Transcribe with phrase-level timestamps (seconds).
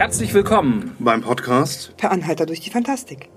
[0.00, 3.28] Herzlich willkommen beim Podcast Per Anhalter durch die Fantastik.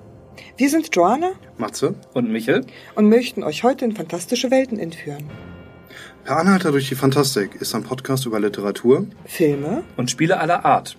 [0.56, 2.66] Wir sind Joanna Matze und Michel.
[2.96, 5.30] und möchten euch heute in fantastische Welten entführen.
[6.24, 10.98] Per Anhalter durch die Fantastik ist ein Podcast über Literatur Filme, und Spiele aller Art.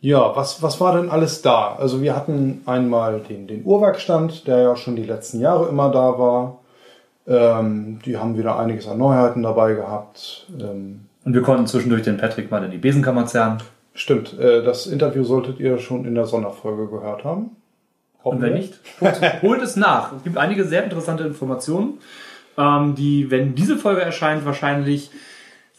[0.00, 1.74] Ja, was, was war denn alles da?
[1.76, 6.18] Also wir hatten einmal den, den Uhrwerkstand, der ja schon die letzten Jahre immer da
[6.18, 6.58] war.
[7.26, 10.46] Ähm, die haben wieder einiges an Neuheiten dabei gehabt.
[10.60, 13.58] Ähm, Und wir konnten zwischendurch den Patrick mal in die Besenkammer zerren.
[13.96, 17.50] Stimmt, äh, das Interview solltet ihr schon in der Sonderfolge gehört haben.
[18.22, 20.12] Und wenn nicht, holt, holt es nach.
[20.12, 21.98] Es gibt einige sehr interessante Informationen,
[22.58, 25.10] ähm, die, wenn diese Folge erscheint, wahrscheinlich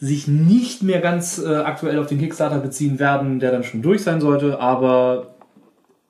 [0.00, 4.02] sich nicht mehr ganz äh, aktuell auf den Kickstarter beziehen werden, der dann schon durch
[4.02, 5.34] sein sollte, aber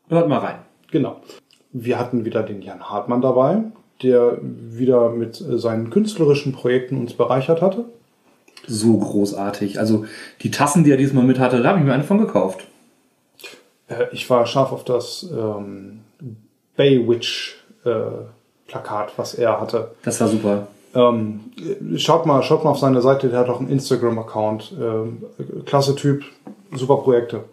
[0.09, 0.59] hört mal rein.
[0.91, 1.21] Genau.
[1.73, 3.63] Wir hatten wieder den Jan Hartmann dabei,
[4.03, 7.87] der wieder mit äh, seinen künstlerischen Projekten uns bereichert hatte.
[8.69, 9.81] So großartig.
[9.81, 10.05] Also
[10.43, 12.67] die Tassen, die er diesmal mit hatte, da habe ich mir eine von gekauft.
[13.89, 16.01] Äh, Ich war scharf auf das ähm,
[16.77, 17.91] Baywitch äh,
[18.69, 19.93] Plakat, was er hatte.
[20.05, 20.69] Das war super.
[20.95, 21.41] Ähm,
[21.97, 24.75] schaut mal, schaut mal auf seine Seite, der hat auch einen Instagram-Account.
[24.81, 25.23] Ähm,
[25.65, 26.25] klasse Typ,
[26.75, 27.45] super Projekte.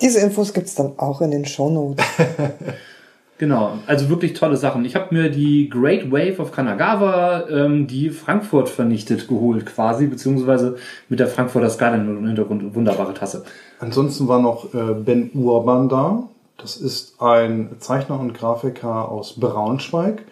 [0.00, 2.04] Diese Infos gibt's dann auch in den Shownotes.
[3.38, 4.84] Genau, also wirklich tolle Sachen.
[4.84, 10.76] Ich habe mir die Great Wave of Kanagawa, ähm, die Frankfurt vernichtet, geholt quasi, beziehungsweise
[11.08, 12.74] mit der Frankfurter Skyline im Hintergrund.
[12.74, 13.44] Wunderbare Tasse.
[13.78, 16.24] Ansonsten war noch äh, Ben Urban da.
[16.56, 20.24] Das ist ein Zeichner und Grafiker aus Braunschweig,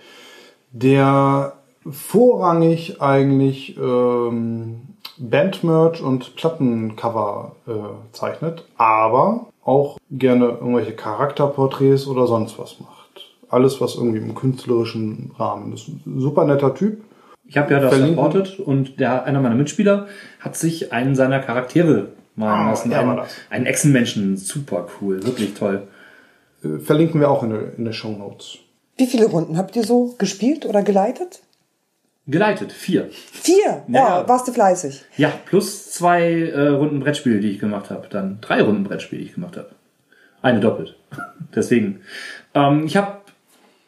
[0.72, 1.52] der
[1.88, 4.80] vorrangig eigentlich ähm,
[5.16, 7.72] Bandmerch und Plattencover äh,
[8.12, 12.95] zeichnet, aber auch gerne irgendwelche Charakterporträts oder sonst was macht.
[13.48, 15.88] Alles, was irgendwie im künstlerischen Rahmen ist.
[15.88, 17.02] Ein super netter Typ.
[17.48, 18.16] Ich habe ja das Verlinken.
[18.16, 20.08] supportet und der, einer meiner Mitspieler
[20.40, 22.90] hat sich einen seiner Charaktere malen Ah, lassen.
[22.90, 24.36] der war einen, Echsenmenschen.
[24.36, 25.86] Super cool, wirklich toll.
[26.64, 28.58] Äh, verlinken wir auch in den in den Show Notes.
[28.96, 31.40] Wie viele Runden habt ihr so gespielt oder geleitet?
[32.26, 33.08] Geleitet, vier.
[33.12, 33.84] Vier!
[33.86, 34.20] Ja.
[34.22, 35.04] Ja, warst du fleißig.
[35.16, 38.08] Ja, plus zwei äh, Runden Brettspiele, die ich gemacht habe.
[38.10, 39.70] Dann drei Runden Brettspiele, die ich gemacht habe.
[40.42, 40.96] Eine doppelt.
[41.54, 42.00] Deswegen.
[42.54, 43.18] Ähm, ich habe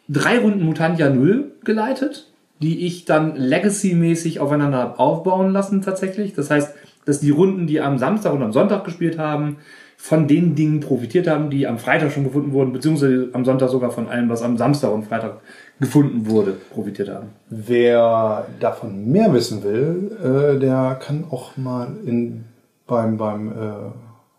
[0.08, 2.30] drei Runden Mutantia Null geleitet,
[2.60, 6.34] die ich dann Legacy-mäßig aufeinander aufbauen lassen tatsächlich.
[6.34, 6.74] Das heißt,
[7.04, 9.58] dass die Runden, die am Samstag und am Sonntag gespielt haben,
[10.00, 13.90] von den Dingen profitiert haben, die am Freitag schon gefunden wurden, beziehungsweise am Sonntag sogar
[13.90, 15.40] von allem, was am Samstag und Freitag
[15.80, 17.30] gefunden wurde, profitiert haben.
[17.50, 22.44] Wer davon mehr wissen will, äh, der kann auch mal in,
[22.86, 23.54] beim, beim äh,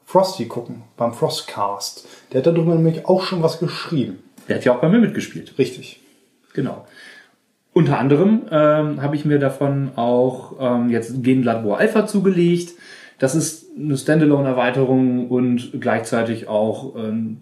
[0.06, 2.08] Frosty gucken, beim Frostcast.
[2.32, 4.24] Der hat darüber nämlich auch schon was geschrieben.
[4.50, 5.54] Der hat ja auch bei mir mitgespielt.
[5.58, 6.00] Richtig.
[6.54, 6.86] Genau.
[7.74, 12.72] Unter anderem ähm, habe ich mir davon auch ähm, jetzt Gen War Alpha zugelegt.
[13.20, 17.38] Das ist eine Standalone-Erweiterung und gleichzeitig auch ähm,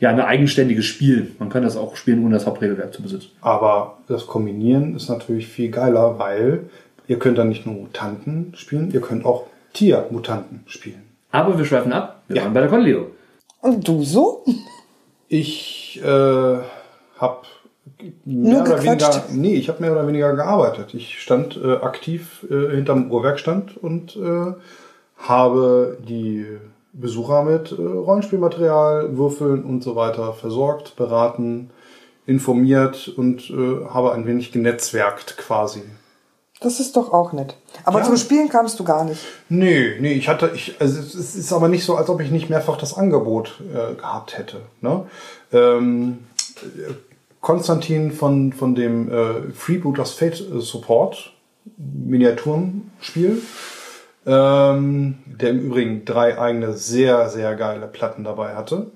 [0.00, 1.30] ja eine eigenständiges Spiel.
[1.38, 3.30] Man kann das auch spielen, ohne das Hauptregelwerk zu besitzen.
[3.40, 6.68] Aber das Kombinieren ist natürlich viel geiler, weil
[7.06, 9.44] ihr könnt dann nicht nur Mutanten spielen, ihr könnt auch
[9.74, 11.02] Tiermutanten spielen.
[11.30, 12.22] Aber wir schweifen ab.
[12.26, 12.44] Wir Ja.
[12.44, 13.06] waren bei der Conleo.
[13.60, 14.44] Und du so?
[15.28, 16.58] Ich äh,
[17.18, 17.46] habe
[18.24, 20.94] Nur mehr oder weniger, nee, ich habe mehr oder weniger gearbeitet.
[20.94, 24.52] Ich stand äh, aktiv äh, hinterm Uhrwerkstand und äh,
[25.16, 26.46] habe die
[26.92, 31.70] Besucher mit äh, Rollenspielmaterial, Würfeln und so weiter versorgt, beraten,
[32.26, 35.82] informiert und äh, habe ein wenig genetzwerkt quasi.
[36.60, 37.56] Das ist doch auch nett.
[37.84, 38.04] Aber Ja.
[38.06, 39.20] zum Spielen kamst du gar nicht.
[39.48, 42.30] Nee, nee, ich hatte, ich, also es es ist aber nicht so, als ob ich
[42.32, 44.62] nicht mehrfach das Angebot äh, gehabt hätte.
[44.80, 45.04] Ne?
[45.52, 46.18] Ähm,
[46.56, 46.92] äh,
[47.40, 51.32] Konstantin von, von dem äh, Freebooters Fate Support
[51.76, 53.40] Miniaturenspiel,
[54.26, 58.90] ähm, der im Übrigen drei eigene sehr, sehr geile Platten dabei hatte.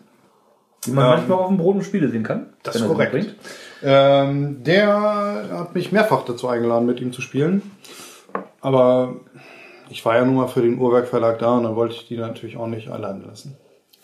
[0.84, 2.52] Die man manchmal auf dem Boden Spiele sehen kann.
[2.64, 3.34] Das wenn ist er sie korrekt.
[3.82, 7.62] Ähm, der hat mich mehrfach dazu eingeladen, mit ihm zu spielen.
[8.60, 9.16] Aber
[9.90, 12.16] ich war ja nun mal für den Uhrwerk Verlag da und dann wollte ich die
[12.16, 13.56] natürlich auch nicht allein lassen.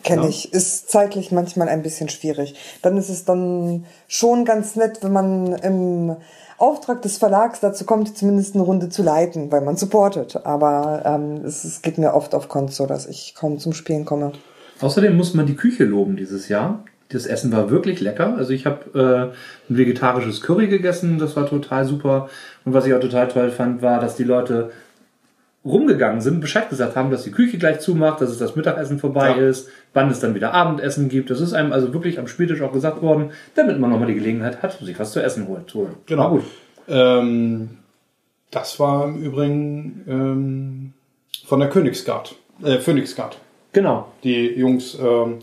[0.03, 0.29] Kenne Ja.
[0.29, 0.53] ich.
[0.53, 2.55] Ist zeitlich manchmal ein bisschen schwierig.
[2.81, 6.15] Dann ist es dann schon ganz nett, wenn man im
[6.57, 10.45] Auftrag des Verlags dazu kommt, zumindest eine Runde zu leiten, weil man supportet.
[10.45, 14.05] Aber ähm, es, es geht mir oft auf Konto so, dass ich kaum zum Spielen
[14.05, 14.33] komme.
[14.81, 16.83] Außerdem muss man die Küche loben dieses Jahr.
[17.11, 18.35] Das Essen war wirklich lecker.
[18.37, 19.31] Also ich habe
[19.69, 22.29] äh, ein vegetarisches Curry gegessen, das war total super.
[22.65, 24.71] Und was ich auch total toll fand, war, dass die Leute
[25.65, 29.29] rumgegangen sind, Bescheid gesagt haben, dass die Küche gleich zumacht, dass es das Mittagessen vorbei
[29.37, 29.47] Ja.
[29.49, 31.29] ist, wann es dann wieder Abendessen gibt.
[31.29, 34.61] Das ist einem also wirklich am Spieltisch auch gesagt worden, damit man nochmal die Gelegenheit
[34.63, 35.67] hat, sich was zu essen holen.
[35.67, 35.95] zu holen.
[36.05, 36.29] Genau.
[36.29, 36.43] Gut.
[36.87, 37.69] Ähm,
[38.51, 40.93] das war im Übrigen ähm,
[41.45, 42.35] von der Königsgard.
[42.63, 43.37] Äh, Phoenixgard.
[43.73, 44.11] Genau.
[44.23, 45.39] Die Jungs, ähm,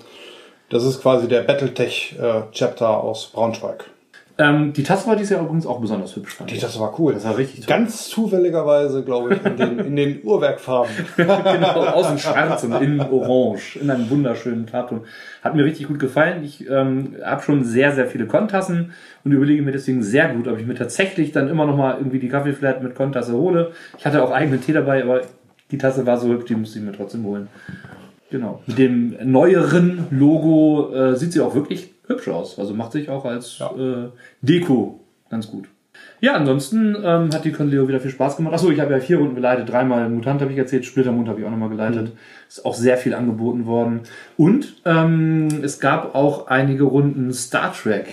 [0.71, 3.85] das ist quasi der Battletech-Chapter aus Braunschweig.
[4.39, 6.35] Ähm, die Tasse war dieses Jahr übrigens auch besonders hübsch.
[6.35, 7.15] fand Die, das war cool.
[7.15, 7.75] Das war richtig toll.
[7.75, 10.91] Ganz zufälligerweise, glaube ich, in den, in den Uhrwerkfarben.
[11.17, 15.03] genau, außen schwarz und innen orange, in einem wunderschönen Farbton.
[15.43, 16.45] Hat mir richtig gut gefallen.
[16.45, 18.93] Ich ähm, habe schon sehr, sehr viele Kontassen
[19.25, 22.19] und überlege mir deswegen sehr gut, ob ich mir tatsächlich dann immer noch mal irgendwie
[22.19, 23.73] die Kaffeeflat mit Kontasse hole.
[23.97, 25.23] Ich hatte auch eigenen Tee dabei, aber
[25.71, 27.49] die Tasse war so hübsch, die musste ich mir trotzdem holen.
[28.31, 28.61] Genau.
[28.67, 32.59] Mit dem neueren Logo äh, sieht sie auch wirklich hübsch aus.
[32.59, 33.71] Also macht sich auch als Ja.
[33.77, 34.09] äh,
[34.43, 35.01] Deko
[35.31, 35.67] ganz gut.
[36.21, 38.55] Ja, ansonsten ähm, hat die Conleo wieder viel Spaß gemacht.
[38.55, 41.47] Achso, ich habe ja vier Runden geleitet, dreimal Mutant habe ich erzählt, Splittermond habe ich
[41.47, 42.13] auch nochmal geleitet.
[42.49, 44.01] Ist auch sehr viel angeboten worden.
[44.37, 48.07] Und ähm, es gab auch einige Runden Star Trek.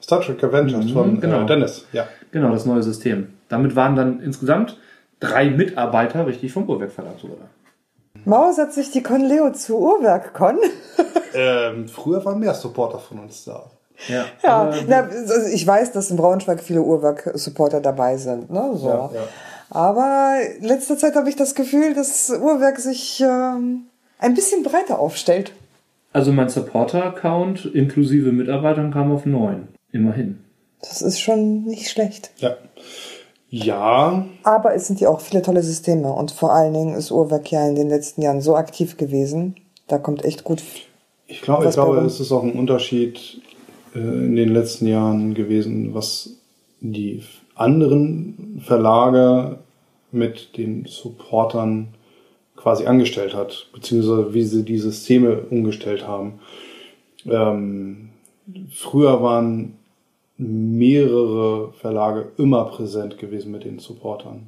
[0.00, 1.42] Star Trek Avengers von genau.
[1.42, 1.86] äh, Dennis.
[1.92, 2.08] Ja.
[2.30, 3.28] Genau, das neue System.
[3.48, 4.78] Damit waren dann insgesamt
[5.20, 7.36] drei Mitarbeiter richtig vom Uhrwerk Verlag sogar
[8.24, 10.58] Maus hat sich die Conleo zu Uhrwerk Con.
[11.34, 13.64] Ähm, früher waren mehr Supporter von uns da.
[14.06, 18.50] Ja, Ja, aber- na, also ich weiß, dass in Braunschweig viele Uhrwerk-Supporter dabei sind.
[18.50, 18.72] Ne?
[18.74, 18.88] So.
[18.88, 19.20] Ja, ja.
[19.70, 23.84] Aber in letzter Zeit habe ich das Gefühl, dass Uhrwerk sich ähm,
[24.18, 25.52] ein bisschen breiter aufstellt.
[26.12, 29.68] also mein Supporter-Account inklusive Mitarbeitern kam auf neun.
[29.90, 30.44] Immerhin.
[30.82, 32.30] Das ist schon nicht schlecht.
[32.36, 32.56] Ja.
[33.54, 37.52] Ja, Aber es sind ja auch viele tolle Systeme und vor allen Dingen ist Uhrwerk
[37.52, 39.56] ja in den letzten Jahren so aktiv gewesen.
[39.88, 40.62] Da kommt echt gut.
[41.26, 43.42] ich glaube, ich glaube, es ist auch ein Unterschied
[43.94, 46.30] äh, in den letzten Jahren gewesen, was
[46.80, 49.58] die anderen Verlage
[50.12, 51.88] mit den Supportern
[52.56, 56.40] quasi angestellt hat, beziehungsweise wie sie die Systeme umgestellt haben.
[57.26, 58.08] Ähm,
[58.70, 59.74] früher waren
[60.42, 64.46] mehrere Verlage immer präsent gewesen mit den Supportern.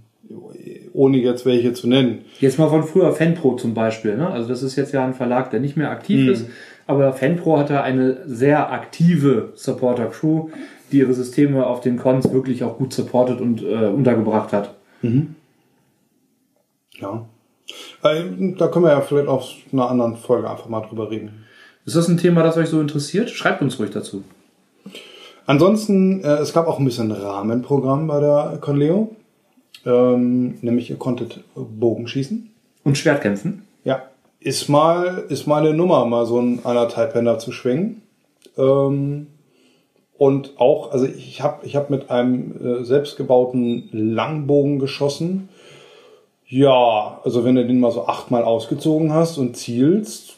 [0.93, 2.25] Ohne jetzt welche zu nennen.
[2.41, 4.17] Jetzt mal von früher Fanpro zum Beispiel.
[4.17, 4.29] Ne?
[4.29, 6.46] Also das ist jetzt ja ein Verlag, der nicht mehr aktiv ist,
[6.87, 10.49] aber Fanpro hatte eine sehr aktive Supporter-Crew,
[10.91, 14.75] die ihre Systeme auf den Cons wirklich auch gut supportet und äh, untergebracht hat.
[16.98, 17.27] Ja.
[18.03, 18.24] Äh,
[18.56, 21.44] Da können wir ja vielleicht auf einer anderen Folge einfach mal drüber reden.
[21.84, 23.29] Ist das ein Thema, das euch so interessiert?
[23.31, 24.24] Schreibt uns ruhig dazu.
[25.46, 29.15] Ansonsten, äh, es gab auch ein bisschen Rahmenprogramm bei der Conleo.
[29.86, 32.51] Ähm, nämlich ihr konntet Bogenschießen.
[32.84, 33.65] Und Schwertkämpfen?
[33.84, 34.03] Ja.
[34.41, 38.03] Ist mal, ist mal eine Nummer, mal so ein anderthalb Händer zu schwingen.
[38.56, 39.27] Ähm,
[40.17, 45.48] und auch, also ich habe ich hab mit einem äh, selbstgebauten Langbogen geschossen.
[46.46, 50.36] Ja, also wenn du den mal so achtmal ausgezogen hast und zielst,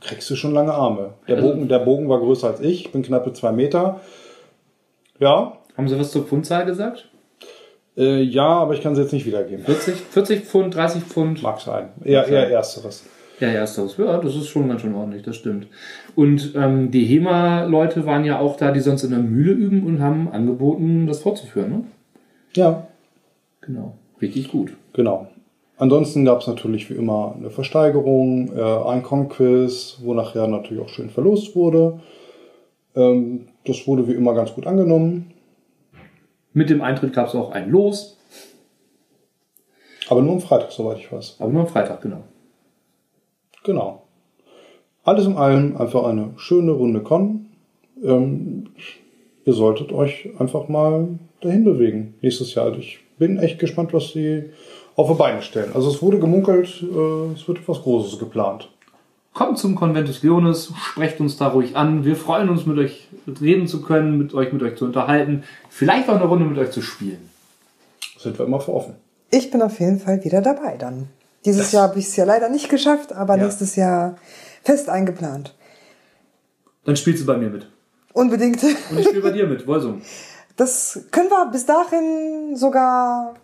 [0.00, 1.14] kriegst du schon lange Arme.
[1.26, 4.00] Der Also- Bogen, der Bogen war größer als ich, ich bin knappe zwei Meter.
[5.18, 7.08] Ja, Haben Sie was zur Pfundzahl gesagt?
[7.96, 9.64] äh, ja, aber ich kann sie jetzt nicht wiedergeben.
[9.64, 11.42] 40, 40 Pfund, 30 Pfund?
[11.42, 11.90] Mag sein.
[12.04, 13.04] Eher, eher ersteres.
[13.38, 13.96] Ja, ersteres.
[13.96, 15.68] Ja, das ist schon ganz schön ordentlich, das stimmt.
[16.16, 20.00] Und ähm, die HEMA-Leute waren ja auch da, die sonst in der Mühle üben und
[20.00, 21.84] haben angeboten, das vorzuführen, ne?
[22.54, 22.86] Ja,
[23.66, 23.94] Genau.
[24.20, 24.72] Richtig gut.
[24.92, 25.28] Genau.
[25.76, 30.88] Ansonsten gab es natürlich wie immer eine Versteigerung, äh, ein Con-Quiz, wo nachher natürlich auch
[30.88, 32.00] schön verlost wurde.
[32.94, 35.32] Ähm, das wurde wie immer ganz gut angenommen,
[36.52, 38.16] Mit dem Eintritt gab es auch ein Los,
[40.08, 41.36] aber nur am Freitag, soweit ich weiß.
[41.40, 42.22] aber nur am Freitag, genau.
[43.64, 44.02] Genau.
[45.02, 47.46] Alles in allem einfach eine schöne Runde Con.
[48.02, 48.68] Ähm,
[49.44, 52.14] ihr solltet euch einfach mal dahin bewegen.
[52.22, 52.76] Nächstes Jahr.
[52.78, 54.50] Ich bin echt gespannt, was sie
[54.96, 55.72] auf die Beine stellen.
[55.74, 58.70] Also es wurde gemunkelt, äh, es wird etwas Großes geplant.
[59.34, 62.04] Kommt zum Conventus Leonis, sprecht uns da ruhig an.
[62.04, 63.08] Wir freuen uns, mit euch
[63.40, 66.70] reden zu können, mit euch, mit euch zu unterhalten, vielleicht auch eine Runde mit euch
[66.70, 67.28] zu spielen.
[68.18, 68.94] Sind wir immer für offen.
[69.30, 71.08] Ich bin auf jeden Fall wieder dabei dann.
[71.44, 73.42] Dieses Jahr habe ich es ja leider nicht geschafft, aber Ja.
[73.44, 74.16] nächstes Jahr
[74.62, 75.54] fest eingeplant.
[76.84, 77.66] Dann spielst du bei mir mit.
[78.12, 78.62] Unbedingt.
[78.62, 80.00] Und ich spiele bei dir mit, Wolsum.
[80.56, 83.34] Das können wir bis dahin sogar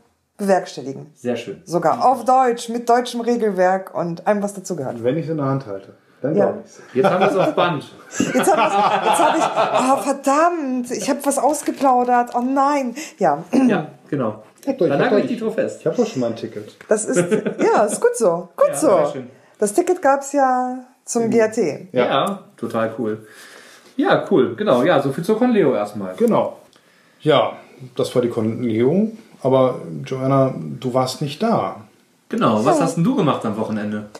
[0.41, 1.07] bewerkstelligen.
[1.15, 1.63] Sehr schön.
[1.65, 5.03] Sogar auf Deutsch, mit deutschem Regelwerk und allem, was dazu gehört.
[5.05, 6.55] Wenn ich es in der Hand halte, dann Ja.
[6.93, 7.85] Jetzt haben wir es auf Band.
[8.19, 9.45] Jetzt habe hab ich,
[9.91, 12.31] oh verdammt, ich habe was ausgeplaudert.
[12.35, 12.95] Oh nein.
[13.19, 14.43] Ja, Ja, genau.
[14.67, 15.79] Dann nagel ich dich drauf fest.
[15.81, 16.77] Ich habe doch schon mal ein Ticket.
[16.89, 17.17] das ist,
[17.63, 18.49] ja, ist gut so.
[18.57, 19.13] Gut Ja, sehr so.
[19.13, 19.31] schön.
[19.59, 21.93] Das Ticket gab's ja zum GRT.
[21.93, 22.45] Ja.
[22.57, 23.27] total cool.
[23.97, 24.55] Ja, cool.
[24.57, 24.83] Genau.
[24.83, 26.15] Ja, so viel zur Conleo erstmal.
[26.17, 26.59] Genau.
[27.21, 27.53] Ja,
[27.97, 29.19] das war die Konlegung.
[29.43, 31.77] Aber Joanna, du warst nicht da.
[32.29, 32.65] Genau.
[32.65, 34.11] Was hast denn du gemacht am Wochenende?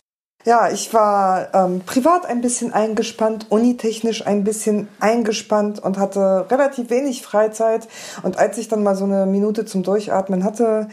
[0.43, 6.89] Ja, ich war ähm, privat ein bisschen eingespannt, unitechnisch ein bisschen eingespannt und hatte relativ
[6.89, 7.87] wenig Freizeit.
[8.23, 10.87] Und als ich dann mal so eine Minute zum Durchatmen hatte,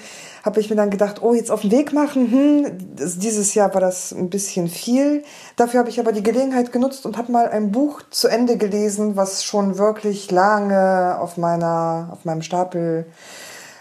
[0.45, 2.31] habe ich mir dann gedacht, oh, jetzt auf den Weg machen.
[2.31, 5.23] Hm, das, dieses Jahr war das ein bisschen viel.
[5.57, 9.17] Dafür habe ich aber die Gelegenheit genutzt und habe mal ein Buch zu Ende gelesen,
[9.17, 13.07] was schon wirklich lange auf meiner, auf meinem Stapel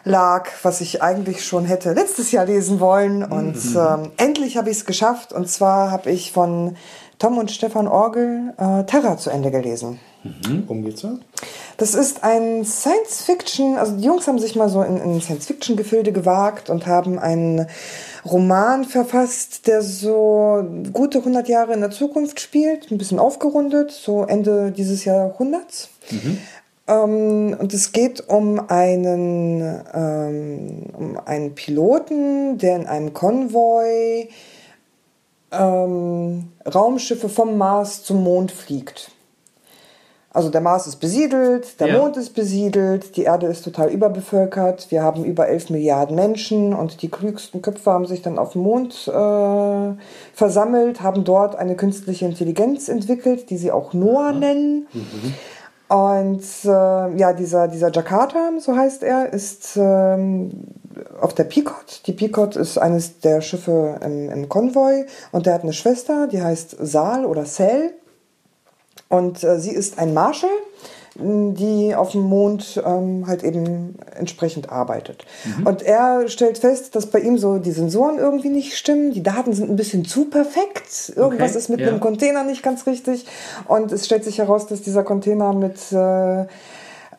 [0.07, 3.23] lag, was ich eigentlich schon hätte letztes Jahr lesen wollen.
[3.23, 5.33] Und ähm, endlich habe ich es geschafft.
[5.33, 6.75] Und zwar habe ich von
[7.19, 9.99] Tom und Stefan Orgel äh, Terra zu Ende gelesen.
[10.67, 11.17] Worum geht's da?
[11.77, 16.69] Das ist ein Science-Fiction, also die Jungs haben sich mal so in, in Science-Fiction-Gefilde gewagt
[16.69, 17.67] und haben einen
[18.25, 24.23] Roman verfasst, der so gute 100 Jahre in der Zukunft spielt, ein bisschen aufgerundet, so
[24.23, 25.89] Ende dieses Jahrhunderts.
[26.09, 26.39] Ähm,
[26.87, 29.61] und es geht um einen,
[29.93, 34.29] ähm, um einen Piloten, der in einem Konvoi
[35.51, 39.11] ähm, Raumschiffe vom Mars zum Mond fliegt.
[40.37, 41.97] Also der Mars ist besiedelt, der Ja.
[41.97, 47.01] Mond ist besiedelt, die Erde ist total überbevölkert, wir haben über 11 Milliarden Menschen und
[47.01, 49.95] die klügsten Köpfe haben sich dann auf dem Mond äh,
[50.33, 54.85] versammelt, haben dort eine künstliche Intelligenz entwickelt, die sie auch Noah nennen.
[55.87, 56.67] Und äh,
[57.17, 60.51] ja, dieser, dieser Jakarta, so heißt er, ist ähm,
[61.21, 62.01] auf der Pequod.
[62.07, 66.41] Die Pequod ist eines der Schiffe im, im Konvoi und der hat eine Schwester, die
[66.41, 67.93] heißt Sal oder Sel.
[69.07, 70.49] Und äh, sie ist ein Marshal,
[71.19, 75.25] die auf dem Mond ähm, halt eben entsprechend arbeitet.
[75.65, 79.11] Und er stellt fest, dass bei ihm so die Sensoren irgendwie nicht stimmen.
[79.11, 81.13] Die Daten sind ein bisschen zu perfekt.
[81.15, 81.89] Irgendwas Okay, ist mit ja.
[81.89, 83.25] dem Container nicht ganz richtig.
[83.67, 86.45] Und es stellt sich heraus, dass dieser Container mit äh,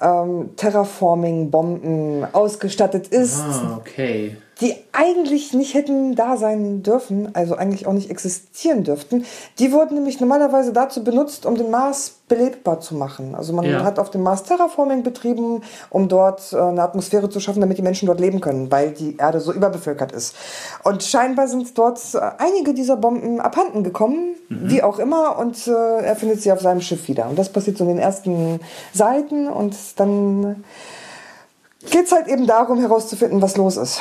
[0.00, 4.36] ähm, Terraforming-Bomben ausgestattet ist, Ah, okay.
[4.60, 9.24] Die eigentlich nicht hätten da sein dürfen, also eigentlich auch nicht existieren dürften.
[9.60, 13.34] Die wurden nämlich normalerweise dazu benutzt, um den Mars belebbar zu machen.
[13.36, 13.84] Also man Ja.
[13.84, 17.82] hat auf dem Mars Terraforming betrieben, um dort äh, eine Atmosphäre zu schaffen, damit die
[17.82, 20.34] Menschen dort leben können, weil die Erde so überbevölkert ist.
[20.82, 25.70] Und scheinbar sind dort äh, einige dieser Bomben abhanden gekommen, wie auch immer, und äh,
[26.02, 27.28] er findet sie auf seinem Schiff wieder.
[27.28, 28.60] Und das passiert so in den ersten
[28.92, 30.64] Seiten und dann
[31.90, 34.00] geht es halt eben darum herauszufinden, was los ist.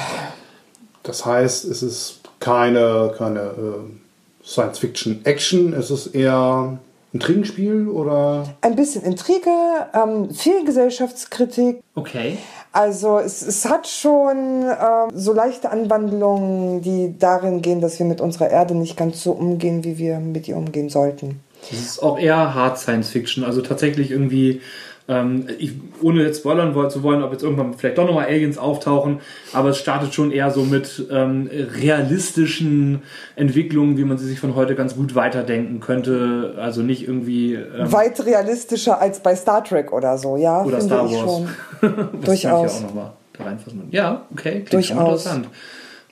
[1.08, 6.78] Das heißt, es ist keine, keine äh, Science-Fiction-Action, es ist eher
[7.14, 9.50] ein Trinkspiel oder Ein bisschen Intrige,
[9.94, 11.82] ähm, viel Gesellschaftskritik.
[11.96, 12.38] Okay.
[12.74, 18.20] Also es, es hat schon ähm, so leichte Anwandlungen, die darin gehen, dass wir mit
[18.20, 21.40] unserer Erde nicht ganz so umgehen, wie wir mit ihr umgehen sollten.
[21.72, 24.62] Das ist auch eher Hard Science Fiction, also tatsächlich irgendwie,
[25.08, 25.72] ähm, ich,
[26.02, 29.22] ohne jetzt spoilern zu wollen, ob jetzt irgendwann vielleicht doch nochmal Aliens auftauchen,
[29.54, 33.04] aber es startet schon eher so mit ähm, realistischen
[33.36, 36.56] Entwicklungen, wie man sie sich von heute ganz gut weiterdenken könnte.
[36.58, 40.96] Also nicht irgendwie ähm, Weit realistischer als bei Star Trek oder so, ja, oder finde
[40.96, 41.22] Star ich Wars.
[41.22, 41.48] schon.
[41.82, 42.42] Was kann ich Durchaus.
[42.44, 43.88] ja auch nochmal da reinfassen.
[43.92, 45.26] Ja, okay, klingt Durchaus.
[45.26, 45.50] interessant.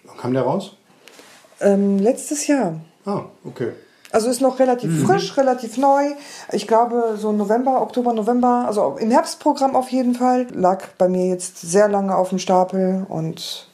[0.05, 0.77] wann kam der raus?
[1.61, 2.81] Ähm, letztes Jahr.
[3.05, 3.69] Ah, okay.
[4.15, 5.05] Also ist noch relativ Mhm.
[5.07, 6.03] frisch, relativ neu.
[6.53, 10.47] Ich glaube so November, Oktober, November, also im Herbstprogramm auf jeden Fall.
[10.53, 13.67] Lag bei mir jetzt sehr lange auf dem Stapel und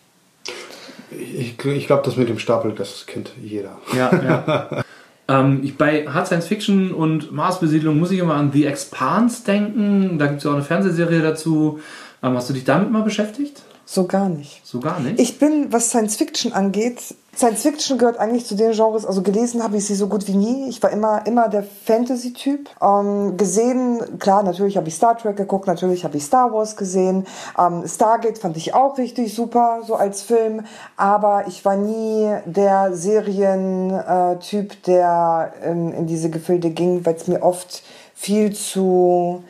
[1.12, 3.78] Ich, ich glaube, das mit dem Stapel, das kennt jeder.
[3.96, 4.84] Ja, ja.
[5.28, 10.18] ähm, ich, bei Hard Science Fiction und Marsbesiedlung muss ich immer an The Expanse denken.
[10.18, 11.80] Da gibt es ja auch eine Fernsehserie dazu.
[12.24, 13.62] Ähm, hast du dich damit mal beschäftigt?
[13.94, 14.66] So gar nicht.
[14.66, 15.20] So gar nicht?
[15.20, 19.62] Ich bin, was Science Fiction angeht, Science Fiction gehört eigentlich zu den Genres, also gelesen
[19.62, 20.70] habe ich sie so gut wie nie.
[20.70, 22.70] Ich war immer, immer der Fantasy-Typ.
[22.82, 27.28] Ähm, gesehen, klar, natürlich habe ich Star Trek geguckt, natürlich habe ich Star Wars gesehen.
[27.60, 30.64] Ähm, Stargate fand ich auch richtig super, so als Film.
[30.96, 37.44] Aber ich war nie der Serientyp, der in, in diese Gefilde ging, weil es mir
[37.44, 37.84] oft
[38.16, 39.44] viel zu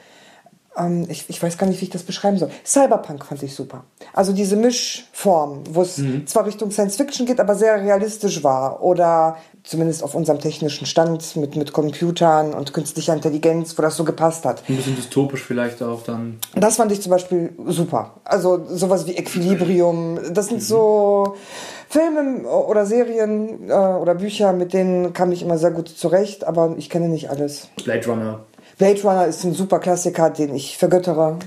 [0.78, 2.50] ähm, ich, ich weiß gar nicht, wie ich das beschreiben soll.
[2.66, 3.84] Cyberpunk fand ich super.
[4.14, 6.28] Also diese Mischform, wo es Mhm.
[6.28, 8.82] zwar Richtung Science Fiction geht, aber sehr realistisch war.
[8.82, 14.04] Oder zumindest auf unserem technischen Stand mit, mit Computern und künstlicher Intelligenz, wo das so
[14.04, 14.64] gepasst hat.
[14.68, 16.40] Ein bisschen dystopisch vielleicht auch dann.
[16.56, 18.16] Das fand ich zum Beispiel super.
[18.24, 20.20] Also sowas wie Equilibrium.
[20.34, 21.36] Das sind so
[21.90, 26.74] Filme oder Serien äh, oder Bücher, mit denen kam ich immer sehr gut zurecht, aber
[26.78, 27.68] ich kenne nicht alles.
[27.84, 28.40] Blade Runner.
[28.82, 31.38] Blade Runner ist ein super Klassiker, den ich vergöttere.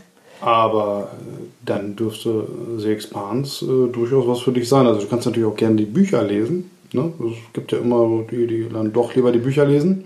[0.41, 2.47] Aber äh, dann dürfte
[2.79, 4.87] The Expanse äh, durchaus was für dich sein.
[4.87, 6.71] Also du kannst natürlich auch gerne die Bücher lesen.
[6.93, 7.13] Ne?
[7.19, 10.05] Es gibt ja immer die, die dann doch lieber die Bücher lesen.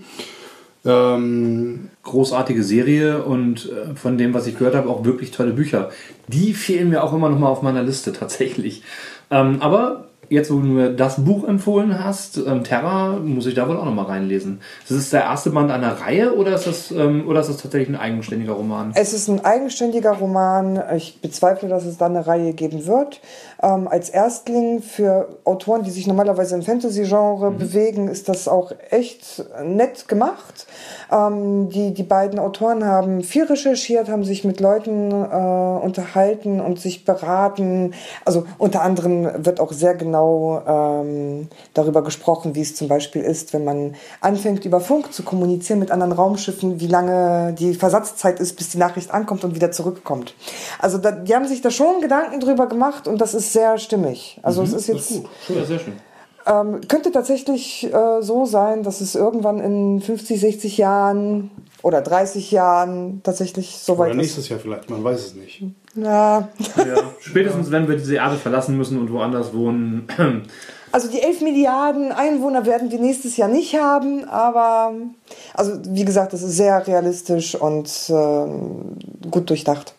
[0.83, 5.91] Ähm, Großartige Serie und äh, von dem, was ich gehört habe, auch wirklich tolle Bücher.
[6.29, 8.81] Die fehlen mir auch immer noch mal auf meiner Liste tatsächlich.
[9.29, 13.67] Ähm, aber jetzt, wo du mir das Buch empfohlen hast, ähm, Terra, muss ich da
[13.67, 14.61] wohl auch noch mal reinlesen.
[14.87, 17.89] Das ist der erste Band einer Reihe oder ist das, ähm, oder ist das tatsächlich
[17.89, 18.91] ein eigenständiger Roman?
[18.95, 20.81] Es ist ein eigenständiger Roman.
[20.95, 23.21] Ich bezweifle, dass es da eine Reihe geben wird.
[23.61, 29.43] Ähm, als Erstling für Autoren, die sich normalerweise im Fantasy-Genre bewegen, ist das auch echt
[29.63, 30.67] nett gemacht.
[31.11, 36.79] Ähm, die, die beiden Autoren haben viel recherchiert, haben sich mit Leuten äh, unterhalten und
[36.79, 37.93] sich beraten.
[38.23, 43.53] Also unter anderem wird auch sehr genau ähm, darüber gesprochen, wie es zum Beispiel ist,
[43.53, 48.55] wenn man anfängt, über Funk zu kommunizieren mit anderen Raumschiffen, wie lange die Versatzzeit ist,
[48.55, 50.33] bis die Nachricht ankommt und wieder zurückkommt.
[50.79, 54.39] Also da, die haben sich da schon Gedanken drüber gemacht und das ist sehr stimmig.
[54.43, 55.11] Also es ist jetzt
[55.49, 55.93] Ja, sehr schön.
[56.45, 61.51] ähm, könnte tatsächlich äh, so sein, dass es irgendwann in 50, 60 Jahren
[61.81, 64.17] oder 30 Jahren tatsächlich so oder weit ist.
[64.17, 65.63] nächstes Jahr vielleicht, man weiß es nicht.
[65.95, 66.47] Ja.
[66.75, 66.95] Ja.
[67.19, 70.07] Spätestens, wenn wir diese Erde verlassen müssen und woanders wohnen.
[70.91, 74.91] Also die 11 Milliarden Einwohner werden wir nächstes Jahr nicht haben, aber
[75.53, 78.97] also wie gesagt, das ist sehr realistisch und ähm,
[79.29, 79.93] gut durchdacht.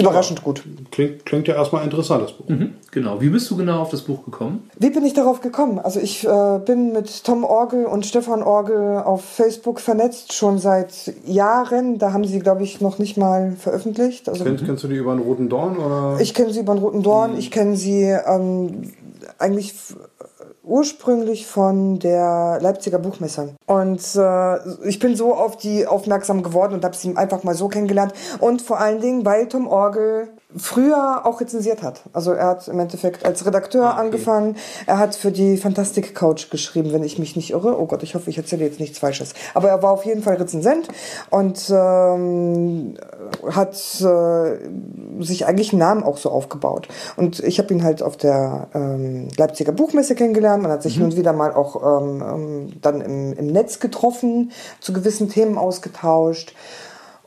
[0.00, 0.62] Überraschend gut.
[0.90, 2.48] Klingt, klingt ja erstmal interessant, das Buch.
[2.48, 3.20] Mhm, genau.
[3.20, 4.68] Wie bist du genau auf das Buch gekommen?
[4.78, 5.78] Wie bin ich darauf gekommen?
[5.78, 11.12] Also ich äh, bin mit Tom Orgel und Stefan Orgel auf Facebook vernetzt, schon seit
[11.26, 11.98] Jahren.
[11.98, 14.28] Da haben sie, glaube ich, noch nicht mal veröffentlicht.
[14.28, 15.76] Also Kennst, kennst du die über den Roten Dorn?
[15.78, 16.20] Oder?
[16.20, 18.92] ich kenne sie über den Roten Dorn, ich kenne sie ähm,
[19.38, 19.74] eigentlich
[20.70, 23.54] ursprünglich von der Leipziger Buchmesse.
[23.66, 27.68] Und äh, ich bin so auf die aufmerksam geworden und habe sie einfach mal so
[27.68, 28.14] kennengelernt.
[28.38, 32.02] Und vor allen Dingen, weil Tom Orgel früher auch rezensiert hat.
[32.12, 34.56] Also er hat im Endeffekt als Redakteur angefangen.
[34.86, 37.80] Er hat für die Fantastic Couch geschrieben, wenn ich mich nicht irre.
[37.80, 39.34] Oh Gott, ich hoffe, ich erzähle jetzt nichts Falsches.
[39.54, 40.88] Aber er war auf jeden Fall Rezensent
[41.30, 42.96] und ähm,
[43.50, 46.88] hat äh, sich eigentlich einen Namen auch so aufgebaut.
[47.16, 50.62] Und ich habe ihn halt auf der ähm, Leipziger Buchmesse kennengelernt.
[50.62, 54.50] Man hat sich hin und wieder mal auch ähm, ähm, dann im, im Netz getroffen,
[54.80, 56.54] zu gewissen Themen ausgetauscht.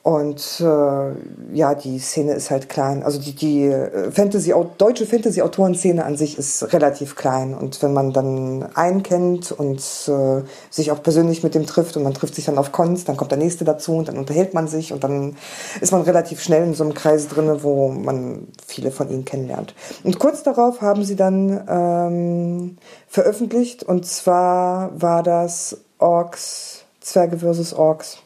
[0.04, 3.04] Und äh, ja, die Szene ist halt klein.
[3.04, 7.54] Also die, die äh, Fantasy, deutsche Fantasy-Autorenszene an sich ist relativ klein.
[7.54, 12.04] Und wenn man dann einen kennt und äh, sich auch persönlich mit dem trifft und
[12.04, 14.68] man trifft sich dann auf Cons, dann kommt der nächste dazu und dann unterhält man
[14.68, 15.38] sich und dann
[15.80, 19.74] ist man relativ schnell in so einem Kreis drinne, wo man viele von ihnen kennenlernt.
[20.04, 27.74] Und kurz darauf haben sie dann ähm, veröffentlicht und zwar war das Orks, Zwerge versus
[27.74, 28.18] Orks.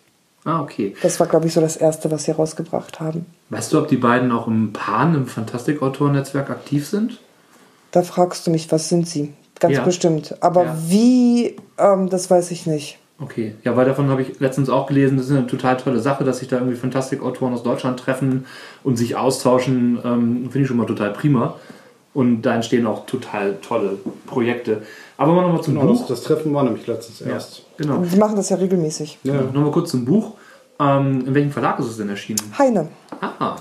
[0.48, 0.96] Ah, okay.
[1.02, 3.26] Das war, glaube ich, so das erste, was sie rausgebracht haben.
[3.50, 7.20] Weißt du, ob die beiden auch im Pan, im Fantastik-Autoren-Netzwerk aktiv sind?
[7.92, 9.34] Da fragst du mich, was sind sie?
[9.60, 9.84] Ganz Ja.
[9.84, 10.36] bestimmt.
[10.40, 10.78] Aber Ja.
[10.88, 12.98] wie, ähm, das weiß ich nicht.
[13.20, 16.24] Okay, ja, weil davon habe ich letztens auch gelesen, das ist eine total tolle Sache,
[16.24, 18.46] dass sich da irgendwie Fantastik-Autoren aus Deutschland treffen
[18.86, 21.56] und sich austauschen, ähm, finde ich schon mal total prima.
[22.14, 24.84] Und da entstehen auch total tolle Projekte.
[25.18, 26.08] Aber mal nochmal zum Genau, das, Buch.
[26.08, 27.64] das Treffen war nämlich letztens Ja, erst.
[27.78, 27.98] genau.
[28.04, 29.18] Die machen das ja regelmäßig.
[29.24, 29.42] Ja.
[29.42, 30.34] Nochmal kurz zum Buch.
[30.80, 32.40] Ähm, in welchem Verlag ist es denn erschienen?
[32.58, 32.88] Heine.
[33.20, 33.56] Ah,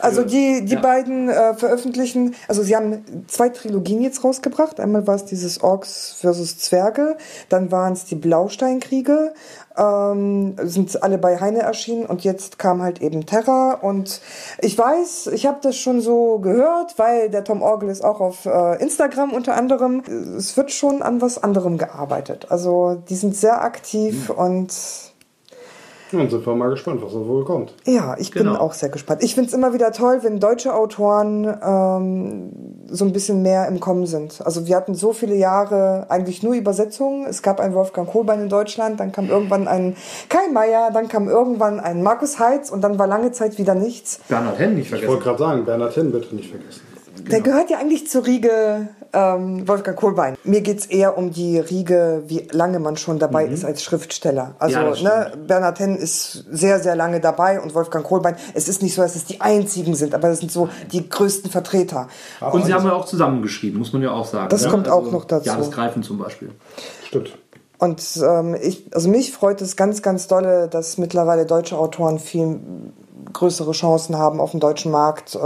[0.00, 0.80] Also die, die Ja.
[0.80, 4.78] beiden äh, veröffentlichen, also sie haben zwei Trilogien jetzt rausgebracht.
[4.78, 7.16] Einmal war es dieses Orks versus Zwerge,
[7.48, 9.32] dann waren es die Blausteinkriege,
[9.76, 14.20] ähm, sind alle bei Heine erschienen und jetzt kam halt eben Terra und
[14.60, 18.44] ich weiß, ich habe das schon so gehört, weil der Tom Orgel ist auch auf
[18.46, 20.02] äh, Instagram unter anderem.
[20.36, 22.46] Es wird schon an was anderem gearbeitet.
[22.50, 24.72] Also die sind sehr aktiv und
[26.12, 27.74] Dann sind wir mal gespannt, was da wohl kommt.
[27.84, 28.58] Ja, ich bin Genau.
[28.60, 29.22] auch sehr gespannt.
[29.24, 32.52] Ich find's immer wieder toll, wenn deutsche Autoren ähm,
[32.88, 34.40] so ein bisschen mehr im Kommen sind.
[34.44, 37.26] Also wir hatten so viele Jahre eigentlich nur Übersetzungen.
[37.26, 39.96] Es gab einen Wolfgang Kohlbein in Deutschland, dann kam irgendwann ein
[40.28, 44.20] Kai Meier, dann kam irgendwann ein Markus Heitz und dann war lange Zeit wieder nichts.
[44.28, 45.10] Bernhard Henn nicht Ich vergessen.
[45.10, 46.82] wollte gerade sagen, Bernhard Hinn bitte nicht vergessen.
[47.30, 50.36] Der gehört ja eigentlich zur Riege ähm, Wolfgang Kohlbein.
[50.44, 54.54] Mir geht's eher um die Riege, wie lange man schon dabei ist als Schriftsteller.
[54.58, 58.36] Also Ja, das ne, Bernhard Henn ist sehr, sehr lange dabei und Wolfgang Kohlbein.
[58.54, 61.50] Es ist nicht so, dass es die einzigen sind, aber das sind so die größten
[61.50, 62.08] Vertreter.
[62.52, 64.48] Und sie haben ja auch zusammengeschrieben, muss man ja auch sagen.
[64.48, 64.70] Das ne?
[64.70, 65.46] kommt auch noch dazu.
[65.46, 66.50] Johannes Greifen zum Beispiel.
[67.04, 67.38] Stimmt.
[67.78, 72.60] Und ähm, ich, also mich freut es ganz, ganz dolle, dass mittlerweile deutsche Autoren viel
[73.32, 75.38] größere Chancen haben, auf dem deutschen Markt äh,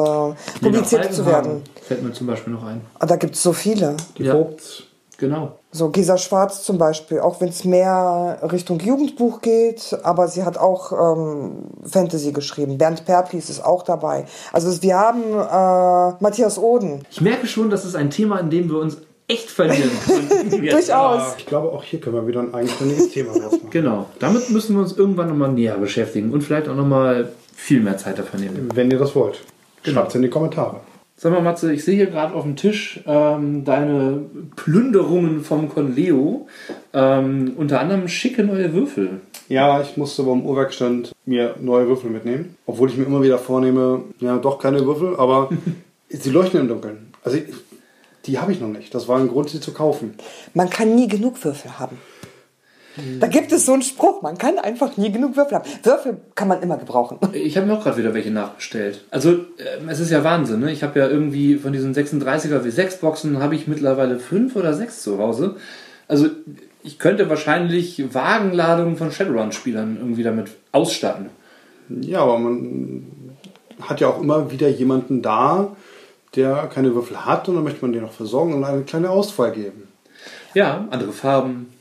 [0.62, 1.62] publiziert zu werden.
[1.82, 2.80] Fällt mir zum Beispiel noch ein.
[3.00, 3.96] Und da gibt's so viele.
[4.18, 4.32] Die Ja.
[4.34, 4.84] Vogts.
[5.18, 5.52] Genau.
[5.70, 10.56] So Gesa Schwarz zum Beispiel, auch wenn es mehr Richtung Jugendbuch geht, aber sie hat
[10.56, 12.78] auch ähm, Fantasy geschrieben.
[12.78, 14.24] Bernd Perplis ist auch dabei.
[14.50, 17.04] Also es- wir haben äh, Matthias Oden.
[17.10, 18.96] Ich merke schon, das ist ein Thema, in dem wir uns
[19.30, 19.90] echt verlieren.
[20.06, 20.64] können.
[20.64, 20.88] Jetzt.
[20.88, 21.34] Durchaus.
[21.38, 23.60] Ich glaube, auch hier können wir wieder ein eigenständiges Thema machen.
[23.70, 24.06] Genau.
[24.18, 28.18] Damit müssen wir uns irgendwann nochmal näher beschäftigen und vielleicht auch nochmal viel mehr Zeit
[28.18, 28.68] dafür nehmen.
[28.74, 29.40] Wenn ihr das wollt.
[29.82, 30.80] Schreibt es in die Kommentare.
[31.16, 34.22] Sag mal, Matze, ich sehe hier gerade auf dem Tisch ähm, deine
[34.56, 36.48] Plünderungen vom Conleo.
[36.94, 39.20] Ähm, unter anderem schicke neue Würfel.
[39.50, 42.56] Ja, ich musste beim Uhrwerkstand mir neue Würfel mitnehmen.
[42.64, 45.50] Obwohl ich mir immer wieder vornehme, ja, doch keine Würfel, aber
[46.08, 47.12] sie leuchten im Dunkeln.
[47.22, 47.44] Also ich,
[48.30, 48.94] die habe ich noch nicht.
[48.94, 50.14] Das war ein Grund, sie zu kaufen.
[50.54, 51.98] Man kann nie genug Würfel haben.
[53.18, 55.70] Da gibt es so einen Spruch, man kann einfach nie genug Würfel haben.
[55.82, 57.18] Würfel kann man immer gebrauchen.
[57.32, 59.04] Ich habe mir auch gerade wieder welche nachbestellt.
[59.10, 60.60] Also ähm, es ist ja Wahnsinn.
[60.60, 60.72] Ne?
[60.72, 65.02] Ich habe ja irgendwie von diesen 36er W6 Boxen habe ich mittlerweile fünf oder sechs
[65.02, 65.56] zu Hause.
[66.08, 66.26] Also
[66.82, 71.30] ich könnte wahrscheinlich Wagenladungen von Shadowrun-Spielern irgendwie damit ausstatten.
[71.88, 73.06] Ja, aber man
[73.80, 75.76] hat ja auch immer wieder jemanden da,
[76.36, 79.52] der keine Würfel hat und dann möchte man den noch versorgen und eine kleine Auswahl
[79.52, 79.88] geben.
[80.54, 81.72] Ja, andere Farben.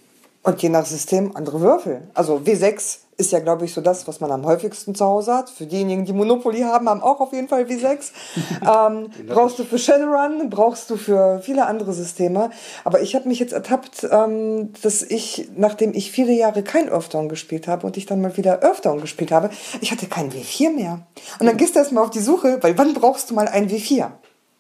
[0.44, 2.08] Und je nach System andere Würfel.
[2.14, 5.50] Also W6 ist ja, glaube ich, so das, was man am häufigsten zu Hause hat.
[5.50, 8.12] Für diejenigen, die Monopoly haben, haben auch auf jeden Fall W6.
[8.62, 12.52] ähm, brauchst du für Shadowrun, brauchst du für viele andere Systeme.
[12.86, 17.28] Aber ich habe mich jetzt ertappt, ähm, dass ich, nachdem ich viele Jahre kein Earthdawn
[17.28, 19.50] gespielt habe und ich dann mal wieder Earthdawn gespielt habe,
[19.82, 21.02] ich hatte kein W4 mehr.
[21.40, 24.12] Und dann gehst du erstmal auf die Suche, weil wann brauchst du mal ein W4?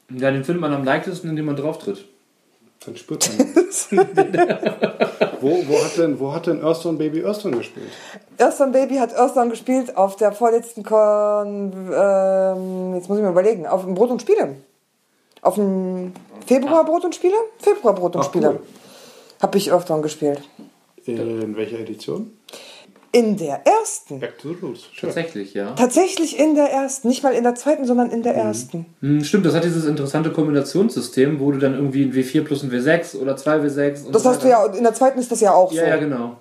[0.09, 2.05] Ja, den findet man am leichtesten, indem man drauf tritt.
[2.85, 3.47] Dann spürt man.
[5.41, 7.89] wo, wo hat denn, wo hat denn Earthstone Baby Earthstone gespielt?
[8.37, 11.73] Earthdawn Baby hat Earthdawn gespielt auf der vorletzten Kon...
[11.93, 13.67] Ähm, jetzt muss ich mir überlegen.
[13.67, 14.55] Auf dem Brot und Spiele.
[15.41, 16.13] Auf dem
[16.45, 17.35] Februar Brot und Spiele?
[17.59, 18.49] Februar Brot und Ach, Spiele.
[18.49, 18.59] cool.
[19.41, 20.41] Habe ich Earthdawn gespielt.
[21.05, 22.38] In welcher Edition?
[23.11, 24.19] In der ersten.
[24.19, 24.81] Back to the Roots.
[24.91, 25.09] Schön.
[25.09, 25.71] Tatsächlich, ja.
[25.73, 27.07] Tatsächlich in der ersten.
[27.07, 28.85] Nicht mal in der zweiten, sondern in der ersten.
[29.01, 32.71] Hm, stimmt, das hat dieses interessante Kombinationssystem, wo du dann irgendwie ein W4 plus ein
[32.71, 35.41] W6 oder zwei W6 und Das so hast du ja, in der zweiten ist das
[35.41, 35.89] ja auch Ja, so.
[35.89, 36.37] ja, genau.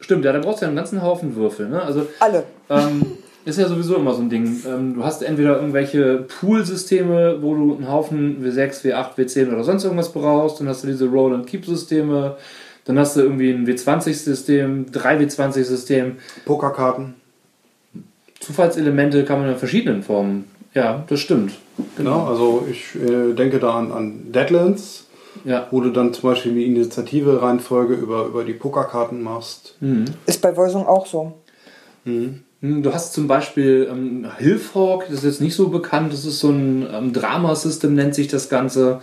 [0.00, 1.68] Stimmt, ja, da brauchst du ja einen ganzen Haufen Würfel.
[1.70, 1.80] Ne?
[1.80, 2.44] Also Alle.
[2.68, 3.06] ähm,
[3.46, 4.60] ist ja sowieso immer so ein Ding.
[4.68, 9.84] Ähm, du hast entweder irgendwelche Pool-Systeme, wo du einen Haufen W6, W8, W10 oder sonst
[9.84, 10.60] irgendwas brauchst.
[10.60, 12.36] Dann hast du diese Roll-and-Keep-Systeme.
[12.84, 16.16] Dann hast du irgendwie ein W20-System, 3W20-System.
[16.44, 17.14] Pokerkarten.
[18.40, 20.44] Zufallselemente kann man in verschiedenen Formen.
[20.74, 21.52] Ja, das stimmt.
[21.96, 25.06] Genau, also ich äh, denke da an, an Deadlands,
[25.44, 25.68] Ja.
[25.70, 29.76] wo du dann zum Beispiel die Initiative-Reihenfolge über, über die Pokerkarten machst.
[30.26, 31.34] Ist bei Voisung auch so.
[32.04, 36.38] Hm, Du hast zum Beispiel ähm, Hilfhawk, das ist jetzt nicht so bekannt, das ist
[36.38, 39.00] so ein ähm, Dramasystem, nennt sich das Ganze.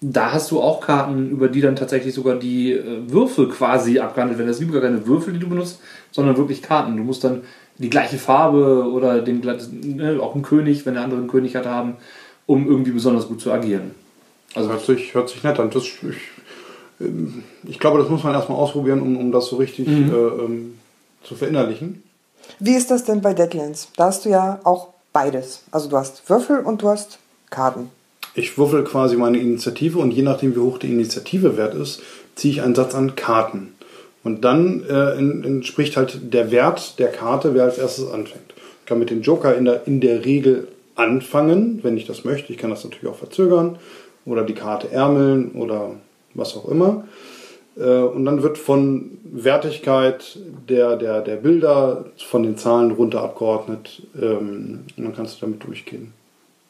[0.00, 4.38] Da hast du auch Karten, über die dann tatsächlich sogar die äh, Würfel quasi abgehandelt
[4.38, 4.48] werden.
[4.48, 5.80] Das sind gar keine Würfel, die du benutzt,
[6.10, 6.96] sondern wirklich Karten.
[6.96, 7.42] Du musst dann
[7.78, 11.66] die gleiche Farbe oder den ne, auch einen König, wenn der andere einen König hat,
[11.66, 11.96] haben,
[12.46, 13.92] um irgendwie besonders gut zu agieren.
[14.54, 15.70] Also hört sich, hört sich nett an.
[15.70, 16.00] Das, ich,
[17.00, 20.78] ähm, ich glaube, das muss man erstmal ausprobieren, um, um das so richtig äh, ähm,
[21.22, 22.02] zu verinnerlichen.
[22.58, 23.88] Wie ist das denn bei Deadlands?
[23.96, 25.62] Da hast du ja auch beides.
[25.70, 27.18] Also du hast Würfel und du hast
[27.50, 27.90] Karten.
[28.36, 32.02] Ich würfel quasi meine Initiative und je nachdem, wie hoch die Initiative wert ist,
[32.34, 33.72] ziehe ich einen Satz an Karten.
[34.22, 38.52] Und dann äh, en- entspricht halt der Wert der Karte, wer als erstes anfängt.
[38.80, 42.52] Ich kann mit dem Joker in der, in der Regel anfangen, wenn ich das möchte.
[42.52, 43.78] Ich kann das natürlich auch verzögern
[44.26, 45.92] oder die Karte ärmeln oder
[46.34, 47.04] was auch immer.
[47.78, 54.02] Äh, Und dann wird von Wertigkeit der, der, der Bilder von den Zahlen runter abgeordnet.
[54.20, 56.12] ähm, Und dann kannst du damit durchgehen.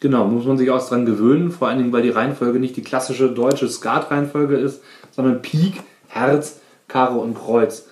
[0.01, 2.83] Genau, muss man sich auch dran gewöhnen, vor allen Dingen, weil die Reihenfolge nicht die
[2.83, 7.87] klassische deutsche Skat-Reihenfolge ist, sondern Pik, Herz, Karo und Kreuz.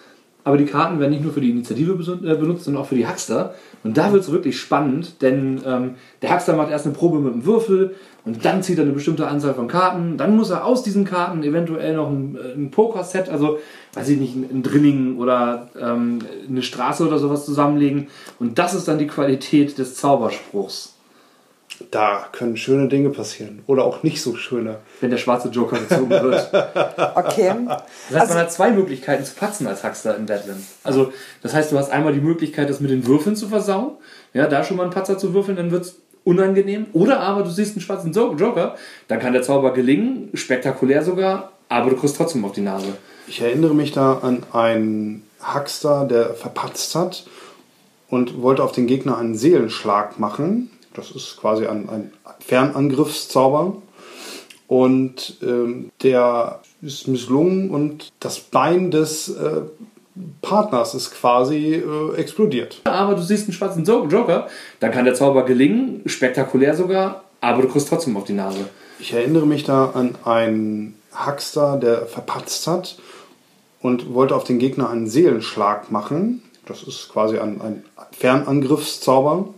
[0.44, 3.08] aber die Karten werden nicht nur für die Initiative äh, benutzt, sondern auch für die
[3.08, 3.54] Huckster.
[3.82, 7.32] Und da wird es wirklich spannend, denn ähm, der Huckster macht erst eine Probe mit
[7.32, 7.94] dem Würfel
[8.26, 10.16] und dann zieht er eine bestimmte Anzahl von Karten.
[10.16, 13.58] Dann muss er aus diesen Karten eventuell noch ein, äh, ein Poker-Set, also
[13.94, 18.08] weiß ich nicht, ein, ein Drilling oder ähm, eine Straße oder sowas zusammenlegen.
[18.38, 20.93] Und das ist dann die Qualität des Zauberspruchs,
[21.90, 23.62] Da können schöne Dinge passieren.
[23.66, 24.76] Oder auch nicht so schöne.
[25.00, 26.50] wenn der schwarze Joker gezogen wird.
[27.16, 27.52] Okay.
[28.10, 30.64] Das heißt, man hat zwei Möglichkeiten zu patzen als Huckster in Deadlands.
[30.84, 33.92] Also, das heißt, du hast einmal die Möglichkeit, das mit den Würfeln zu versauen.
[34.32, 36.86] Ja, da schon mal einen Patzer zu würfeln, dann wird's unangenehm.
[36.92, 38.76] Oder aber du siehst einen schwarzen Jo- Joker,
[39.08, 42.86] dann kann der Zauber gelingen, spektakulär sogar, aber du kriegst trotzdem auf die Nase.
[43.26, 47.26] Ich erinnere mich da an einen Huckster, der verpatzt hat
[48.08, 50.70] und wollte auf den Gegner einen Seelenschlag machen.
[50.94, 53.76] Das ist quasi ein, ein Fernangriffszauber.
[54.66, 59.60] Und ähm, der ist misslungen und das Bein des äh,
[60.40, 62.80] Partners ist quasi äh, explodiert.
[62.84, 64.48] Aber du siehst einen schwarzen Jo- Joker,
[64.80, 68.68] dann kann der Zauber gelingen, spektakulär sogar, aber du kriegst trotzdem auf die Nase.
[68.98, 72.96] Ich erinnere mich da an einen Huckster, der verpatzt hat
[73.82, 76.42] und wollte auf den Gegner einen Seelenschlag machen.
[76.64, 79.48] Das ist quasi ein, ein Fernangriffszauber.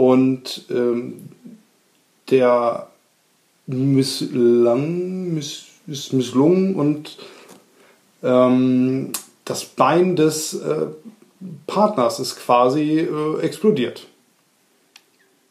[0.00, 1.28] Und ähm,
[2.30, 2.86] der
[3.66, 7.18] misslang, miss, ist misslungen und
[8.22, 9.12] ähm,
[9.44, 10.86] das Bein des äh,
[11.66, 14.06] Partners ist quasi äh, explodiert.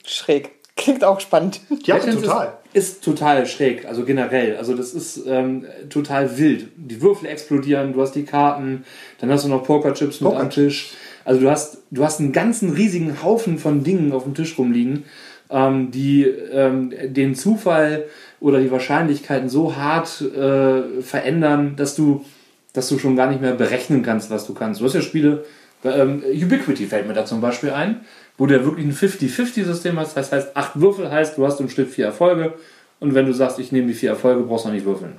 [0.03, 0.49] Schräg.
[0.75, 1.61] Klingt auch spannend.
[1.83, 2.57] Ja, Deadlands total.
[2.73, 4.57] Ist, ist total schräg, also generell.
[4.57, 6.69] Also das ist ähm, total wild.
[6.75, 8.83] Die Würfel explodieren, du hast die Karten,
[9.19, 10.41] dann hast du noch Pokerchips mit Poker.
[10.41, 10.95] am Tisch.
[11.25, 15.03] Also du hast, du hast einen ganzen riesigen Haufen von Dingen auf dem Tisch rumliegen,
[15.49, 18.05] ähm, die ähm, den Zufall
[18.39, 22.25] oder die Wahrscheinlichkeiten so hart äh, verändern, dass du,
[22.73, 24.81] dass du schon gar nicht mehr berechnen kannst, was du kannst.
[24.81, 25.45] Du hast ja Spiele,
[25.83, 28.01] ähm, Ubiquity fällt mir da zum Beispiel ein,
[28.37, 30.15] wo du ja wirklich ein 50-50-System hast.
[30.15, 32.53] Das heißt, acht Würfel heißt, du hast im Schnitt vier Erfolge.
[32.99, 35.13] Und wenn du sagst, ich nehme die vier Erfolge, brauchst du noch nicht würfeln.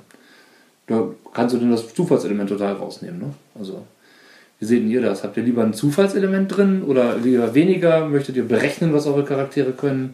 [0.87, 3.19] Da kannst du dann das Zufallselement total rausnehmen.
[3.19, 3.33] Ne?
[3.57, 3.85] Also,
[4.61, 5.23] wie seht ihr das?
[5.23, 8.05] Habt ihr lieber ein Zufallselement drin oder lieber weniger?
[8.05, 10.13] Möchtet ihr berechnen, was eure Charaktere können?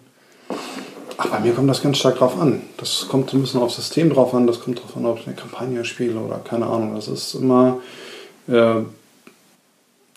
[1.18, 2.62] Ach, bei mir kommt das ganz stark drauf an.
[2.78, 5.36] Das kommt ein bisschen aufs System drauf an, das kommt drauf an, ob ich eine
[5.36, 6.96] Kampagne spiele oder keine Ahnung.
[6.96, 7.82] Das ist immer.
[8.48, 8.84] Äh,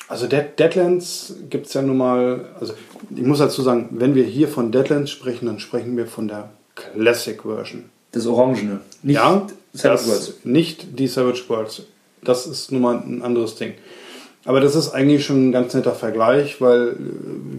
[0.06, 2.50] also Dead, Deadlands gibt es ja nun mal.
[2.60, 2.74] Also
[3.12, 6.50] ich muss dazu sagen, wenn wir hier von Deadlands sprechen, dann sprechen wir von der
[6.76, 7.86] Classic Version.
[8.12, 8.80] Das Orangene.
[9.02, 10.34] Nicht ja, Savage Worlds.
[10.44, 11.82] nicht die Savage Worlds.
[12.22, 13.74] Das ist nun mal ein anderes Ding.
[14.44, 16.94] Aber das ist eigentlich schon ein ganz netter Vergleich, weil äh,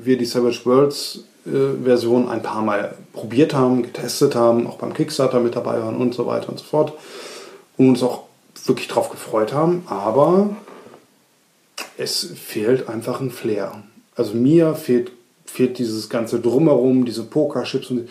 [0.06, 4.94] wir die Savage Worlds äh, Version ein paar Mal probiert haben, getestet haben, auch beim
[4.94, 6.94] Kickstarter mit dabei waren und so weiter und so fort.
[7.78, 8.24] Und uns auch
[8.66, 9.84] wirklich drauf gefreut haben.
[9.88, 10.56] Aber
[11.98, 13.84] es fehlt einfach ein Flair.
[14.16, 15.12] Also mir fehlt,
[15.46, 18.10] fehlt dieses ganze Drumherum, diese Pokerchips und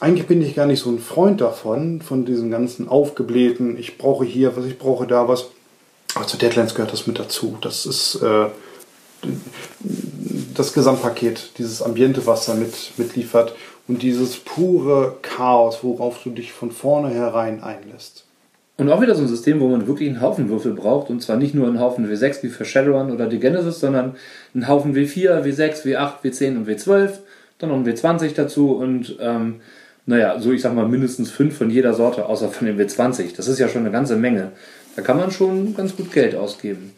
[0.00, 4.24] eigentlich bin ich gar nicht so ein Freund davon, von diesem ganzen aufgeblähten, ich brauche
[4.24, 5.50] hier was, ich brauche da was.
[6.14, 7.58] Aber zu Deadlands gehört das mit dazu.
[7.60, 8.46] Das ist äh,
[10.54, 13.54] das Gesamtpaket, dieses Ambiente, was da mit, mitliefert
[13.88, 18.24] und dieses pure Chaos, worauf du dich von vornherein einlässt.
[18.78, 21.10] Und auch wieder so ein System, wo man wirklich einen Haufen Würfel braucht.
[21.10, 24.16] Und zwar nicht nur einen Haufen W6 wie für Shadowrun oder die Genesis, sondern
[24.54, 27.10] einen Haufen W4, W6, W8, W10 und W12.
[27.58, 29.60] Dann noch ein W20 dazu und ähm,
[30.04, 33.36] naja, so ich sag mal mindestens fünf von jeder Sorte, außer von dem W20.
[33.36, 34.50] Das ist ja schon eine ganze Menge.
[34.96, 36.94] Da kann man schon ganz gut Geld ausgeben.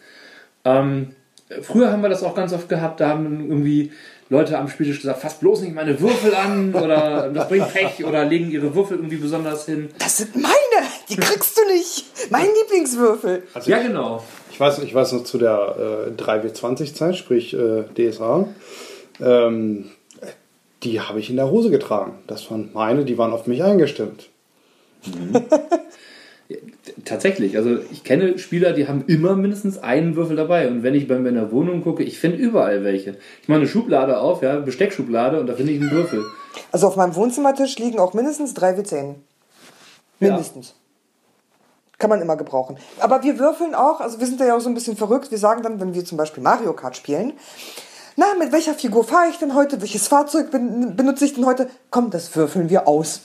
[0.64, 1.14] Ähm,
[1.62, 3.92] früher haben wir das auch ganz oft gehabt, da haben irgendwie
[4.30, 8.24] Leute am Spieltisch gesagt, fass bloß nicht meine Würfel an oder das bringt Pech oder
[8.24, 9.90] legen ihre Würfel irgendwie besonders hin.
[9.98, 10.54] Das sind meine!
[11.09, 12.07] Die kriegst du nicht!
[12.30, 13.42] Mein Lieblingswürfel!
[13.52, 14.24] Also Ja, genau.
[14.50, 18.48] Ich weiß, ich weiß noch zu der äh, 3W20-Zeit, sprich äh, DSA,
[19.20, 19.90] ähm,
[20.83, 22.18] die habe ich in der Hose getragen.
[22.26, 24.28] Das waren meine, die waren auf mich eingestimmt.
[27.04, 30.68] Tatsächlich, also ich kenne Spieler, die haben immer mindestens einen Würfel dabei.
[30.68, 33.16] Und wenn ich bei mir in der Wohnung gucke, ich finde überall welche.
[33.42, 36.22] Ich mache eine Schublade auf, ja, Besteckschublade und da finde ich einen Würfel.
[36.70, 39.14] Also auf meinem Wohnzimmertisch liegen auch mindestens drei W10.
[40.20, 40.74] Mindestens.
[41.98, 42.76] Kann man immer gebrauchen.
[43.00, 45.30] Aber wir würfeln auch, also wir sind da ja auch so ein bisschen verrückt.
[45.30, 47.33] Wir sagen dann, wenn wir zum Beispiel Mario Kart spielen,
[48.16, 49.80] na, mit welcher Figur fahre ich denn heute?
[49.80, 51.68] Welches Fahrzeug ben benutze ich denn heute?
[51.90, 53.22] Komm, das würfeln wir aus.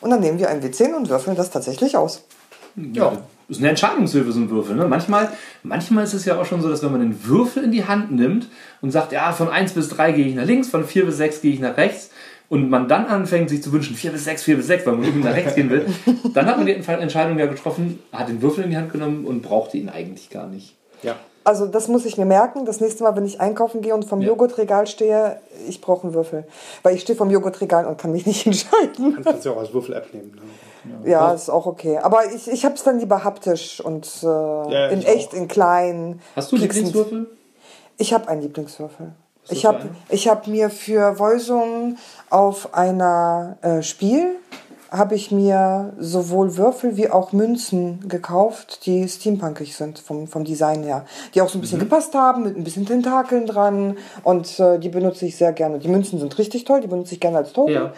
[0.00, 2.22] Und dann nehmen wir ein W10 und würfeln das tatsächlich aus.
[2.76, 3.12] Ja.
[3.48, 4.76] Ist eine Entscheidungshilfe, so ein Würfel.
[4.76, 4.86] Ne?
[4.86, 5.30] Manchmal,
[5.62, 8.10] manchmal ist es ja auch schon so, dass wenn man den Würfel in die Hand
[8.10, 8.48] nimmt
[8.80, 11.42] und sagt, ja, von 1 bis 3 gehe ich nach links, von 4 bis 6
[11.42, 12.10] gehe ich nach rechts,
[12.52, 15.04] und man dann anfängt, sich zu wünschen, 4 bis 6, 4 bis 6, weil man
[15.04, 15.86] irgendwie nach rechts gehen will,
[16.34, 19.40] dann hat man die Entscheidung ja getroffen, hat den Würfel in die Hand genommen und
[19.40, 20.76] brauchte ihn eigentlich gar nicht.
[21.02, 21.16] Ja.
[21.44, 22.66] Also das muss ich mir merken.
[22.66, 24.28] Das nächste Mal, wenn ich einkaufen gehe und vom Ja.
[24.28, 26.44] Joghurtregal stehe, ich brauche einen Würfel.
[26.82, 29.18] Weil ich stehe vom Joghurtregal und kann mich nicht entscheiden.
[29.24, 30.32] Kannst du ja auch als Würfel-App nehmen.
[30.34, 30.42] Ne?
[31.04, 31.98] Ja, ist auch okay.
[31.98, 35.48] Aber ich, ich habe es dann lieber haptisch und äh, ja, in ich echt, in
[35.48, 36.20] klein.
[36.36, 36.56] Hast du.
[36.56, 37.28] Lieblingswürfel?
[37.98, 39.12] Ich habe einen Lieblingswürfel.
[39.48, 41.96] Ich habe hab mir für Voisung
[42.30, 44.36] auf einer äh, Spiel
[44.90, 50.82] habe ich mir sowohl Würfel wie auch Münzen gekauft, die steampunkig sind vom, vom Design
[50.82, 51.06] her.
[51.34, 51.62] Die auch so ein Mhm.
[51.62, 53.96] bisschen gepasst haben, mit ein bisschen Tentakeln dran.
[54.22, 55.78] Und äh, die benutze ich sehr gerne.
[55.78, 57.72] Die Münzen sind richtig toll, die benutze ich gerne als Token.
[57.72, 57.92] Ja.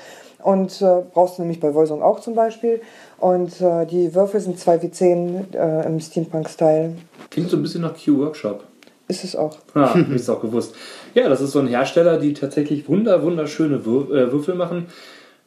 [0.45, 2.83] Und äh, brauchst du nämlich bei Voisung auch zum Beispiel.
[3.17, 6.97] Und äh, die Würfel sind 2W10 äh, im Steampunk-Style.
[7.31, 8.63] Klingt so ein bisschen nach Q-Workshop.
[9.09, 9.57] Ist es auch.
[9.73, 10.75] Ah, hab ich's auch gewusst.
[11.15, 14.89] Ja, das ist so ein Hersteller, die tatsächlich wunder, wunderschöne Wür äh, Würfel machen.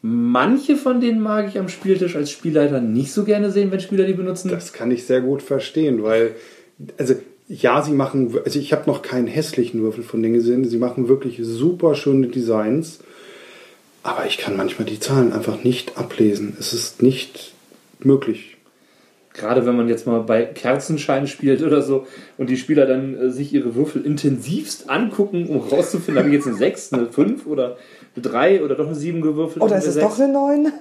[0.01, 4.05] Manche von denen mag ich am Spieltisch als Spielleiter nicht so gerne sehen, wenn Spieler
[4.05, 4.49] die benutzen.
[4.49, 6.31] Das kann ich sehr gut verstehen, weil,
[6.97, 7.13] also
[7.47, 10.65] ja, sie machen, also ich habe noch keinen hässlichen Würfel von denen gesehen.
[10.65, 12.99] Sie machen wirklich super schöne Designs,
[14.07, 16.55] aber ich kann manchmal die Zahlen einfach nicht ablesen.
[16.59, 17.53] Es ist nicht
[17.99, 18.57] möglich.
[19.33, 23.29] Gerade wenn man jetzt mal bei Kerzenschein spielt oder so und die Spieler dann äh,
[23.29, 27.77] sich ihre Würfel intensivst angucken, um rauszufinden, habe ich jetzt eine 6, eine 5 oder
[28.15, 29.61] eine 3 oder doch eine 7 gewürfelt.
[29.61, 30.21] Oder ist eine es doch 6?
[30.21, 30.65] eine 9?
[30.65, 30.71] Äh,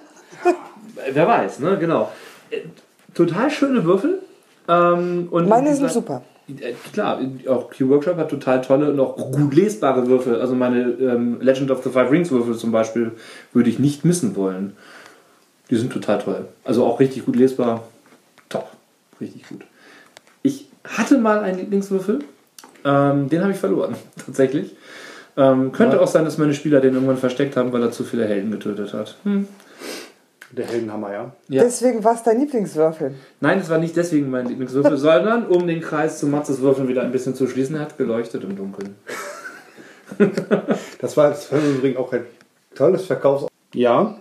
[1.13, 1.77] Wer weiß, ne?
[1.79, 2.13] Genau.
[2.51, 2.61] Äh,
[3.13, 4.21] Total schöne Würfel.
[4.69, 6.23] Ähm, und Meine sind super.
[6.49, 10.41] Äh, Klar, auch Q-Workshop hat total tolle und auch gut lesbare Würfel.
[10.41, 13.13] Also meine ähm, Legend of the Five Rings Würfel zum Beispiel
[13.53, 14.77] würde ich nicht missen wollen.
[15.71, 16.45] Die sind total toll.
[16.65, 17.83] Also auch richtig gut lesbar.
[18.49, 18.71] Top.
[19.21, 19.63] Richtig gut.
[20.43, 22.21] Ich hatte mal einen Lieblingswürfel.
[22.85, 24.77] Ähm, den habe ich verloren, tatsächlich.
[25.37, 28.25] Ähm, könnte auch sein, dass meine Spieler den irgendwann versteckt haben, weil er zu viele
[28.25, 29.17] Helden getötet hat.
[29.25, 29.49] Hm.
[30.53, 31.33] Der Heldenhammer, ja.
[31.49, 31.63] Ja.
[31.65, 33.15] Deswegen war es dein Lieblingswürfel.
[33.41, 37.03] Nein, es war nicht deswegen mein Lieblingswürfel, sondern um den Kreis zu Matzes Würfeln wieder
[37.03, 37.75] ein bisschen zu schließen.
[37.77, 38.95] Er hat geleuchtet im Dunkeln.
[41.01, 42.25] Das war im Übrigen auch ein
[42.75, 43.47] tolles Verkaufs...
[43.75, 44.17] Ja,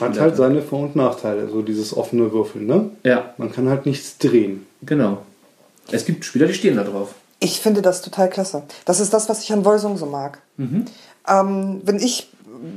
[0.00, 2.90] hat halt seine Vor- und Nachteile, so dieses offene Würfeln, ne?
[3.04, 4.66] Ja, Man kann halt nichts drehen.
[4.82, 5.18] genau.
[5.90, 7.14] Es gibt Spieler, die stehen da drauf.
[7.40, 8.62] Ich finde das total klasse.
[8.86, 10.38] Das ist das, was ich an Voisung so mag.
[10.56, 12.30] Ähm, wenn ich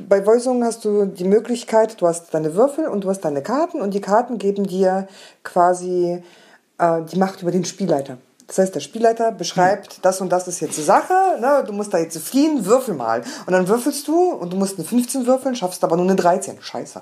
[0.10, 3.82] bei Voisung hast du die Möglichkeit, du hast deine Würfel und du hast deine Karten
[3.82, 5.08] und die Karten geben dir
[5.43, 6.23] quasi
[6.78, 8.17] äh, die Macht über den Spielleiter.
[8.47, 11.63] Das heißt, der Spielleiter beschreibt, das und das ist jetzt die Sache, ne?
[11.67, 13.21] du musst da jetzt fliehen, würfel mal.
[13.45, 16.62] Und dann würfelst du und du musst eine 15 würfeln, schaffst aber nur eine 13.
[16.62, 17.02] Scheiße.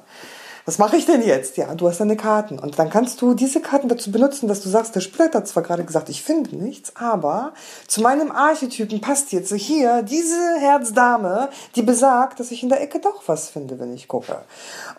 [0.65, 1.57] Was mache ich denn jetzt?
[1.57, 2.57] Ja, du hast deine Karten.
[2.57, 5.61] Und dann kannst du diese Karten dazu benutzen, dass du sagst, der Spielleiter hat zwar
[5.61, 7.53] gerade gesagt, ich finde nichts, aber
[7.87, 12.99] zu meinem Archetypen passt jetzt hier diese Herzdame, die besagt, dass ich in der Ecke
[12.99, 14.37] doch was finde, wenn ich gucke.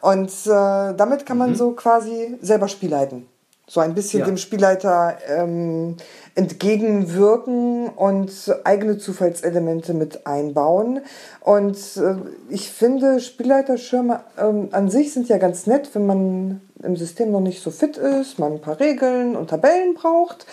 [0.01, 3.27] Und äh, damit kann man so quasi selber Spiel leiten.
[3.69, 4.27] So ein bisschen Ja.
[4.27, 5.97] dem Spielleiter ähm,
[6.37, 8.31] entgegenwirken und
[8.63, 11.01] eigene Zufallselemente mit einbauen.
[11.41, 12.15] Und äh,
[12.49, 17.41] ich finde, Spielleiterschirme ähm, an sich sind ja ganz nett, wenn man im System noch
[17.41, 20.47] nicht so fit ist, man ein paar Regeln und Tabellen braucht.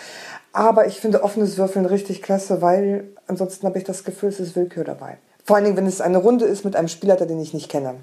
[0.52, 4.56] Aber ich finde offenes Würfeln richtig klasse, weil ansonsten habe ich das Gefühl, es ist
[4.56, 5.18] Willkür dabei.
[5.44, 7.94] Vor allen Dingen, wenn es eine Runde ist mit einem Spielleiter, den ich nicht kenne.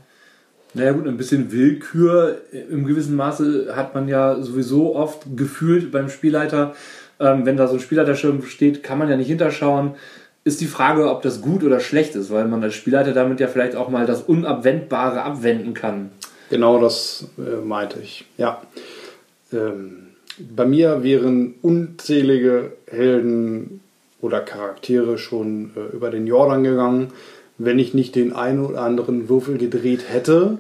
[0.74, 6.10] Naja gut, ein bisschen Willkür im gewissen Maße hat man ja sowieso oft gefühlt beim
[6.10, 6.76] Spielleiter.
[7.20, 9.96] Ähm, wenn da so ein Spielleiterschirm steht, kann man ja nicht hinterschauen.
[10.44, 13.48] Ist die Frage, ob das gut oder schlecht ist, weil man als Spielleiter damit ja
[13.48, 16.12] vielleicht auch mal das Unabwendbare abwenden kann.
[16.50, 18.26] Genau das äh, meinte ich.
[18.38, 18.62] Ja.
[19.54, 20.08] Ähm,
[20.40, 23.82] bei mir wären unzählige Helden
[24.22, 27.10] oder Charaktere schon äh, über den Jordan gegangen,
[27.66, 30.58] wenn ich nicht den einen oder anderen Würfel gedreht hätte.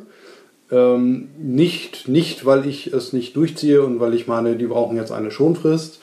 [0.71, 5.11] Ähm, nicht, nicht, weil ich es nicht durchziehe und weil ich meine, die brauchen jetzt
[5.11, 5.99] eine Schonfrist,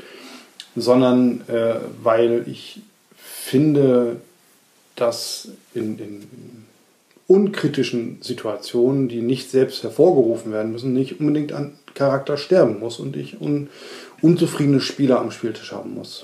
[0.76, 2.80] sondern äh, weil ich
[3.16, 4.16] finde,
[4.96, 6.22] dass in, in
[7.28, 13.16] unkritischen Situationen, die nicht selbst hervorgerufen werden müssen, nicht unbedingt ein Charakter sterben muss und
[13.16, 13.68] ich un,
[14.22, 16.22] unzufriedene Spieler am Spieltisch haben muss.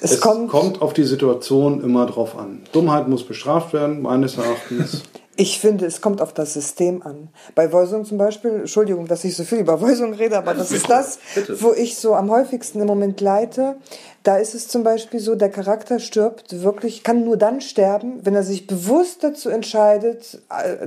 [0.00, 2.62] Es, Es, kommt, kommt, auf die Situation immer drauf an.
[2.72, 5.02] Dummheit muss bestraft werden, meines Erachtens.
[5.38, 7.28] Ich finde, es kommt auf das System an.
[7.54, 10.88] Bei Voisung zum Beispiel, Entschuldigung, dass ich so viel über Voisung rede, aber das ist
[10.88, 11.60] das, bitte.
[11.60, 13.76] wo ich so am häufigsten im Moment leite.
[14.22, 18.34] Da ist es zum Beispiel so, der Charakter stirbt wirklich, kann nur dann sterben, wenn
[18.34, 20.86] er sich bewusst dazu entscheidet, äh,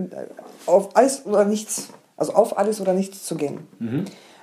[0.65, 3.67] auf alles oder nichts, also auf alles oder nichts zu gehen.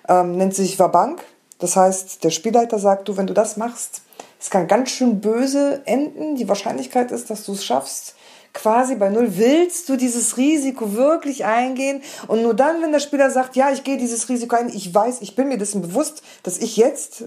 [0.09, 1.21] Ähm, nennt sich Wabank.
[1.59, 4.03] Das heißt, der Spielleiter sagt, du, wenn du das machst,
[4.47, 6.37] es kann ganz schön böse enden.
[6.37, 8.15] Die Wahrscheinlichkeit ist, dass du es schaffst,
[8.53, 9.37] quasi bei Null.
[9.39, 12.01] Willst du dieses Risiko wirklich eingehen?
[12.29, 15.21] Und nur dann, wenn der Spieler sagt, ja, ich gehe dieses Risiko ein, ich weiß,
[15.23, 17.25] ich bin mir dessen bewusst, dass ich jetzt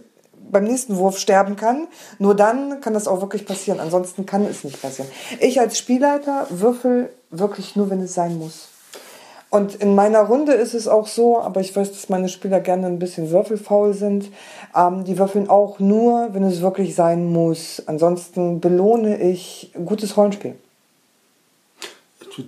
[0.50, 1.90] beim nächsten Wurf sterben kann.
[2.20, 3.82] Nur dann kann das auch wirklich passieren.
[3.82, 5.12] Ansonsten kann es nicht passieren.
[5.42, 8.70] Ich als Spielleiter würfel wirklich nur, wenn es sein muss.
[9.50, 12.86] Und in meiner Runde ist es auch so, aber ich weiß, dass meine Spieler gerne
[12.86, 14.32] ein bisschen würfelfaul sind.
[14.76, 17.82] Ähm, die würfeln auch nur, wenn es wirklich sein muss.
[17.88, 20.56] Ansonsten belohne ich gutes Rollenspiel.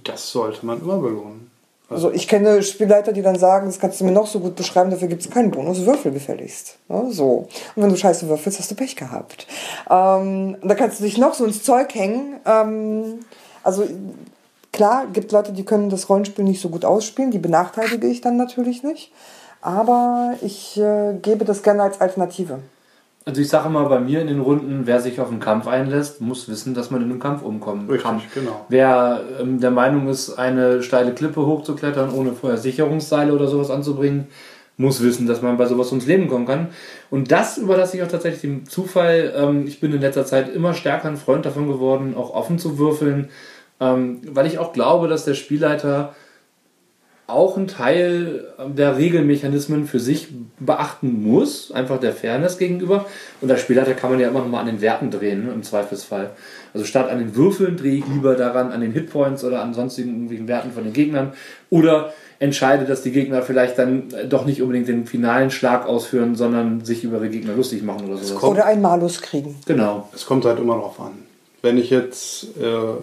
[0.03, 1.51] Das sollte man immer belohnen.
[1.89, 4.91] Also ich kenne Spielleiter, die dann sagen, das kannst du mir noch so gut beschreiben,
[4.91, 6.77] dafür gibt es keinen Bonus, würfel gefälligst.
[6.87, 7.49] Ja, so.
[7.75, 9.45] Und wenn du scheiße würfelst, hast du Pech gehabt.
[9.89, 12.39] Ähm, da kannst du dich noch so ins Zeug hängen.
[12.45, 13.19] Ähm,
[13.61, 13.83] also
[14.71, 18.37] klar, gibt Leute, die können das Rollenspiel nicht so gut ausspielen, die benachteilige ich dann
[18.37, 19.11] natürlich nicht.
[19.61, 22.59] Aber ich äh, gebe das gerne als Alternative.
[23.23, 26.21] Also ich sage mal bei mir in den Runden, wer sich auf einen Kampf einlässt,
[26.21, 28.21] muss wissen, dass man in einem Kampf umkommen Richtig, kann.
[28.33, 28.65] genau.
[28.67, 34.27] Wer ähm, der Meinung ist, eine steile Klippe hochzuklettern, ohne vorher Sicherungsseile oder sowas anzubringen,
[34.77, 36.69] muss wissen, dass man bei sowas ums Leben kommen kann.
[37.11, 39.31] Und das überlasse ich auch tatsächlich dem Zufall.
[39.35, 42.79] Ähm, ich bin in letzter Zeit immer stärker ein Freund davon geworden, auch offen zu
[42.79, 43.29] würfeln,
[43.81, 46.15] ähm, weil ich auch glaube, dass der Spielleiter
[47.31, 50.27] auch einen Teil der Regelmechanismen für sich
[50.59, 53.05] beachten muss, einfach der Fairness gegenüber.
[53.39, 55.63] Und als Spielleiter kann man ja immer noch mal an den Werten drehen, ne, im
[55.63, 56.31] Zweifelsfall.
[56.73, 60.09] Also statt an den Würfeln drehe ich lieber daran an den Hitpoints oder an sonstigen
[60.09, 61.33] irgendwelchen Werten von den Gegnern.
[61.69, 66.83] Oder entscheide, dass die Gegner vielleicht dann doch nicht unbedingt den finalen Schlag ausführen, sondern
[66.83, 68.43] sich über ihre Gegner lustig machen oder sowas.
[68.43, 69.55] Oder einen Malus kriegen.
[69.65, 70.09] Genau.
[70.13, 71.11] Es kommt halt immer darauf an.
[71.61, 72.99] Wenn ich jetzt äh,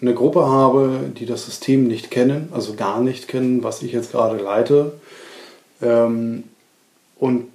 [0.00, 4.12] eine Gruppe habe, die das System nicht kennen, also gar nicht kennen, was ich jetzt
[4.12, 4.92] gerade leite,
[5.82, 6.44] ähm,
[7.18, 7.46] und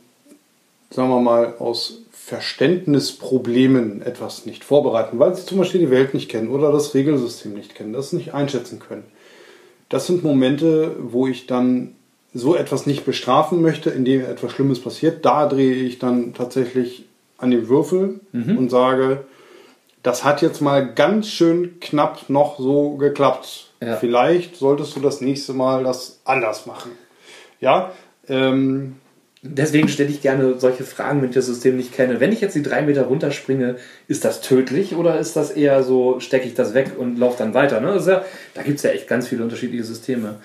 [0.89, 6.29] sagen wir mal aus Verständnisproblemen etwas nicht vorbereiten, weil sie zum Beispiel die Welt nicht
[6.29, 9.03] kennen oder das Regelsystem nicht kennen, das nicht einschätzen können.
[9.89, 11.95] Das sind Momente, wo ich dann
[12.33, 15.25] so etwas nicht bestrafen möchte, indem etwas Schlimmes passiert.
[15.25, 17.05] Da drehe ich dann tatsächlich
[17.39, 19.23] an den Würfel und sage,
[20.03, 23.71] das hat jetzt mal ganz schön knapp noch so geklappt.
[23.81, 23.97] Ja.
[23.97, 26.91] Vielleicht solltest du das nächste Mal das anders machen.
[27.59, 27.91] Ja,
[28.27, 28.95] ähm,
[29.41, 32.19] Deswegen stelle ich gerne solche Fragen, wenn ich das System nicht kenne.
[32.19, 33.77] Wenn ich jetzt die drei Meter runterspringe,
[34.09, 37.53] ist das tödlich oder ist das eher so, stecke ich das weg und laufe dann
[37.53, 37.79] weiter?
[37.79, 37.97] Ne?
[38.05, 40.35] Ja, da gibt es ja echt ganz viele unterschiedliche Systeme.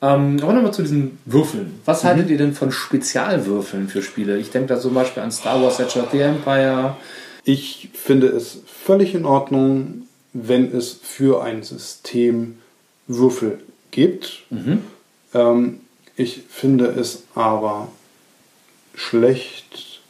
[0.00, 1.80] Ähm, aber nochmal zu diesen Würfeln.
[1.84, 4.38] Was haltet ihr denn von Spezialwürfeln für Spiele?
[4.38, 6.96] Ich denke da zum Beispiel an Star Wars Edge of the Empire.
[7.44, 12.58] Ich finde es völlig in Ordnung, wenn es für ein System
[13.06, 14.42] Würfel gibt.
[15.34, 15.80] Ähm,
[16.16, 17.88] ich finde es aber
[18.94, 20.00] schlecht,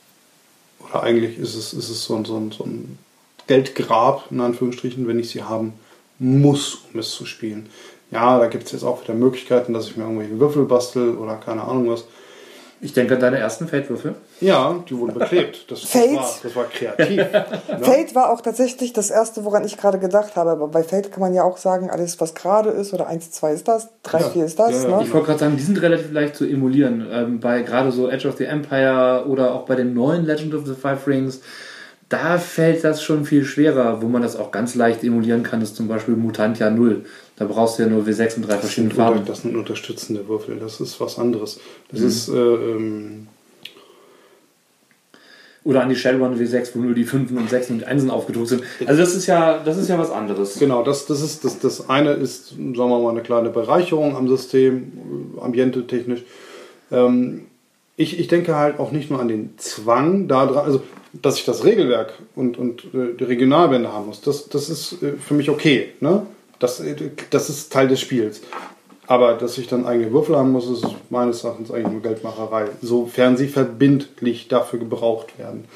[0.81, 2.99] oder eigentlich ist es, ist es so, ein, so, ein, so ein
[3.47, 5.75] Geldgrab, in Anführungsstrichen, wenn ich sie haben
[6.19, 7.69] muss, um es zu spielen.
[8.11, 11.37] Ja, da gibt es jetzt auch wieder Möglichkeiten, dass ich mir irgendwelche Würfel bastel oder
[11.37, 12.05] keine Ahnung was.
[12.85, 14.15] Ich denke an deine ersten Feldwürfel.
[14.43, 15.71] Ja, die wurden beklebt.
[15.71, 16.17] Das, das, Fate.
[16.17, 17.17] war, das war kreativ.
[17.17, 17.47] ne?
[17.81, 20.51] Fate war auch tatsächlich das erste, woran ich gerade gedacht habe.
[20.51, 23.53] Aber bei Fate kann man ja auch sagen, alles was gerade ist oder 1, 2
[23.55, 24.29] ist das, 3, Ja.
[24.29, 24.83] 4 ist das.
[24.83, 25.03] Ja, ja, ne?
[25.05, 27.07] Ich wollte gerade sagen, die sind relativ leicht zu emulieren.
[27.11, 30.67] Ähm, bei gerade so Edge of the Empire oder auch bei den neuen Legend of
[30.67, 31.41] the Five Rings,
[32.11, 34.03] da fällt das schon viel schwerer.
[34.03, 37.07] Wo man das auch ganz leicht emulieren kann, ist zum Beispiel Mutantia 0.
[37.37, 39.25] Da brauchst du ja nur W6 und drei verschiedene Farben.
[39.25, 41.59] Das sind unterstützende Würfel, das ist was anderes.
[41.91, 43.27] Das ist, äh, ähm,
[45.65, 48.63] Oder an die Shadowrun W6, wo nur die Fünfen und Sechsen und Einsen aufgedruckt sind.
[48.87, 50.59] Also das ist ja, das ist ja was anderes.
[50.59, 54.29] genau, das, das ist das, das eine ist, sagen wir mal, eine kleine Bereicherung am
[54.29, 54.93] System,
[55.37, 56.23] äh, ambiente technisch.
[56.93, 57.47] Ähm,
[57.97, 60.83] ich, ich denke halt auch nicht nur an den Zwang da dran, also
[61.23, 65.13] dass ich das Regelwerk und, und äh, die Regionalbände haben muss, das, das ist äh,
[65.13, 65.91] für mich okay.
[66.01, 66.27] Ne?
[66.65, 66.83] Das,
[67.29, 68.41] das ist Teil des Spiels.
[69.07, 73.37] Aber dass ich dann eigene Würfel haben muss, ist meines Erachtens eigentlich nur Geldmacherei, sofern
[73.37, 75.67] sie verbindlich dafür gebraucht werden.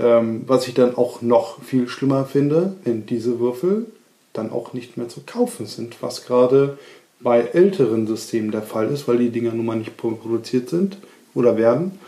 [0.00, 3.86] Ähm, was ich dann auch noch viel schlimmer finde, wenn diese Würfel
[4.32, 6.76] dann auch nicht mehr zu kaufen sind, was gerade
[7.20, 10.96] bei älteren Systemen der Fall ist, weil die Dinger nun mal nicht produziert sind
[11.36, 12.00] oder werden.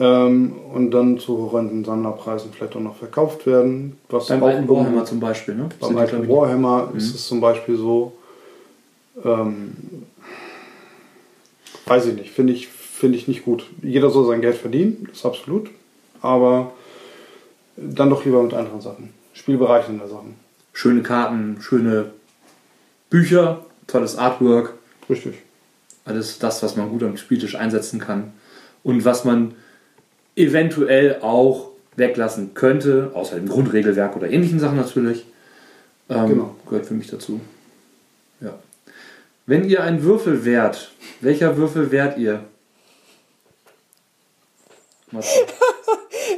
[0.00, 3.98] Ähm, und dann zu horrenden Sammlerpreisen vielleicht auch noch verkauft werden.
[4.08, 5.68] Was Beim alten Warhammer zum Beispiel, ne?
[5.80, 8.12] beim alten Warhammer ist es zum Beispiel so,
[9.24, 9.72] ähm,
[11.86, 13.66] weiß ich nicht, finde ich, finde ich nicht gut.
[13.82, 15.68] Jeder soll sein Geld verdienen, das ist absolut,
[16.22, 16.72] aber
[17.76, 20.36] dann doch lieber mit anderen Sachen, spielbereichernde Sachen.
[20.72, 22.12] schöne Karten, schöne
[23.10, 24.74] Bücher, tolles Artwork.
[25.10, 25.34] Richtig.
[26.04, 28.32] Alles das, was man gut am Spieltisch einsetzen kann.
[28.84, 29.54] Und was man
[30.38, 35.26] eventuell auch weglassen könnte, außer dem Grundregelwerk oder ähnlichen Sachen natürlich.
[36.08, 36.56] Ähm, Genau.
[36.68, 37.40] Gehört für mich dazu.
[38.40, 38.54] Ja.
[39.46, 42.44] Wenn ihr einen Würfel wärt, welcher Würfel wärt ihr?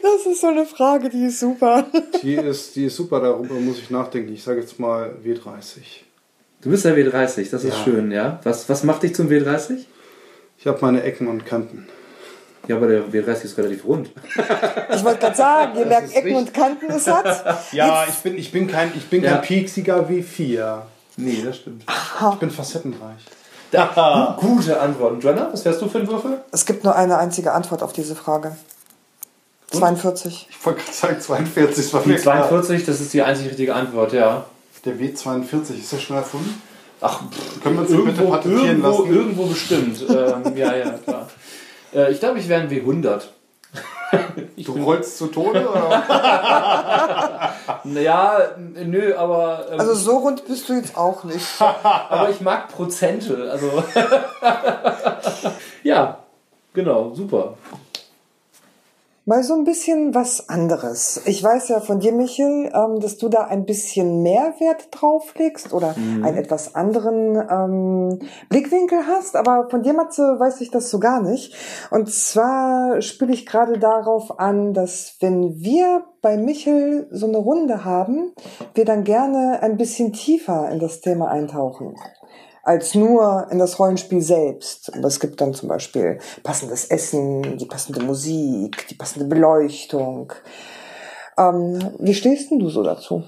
[0.03, 1.87] Das ist so eine Frage, die ist super.
[2.23, 4.33] Die ist, die ist super, darüber muss ich nachdenken.
[4.33, 5.79] Ich sage jetzt mal W30.
[6.63, 7.85] Du bist der W30, das ist Ja.
[7.85, 8.41] schön, ja.
[8.45, 9.79] Was, was macht dich zum W30?
[10.59, 11.87] Ich habe meine Ecken und Kanten.
[12.69, 14.11] Ja, aber der W30 ist relativ rund.
[14.95, 17.63] Ich wollte gerade sagen, je mehr ist Ecken und Kanten es hat.
[17.73, 19.33] Ja, ich bin, ich bin kein, ich bin Ja.
[19.33, 20.83] kein pieksiger W4.
[21.17, 21.85] Nee, das stimmt.
[22.33, 23.21] Ich bin facettenreich.
[23.71, 25.23] Da, gute Antwort.
[25.23, 26.41] Joanna, was wärst du für ein Würfel?
[26.51, 28.57] Es gibt nur eine einzige Antwort auf diese Frage.
[29.73, 30.49] 42.
[30.51, 32.49] Ich wollte gerade sagen 42, das war Die mir klar.
[32.49, 34.45] 42, das ist die einzig richtige Antwort, ja.
[34.85, 36.61] Der W42, ist der schon erfunden?
[37.01, 37.21] Ach,
[37.63, 39.15] Können wir uns den bitte irgendwo, patentieren irgendwo, lassen?
[39.15, 40.05] irgendwo bestimmt.
[40.09, 41.29] ähm, ja, ja, klar.
[41.95, 43.23] Äh, ich glaube, ich wäre ein W100.
[44.57, 45.69] Du rollst zu Tode?
[45.71, 46.03] Oder?
[47.85, 51.47] Naja, n- nö, aber, ähm, Also so rund bist du jetzt auch nicht.
[51.61, 53.49] aber ich mag Prozente.
[53.51, 53.83] Also
[55.85, 56.19] ja,
[56.75, 57.55] genau, super.
[59.27, 61.21] Mal so ein bisschen was anderes.
[61.27, 65.35] Ich weiß ja von dir, Michel, ähm, dass du da ein bisschen mehr Wert drauf
[65.37, 68.19] legst oder einen etwas anderen ähm,
[68.49, 69.37] Blickwinkel hast.
[69.37, 71.55] Aber von dir, Matze, weiß ich das so gar nicht.
[71.91, 77.85] Und zwar spiele ich gerade darauf an, dass wenn wir bei Michel so eine Runde
[77.85, 78.33] haben,
[78.75, 81.95] wir dann gerne ein bisschen tiefer in das Thema eintauchen
[82.63, 84.93] als nur in das Rollenspiel selbst.
[84.95, 90.33] Aber es gibt dann zum Beispiel passendes Essen, die passende Musik, die passende Beleuchtung.
[91.39, 93.25] Ähm, wie stehst denn du so dazu?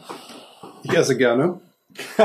[0.83, 1.61] Ich esse gerne.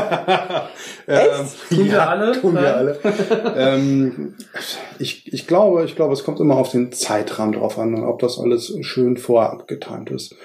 [1.08, 2.39] ähm, Tun wir alle?
[2.39, 2.99] Tun wir alle.
[3.58, 4.36] ähm,
[4.97, 8.20] ich, ich, glaube, ich glaube, es kommt immer auf den Zeitrahmen drauf an, und ob
[8.20, 10.36] das alles schön vorab getimt ist.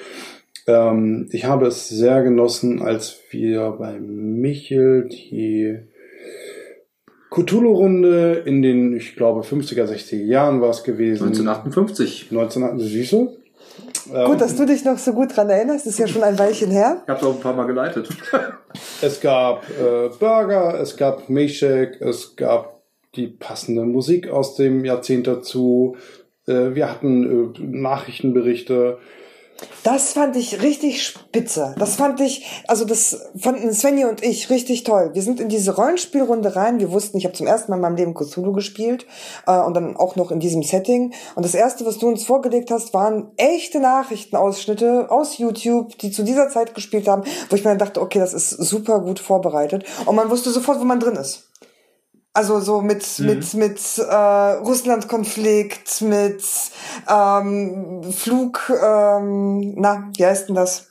[0.67, 5.79] Ähm, ich habe es sehr genossen, als wir bei Michel die
[7.33, 11.29] Cthulhu-Runde in den, ich glaube, 50er, 60er Jahren war es gewesen.
[11.29, 12.31] 1958.
[12.31, 13.37] 19, siehst du?
[14.13, 16.71] Ähm, Gut, dass du dich noch so gut dran erinnerst, ist ja schon ein Weilchen
[16.71, 17.03] her.
[17.03, 18.09] Ich habe es auch ein paar Mal geleitet.
[19.03, 22.83] Es gab äh, Burger, es gab Milchshake, es gab
[23.17, 25.97] die passende Musik aus dem Jahrzehnt dazu.
[26.47, 28.99] Äh, wir hatten äh, Nachrichtenberichte.
[29.83, 31.75] Das fand ich richtig spitze.
[31.79, 35.11] Das fand ich, also das fanden Svenja und ich richtig toll.
[35.13, 36.79] Wir sind in diese Rollenspielrunde rein.
[36.79, 39.07] Wir wussten, ich habe zum ersten Mal in meinem Leben Cthulhu gespielt
[39.47, 41.13] äh, und dann auch noch in diesem Setting.
[41.35, 46.23] Und das erste, was du uns vorgelegt hast, waren echte Nachrichtenausschnitte aus YouTube, die zu
[46.23, 49.85] dieser Zeit gespielt haben, wo ich mir dann dachte, okay, das ist super gut vorbereitet.
[50.07, 51.52] Und man wusste sofort, wo man drin ist.
[52.35, 56.43] Also so mit mit mit äh, Russland-Konflikt, mit
[57.09, 60.89] ähm, Flug, ähm, na wie heißt denn das?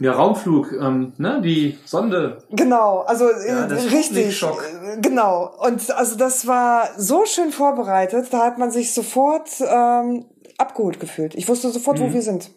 [0.00, 2.38] Ja, Raumflug, ähm, ne, die Sonde.
[2.50, 4.64] Genau, also Ja, äh, das richtig, Sputnik-Schock.
[4.96, 5.52] äh, genau.
[5.58, 10.24] Und also das war so schön vorbereitet, da hat man sich sofort ähm,
[10.56, 11.34] abgeholt gefühlt.
[11.34, 12.02] Ich wusste sofort, Mhm.
[12.04, 12.50] wo wir sind.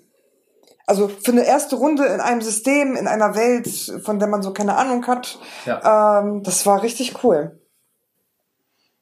[0.88, 3.67] Also für eine erste Runde in einem System, in einer Welt,
[4.03, 6.19] von der man so keine Ahnung hat, Ja.
[6.19, 7.59] ähm, das war richtig cool.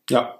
[0.09, 0.35] Ja.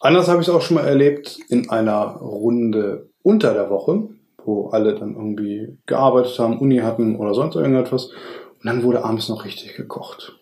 [0.00, 4.08] Anders habe ich es auch schon mal erlebt in einer Runde unter der Woche,
[4.44, 8.06] wo alle dann irgendwie gearbeitet haben, Uni hatten oder sonst irgendetwas.
[8.06, 10.38] Und dann wurde abends noch richtig gekocht.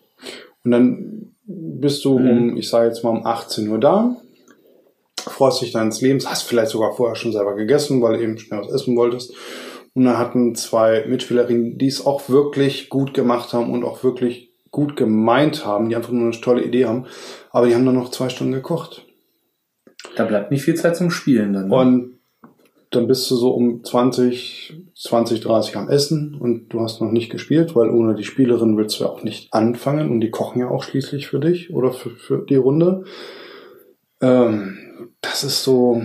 [0.65, 4.15] Und dann bist du um, ich sage jetzt mal um 18 Uhr da,
[5.23, 8.61] freust dich deines Lebens, hast vielleicht sogar vorher schon selber gegessen, weil du eben schnell
[8.61, 9.33] was essen wolltest.
[9.93, 14.53] Und dann hatten zwei Mitspielerinnen, die es auch wirklich gut gemacht haben und auch wirklich
[14.71, 17.05] gut gemeint haben, die einfach nur eine tolle Idee haben,
[17.51, 19.05] aber die haben dann noch zwei Stunden gekocht.
[20.15, 21.69] Da bleibt nicht viel Zeit zum Spielen dann.
[21.69, 21.75] Ne?
[21.75, 22.13] Und
[22.89, 27.31] dann bist du so um 20, 20, 30 am Essen und du hast noch nicht
[27.31, 30.69] gespielt, weil ohne die Spielerin willst du ja auch nicht anfangen und die kochen ja
[30.69, 33.03] auch schließlich für dich oder für, für die Runde.
[34.21, 34.77] Ähm,
[35.21, 36.01] das ist so,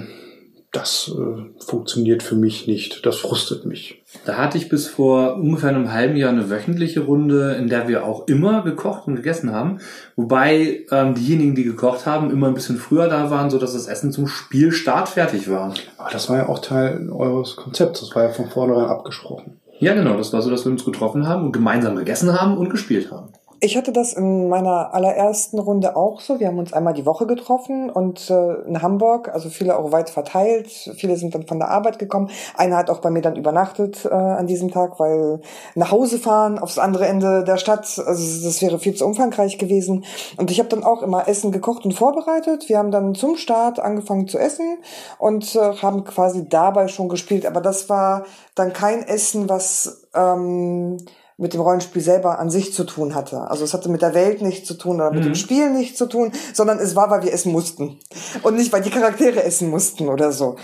[0.72, 3.04] das äh, funktioniert für mich nicht.
[3.06, 4.02] Das frustet mich.
[4.26, 8.04] Da hatte ich bis vor ungefähr einem halben Jahr eine wöchentliche Runde, in der wir
[8.04, 9.78] auch immer gekocht und gegessen haben.
[10.16, 13.86] Wobei ähm, diejenigen, die gekocht haben, immer ein bisschen früher da waren, so dass das
[13.86, 15.74] Essen zum Spielstart fertig war.
[15.96, 18.00] Aber das war ja auch Teil eures Konzepts.
[18.00, 19.60] Das war ja von vornherein abgesprochen.
[19.80, 20.16] Ja, genau.
[20.16, 23.32] Das war so, dass wir uns getroffen haben und gemeinsam gegessen haben und gespielt haben.
[23.60, 26.38] Ich hatte das in meiner allerersten Runde auch so.
[26.38, 30.10] Wir haben uns einmal die Woche getroffen und äh, in Hamburg, also viele auch weit
[30.10, 30.68] verteilt.
[30.68, 32.30] Viele sind dann von der Arbeit gekommen.
[32.54, 35.40] Einer hat auch bei mir dann übernachtet äh, an diesem Tag, weil
[35.74, 40.04] nach Hause fahren aufs andere Ende der Stadt, also das wäre viel zu umfangreich gewesen.
[40.36, 42.68] Und ich habe dann auch immer Essen gekocht und vorbereitet.
[42.68, 44.78] Wir haben dann zum Start angefangen zu essen
[45.18, 47.44] und äh, haben quasi dabei schon gespielt.
[47.44, 50.98] Aber das war dann kein Essen, was ähm,
[51.40, 53.48] mit dem Rollenspiel selber an sich zu tun hatte.
[53.50, 56.06] Also es hatte mit der Welt nichts zu tun oder mit dem Spiel nichts zu
[56.06, 57.98] tun, sondern es war, weil wir essen mussten.
[58.42, 60.56] Und nicht, weil die Charaktere essen mussten oder so.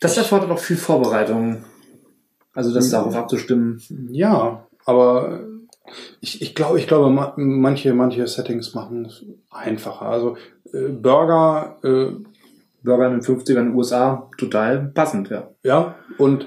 [0.00, 1.64] Das erfordert auch viel Vorbereitung.
[2.52, 3.82] Also das darauf abzustimmen.
[4.12, 5.40] Ja, aber
[6.20, 10.02] ich, ich glaube, ich glaube, ma- manche, manche Settings machen es einfacher.
[10.06, 10.36] Also
[10.72, 12.12] äh, Burger, äh,
[12.84, 15.48] Burger in den 50ern in den USA, total passend, ja.
[15.64, 16.46] ja, und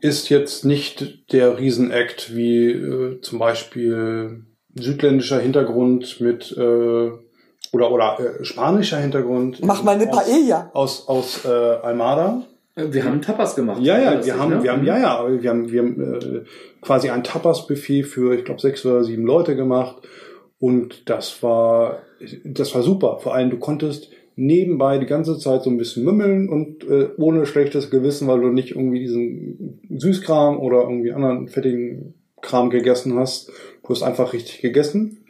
[0.00, 4.44] ist jetzt nicht der Riesenakt wie äh, zum Beispiel
[4.74, 7.10] südländischer Hintergrund mit äh,
[7.72, 9.62] oder oder äh, spanischer Hintergrund.
[9.64, 10.70] Mach mal eine aus, Paella.
[10.74, 12.42] aus aus äh, Almada.
[12.78, 13.80] Wir haben Tapas gemacht.
[13.80, 14.62] Ja, ja, Lustig, wir haben, ne?
[14.62, 16.44] wir haben, ja, ja, wir haben, wir haben äh,
[16.82, 19.96] quasi ein Tapas-Buffet für, ich glaube, sechs oder sieben Leute gemacht.
[20.58, 22.02] Und das war,
[22.44, 23.18] das war super.
[23.22, 27.46] Vor allem, du konntest nebenbei die ganze Zeit so ein bisschen mümmeln und äh, ohne
[27.46, 33.50] schlechtes Gewissen, weil du nicht irgendwie diesen Süßkram oder irgendwie anderen fettigen Kram gegessen hast.
[33.82, 35.22] Du hast einfach richtig gegessen.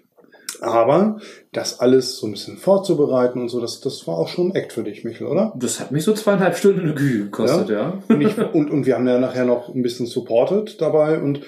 [0.61, 1.19] Aber
[1.53, 4.73] das alles so ein bisschen vorzubereiten und so, das, das war auch schon ein Act
[4.73, 5.53] für dich, Michael, oder?
[5.57, 7.99] Das hat mich so zweieinhalb Stunden in der Küche gekostet, ja.
[8.09, 11.41] Und, ich, und, und wir haben ja nachher noch ein bisschen supported dabei und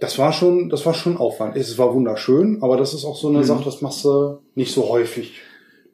[0.00, 1.56] das war schon, das war schon Aufwand.
[1.56, 4.88] Es war wunderschön, aber das ist auch so eine Sache, das machst du nicht so
[4.88, 5.40] häufig.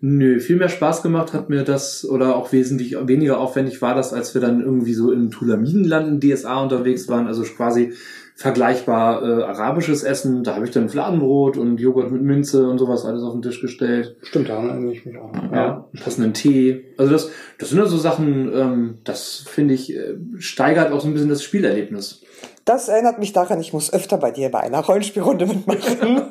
[0.01, 4.13] Nö, viel mehr Spaß gemacht hat mir das oder auch wesentlich weniger aufwendig war das,
[4.13, 7.95] als wir dann irgendwie so im Tulamidenland in DSA unterwegs waren, also quasi
[8.37, 10.45] vergleichbar äh, arabisches Essen.
[10.45, 13.63] Da habe ich dann Fladenbrot und Joghurt mit Minze und sowas alles auf den Tisch
[13.63, 14.17] gestellt.
[14.23, 15.33] Stimmt, daran erinnere ich mich auch.
[15.51, 16.85] Ja, passenden Tee.
[16.99, 21.09] Also das, das sind ja so Sachen, ähm, das finde ich, äh, steigert auch so
[21.09, 22.21] ein bisschen das Spielerlebnis.
[22.67, 26.23] Das erinnert mich daran, ich muss öfter bei dir bei einer Rollenspielrunde mitmachen.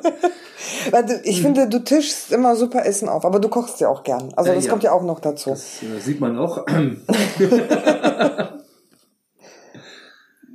[0.90, 4.02] Weil du, ich finde, du tischst immer super Essen auf, aber du kochst ja auch
[4.02, 4.32] gern.
[4.36, 4.70] Also Äh, das ja.
[4.70, 5.50] kommt ja auch noch dazu.
[5.50, 6.66] Das äh, sieht man auch.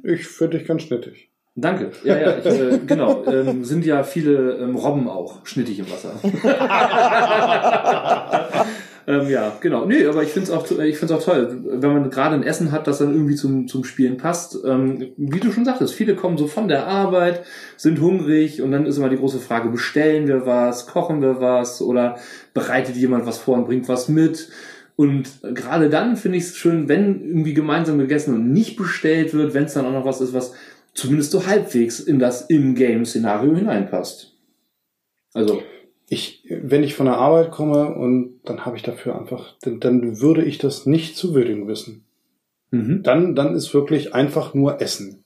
[0.03, 1.30] Ich finde dich ganz schnittig.
[1.55, 1.91] Danke.
[2.03, 3.26] Ja, ja, ich, äh, genau.
[3.26, 6.14] Ähm, sind ja viele ähm, Robben auch schnittig im Wasser.
[9.07, 9.85] ähm, ja, genau.
[9.85, 12.71] Nee, aber ich finde es auch, ich find's auch toll, wenn man gerade ein Essen
[12.71, 14.57] hat, das dann irgendwie zum, zum Spielen passt.
[14.65, 17.43] Ähm, wie du schon sagtest, viele kommen so von der Arbeit,
[17.77, 21.81] sind hungrig und dann ist immer die große Frage, bestellen wir was, kochen wir was
[21.81, 22.17] oder
[22.53, 24.49] bereitet jemand was vor und bringt was mit?
[24.95, 29.53] Und gerade dann finde ich es schön, wenn irgendwie gemeinsam gegessen und nicht bestellt wird,
[29.53, 30.53] wenn es dann auch noch was ist, was
[30.93, 34.37] zumindest so halbwegs in das In-Game-Szenario hineinpasst.
[35.33, 35.63] Also,
[36.14, 40.20] Ich, wenn ich von der Arbeit komme und dann habe ich dafür einfach, dann, dann
[40.20, 42.03] würde ich das nicht zu würdigen wissen.
[42.72, 43.01] mhm.
[43.01, 45.24] Dann, dann ist wirklich einfach nur Essen.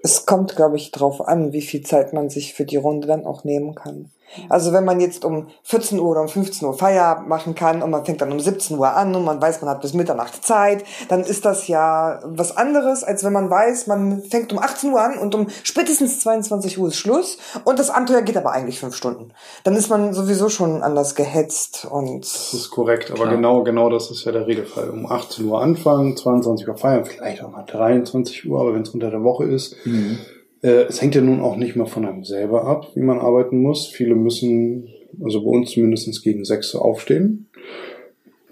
[0.00, 3.24] Es kommt, glaube ich, drauf an, wie viel Zeit man sich für die Runde dann
[3.24, 4.10] auch nehmen kann.
[4.48, 7.90] Also wenn man jetzt um 14 Uhr oder um 15 Uhr Feierabend machen kann und
[7.90, 10.84] man fängt dann um 17 Uhr an und man weiß, man hat bis Mitternacht Zeit,
[11.08, 15.00] dann ist das ja was anderes, als wenn man weiß, man fängt um 18 Uhr
[15.00, 18.94] an und um spätestens 22 Uhr ist Schluss und das Abenteuer geht aber eigentlich fünf
[18.96, 19.32] Stunden.
[19.62, 23.36] Dann ist man sowieso schon anders gehetzt und Das ist korrekt, aber Klar.
[23.36, 24.90] genau, genau das ist ja der Regelfall.
[24.90, 28.90] Um 18 Uhr anfangen, 22 Uhr feiern, vielleicht auch mal 23 Uhr, aber wenn es
[28.90, 30.16] unter der Woche ist, Äh,
[30.64, 33.86] es hängt ja nun auch nicht mal von einem selber ab, wie man arbeiten muss.
[33.86, 34.88] Viele müssen,
[35.22, 37.50] also bei uns zumindest gegen 6 Uhr aufstehen.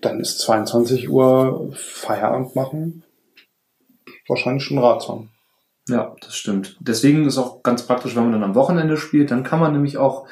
[0.02, 3.02] Dann ist 22 Uhr Feierabend machen.
[4.28, 5.30] Wahrscheinlich schon ratsam.
[5.88, 6.76] Ja, das stimmt.
[6.80, 9.96] Deswegen ist auch ganz praktisch, wenn man dann am Wochenende spielt, dann kann man nämlich
[9.96, 10.26] auch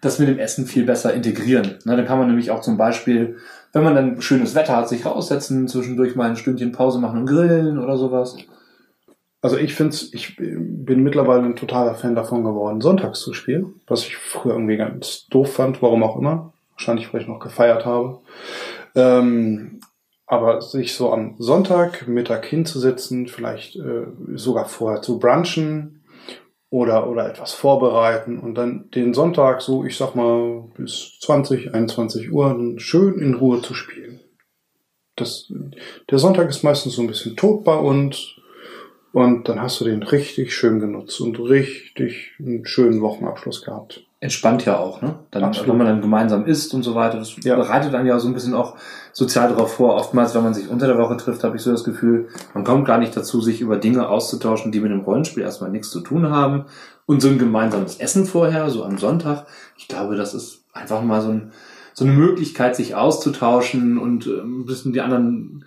[0.00, 1.78] das mit dem Essen viel besser integrieren.
[1.84, 3.36] Na, dann kann man nämlich auch zum Beispiel,
[3.72, 7.26] wenn man dann schönes Wetter hat, sich raussetzen, zwischendurch mal ein Stündchen Pause machen und
[7.26, 8.36] grillen oder sowas.
[9.42, 14.06] Also ich finde ich bin mittlerweile ein totaler Fan davon geworden, sonntags zu spielen, was
[14.06, 16.52] ich früher irgendwie ganz doof fand, warum auch immer.
[16.70, 18.20] Wahrscheinlich, weil ich noch gefeiert habe.
[18.94, 19.80] Ähm,
[20.26, 26.04] aber sich so am Sonntag Mittag hinzusetzen, vielleicht äh, sogar vorher zu brunchen
[26.70, 32.32] oder, oder etwas vorbereiten und dann den Sonntag so, ich sag mal, bis 20, 21
[32.32, 34.20] Uhr schön in Ruhe zu spielen.
[35.16, 35.52] Das,
[36.10, 38.36] der Sonntag ist meistens so ein bisschen tot bei uns.
[39.12, 44.04] Und dann hast du den richtig schön genutzt und richtig einen schönen Wochenabschluss gehabt.
[44.20, 45.16] Entspannt ja auch, ne?
[45.32, 45.68] Dann, Absolut.
[45.70, 47.56] wenn man dann gemeinsam isst und so weiter, das Ja.
[47.56, 48.76] bereitet dann ja so ein bisschen auch
[49.12, 49.96] sozial darauf vor.
[49.96, 52.86] Oftmals, wenn man sich unter der Woche trifft, habe ich so das Gefühl, man kommt
[52.86, 56.30] gar nicht dazu, sich über Dinge auszutauschen, die mit dem Rollenspiel erstmal nichts zu tun
[56.30, 56.64] haben.
[57.04, 59.46] Und so ein gemeinsames Essen vorher, so am Sonntag,
[59.76, 61.52] ich glaube, das ist einfach mal so, ein,
[61.92, 65.64] so eine Möglichkeit, sich auszutauschen und äh, ein bisschen die anderen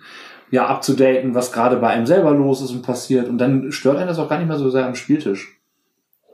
[0.50, 3.28] ja abzudaten, was gerade bei einem selber los ist und passiert.
[3.28, 5.60] Und dann stört einen das auch gar nicht mehr so sehr am Spieltisch.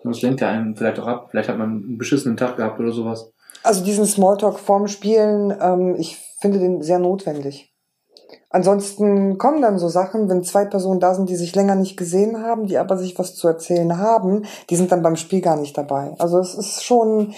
[0.05, 1.29] Das lenkt ja einen vielleicht auch ab.
[1.31, 3.31] Vielleicht hat man einen beschissenen Tag gehabt oder sowas.
[3.63, 7.73] Also diesen Smalltalk vorm Spielen, ähm, ich finde den sehr notwendig.
[8.51, 12.43] Ansonsten kommen dann so Sachen, wenn zwei Personen da sind, die sich länger nicht gesehen
[12.43, 15.79] haben, die aber sich was zu erzählen haben, die sind dann beim Spiel gar nicht
[15.79, 16.15] dabei.
[16.19, 17.33] Also es ist schon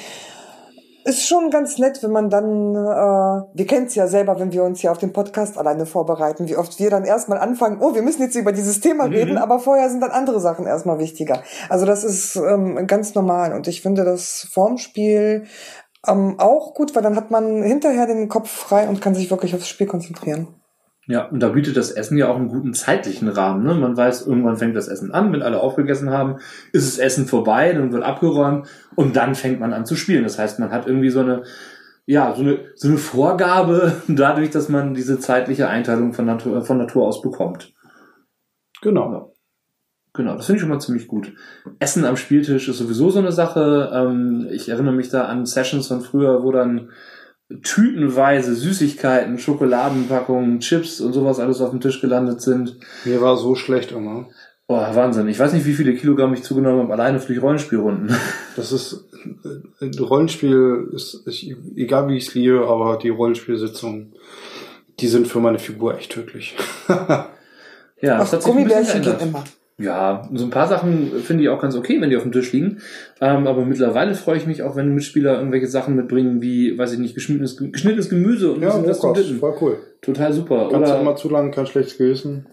[1.05, 4.65] ist schon ganz nett, wenn man dann, äh, wir kennen es ja selber, wenn wir
[4.65, 8.03] uns hier auf den Podcast alleine vorbereiten, wie oft wir dann erstmal anfangen, oh, wir
[8.03, 11.43] müssen jetzt über dieses Thema reden, aber vorher sind dann andere Sachen erstmal wichtiger.
[11.69, 15.45] Also das ist ähm, ganz normal und ich finde das Formspiel
[16.07, 19.55] ähm, auch gut, weil dann hat man hinterher den Kopf frei und kann sich wirklich
[19.55, 20.49] aufs Spiel konzentrieren.
[21.07, 23.63] Ja, und da bietet das Essen ja auch einen guten zeitlichen Rahmen.
[23.63, 23.75] Ne?
[23.75, 26.37] Man weiß, irgendwann fängt das Essen an, wenn alle aufgegessen haben,
[26.73, 30.25] ist das Essen vorbei, dann wird abgeräumt und dann fängt man an zu spielen.
[30.25, 31.43] Das heißt, man hat irgendwie so eine,
[32.07, 36.79] ja, so eine, so eine Vorgabe dadurch, dass man diese zeitliche Einteilung von Natur, von
[36.79, 37.75] Natur aus bekommt.
[38.81, 39.35] Genau.
[40.17, 41.35] Genau, das finde ich schon mal ziemlich gut.
[41.81, 43.91] Essen am Spieltisch ist sowieso so eine Sache.
[43.93, 46.91] Ähm, ich erinnere mich da an Sessions von früher, wo dann
[47.63, 52.77] tütenweise Süßigkeiten, Schokoladenpackungen, Chips und sowas alles auf dem Tisch gelandet sind.
[53.05, 54.29] Mir war so schlecht immer.
[54.67, 55.29] Boah, Wahnsinn.
[55.29, 58.15] Ich weiß nicht, wie viele Kilogramm ich zugenommen habe, alleine für die Rollenspielrunden.
[58.57, 59.09] Das ist
[59.81, 64.15] äh, Rollenspiel ist ich, egal wie ich es liebe, aber die Rollenspielsitzungen,
[65.01, 66.57] die sind für meine Figur echt tödlich.
[68.01, 69.45] Ja, Ach, das hat sich ein bisschen Gummibärchen geht immer.
[69.77, 72.53] Ja, so ein paar Sachen finde ich auch ganz okay, wenn die auf dem Tisch
[72.53, 72.81] liegen.
[73.21, 77.01] Ähm, aber mittlerweile freue ich mich auch, wenn Mitspieler irgendwelche Sachen mitbringen, wie, weiß ich
[77.01, 79.79] nicht, geschnittenes, geschnittenes Gemüse und ein ja, bisschen was zum voll cool.
[80.01, 80.69] Total super.
[80.71, 82.47] Kannst du Oder immer zu lang, kein schlechtes Gewissen.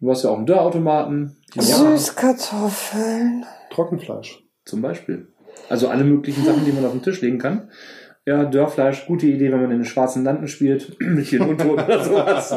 [0.00, 1.36] du hast ja auch einen Dörrautomaten.
[1.58, 3.44] Süßkartoffeln.
[3.70, 4.42] Trockenfleisch.
[4.64, 5.28] Zum Beispiel.
[5.68, 7.68] Also alle möglichen Sachen, die man auf den Tisch legen kann.
[8.28, 12.02] Ja, Dörrfleisch, gute Idee, wenn man in den schwarzen Landen spielt, mit hier Untoten oder
[12.04, 12.52] sowas.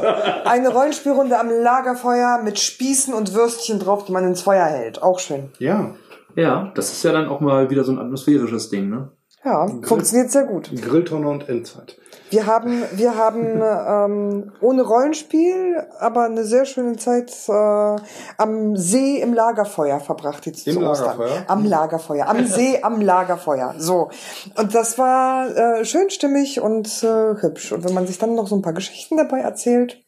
[0.46, 5.04] Eine Rollenspielrunde am Lagerfeuer mit Spießen und Würstchen drauf, die man ins Feuer hält.
[5.04, 5.52] Auch schön.
[5.60, 5.94] Ja,
[6.36, 9.12] Ja, das ist ja dann auch mal wieder so ein atmosphärisches Ding, ne?
[9.46, 10.72] Ja, funktioniert sehr gut.
[10.82, 11.98] Grilltonne und Endzeit.
[12.30, 17.96] Wir haben, wir haben ähm, ohne Rollenspiel, aber eine sehr schöne Zeit äh,
[18.38, 21.18] am See im Lagerfeuer verbracht jetzt Im zu Ostern.
[21.18, 21.44] Lagerfeuer?
[21.48, 23.76] Am Lagerfeuer, am See am Lagerfeuer.
[23.78, 24.10] So
[24.58, 27.72] und das war äh, schön stimmig und äh, hübsch.
[27.72, 30.02] Und wenn man sich dann noch so ein paar Geschichten dabei erzählt,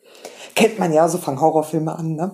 [0.56, 2.32] kennt man ja, so fangen Horrorfilme an, ne?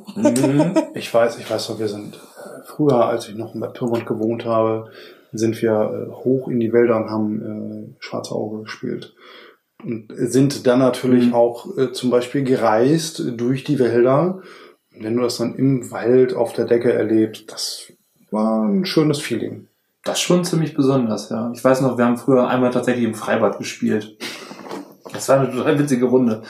[0.96, 4.46] Ich weiß, ich weiß wir sind äh, früher, als ich noch in Bad Pyrmont gewohnt
[4.46, 4.90] habe,
[5.32, 9.14] sind wir äh, hoch in die Wälder und haben äh, Schwarze Auge gespielt.
[9.84, 14.42] Und sind dann natürlich auch äh, zum Beispiel gereist durch die Wälder.
[14.94, 17.94] Und wenn du das dann im Wald auf der Decke erlebst, das
[18.32, 19.68] war ein schönes Feeling.
[20.04, 21.52] Das ist schon ziemlich besonders, ja.
[21.54, 24.18] Ich weiß noch, wir haben früher einmal tatsächlich im Freibad gespielt.
[25.14, 26.44] Das war eine total witzige Runde.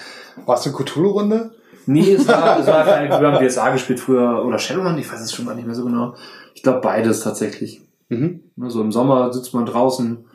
[0.46, 1.52] War es eine Cthulhu-Runde?
[1.88, 5.22] Nee, es war, es war keine, wir haben DSA gespielt früher, oder Shadowrun, ich weiß
[5.22, 6.16] es schon gar nicht mehr so genau.
[6.54, 7.82] Ich glaube beides tatsächlich.
[8.10, 8.42] Mhm.
[8.56, 10.26] Ne, So im Sommer sitzt man draußen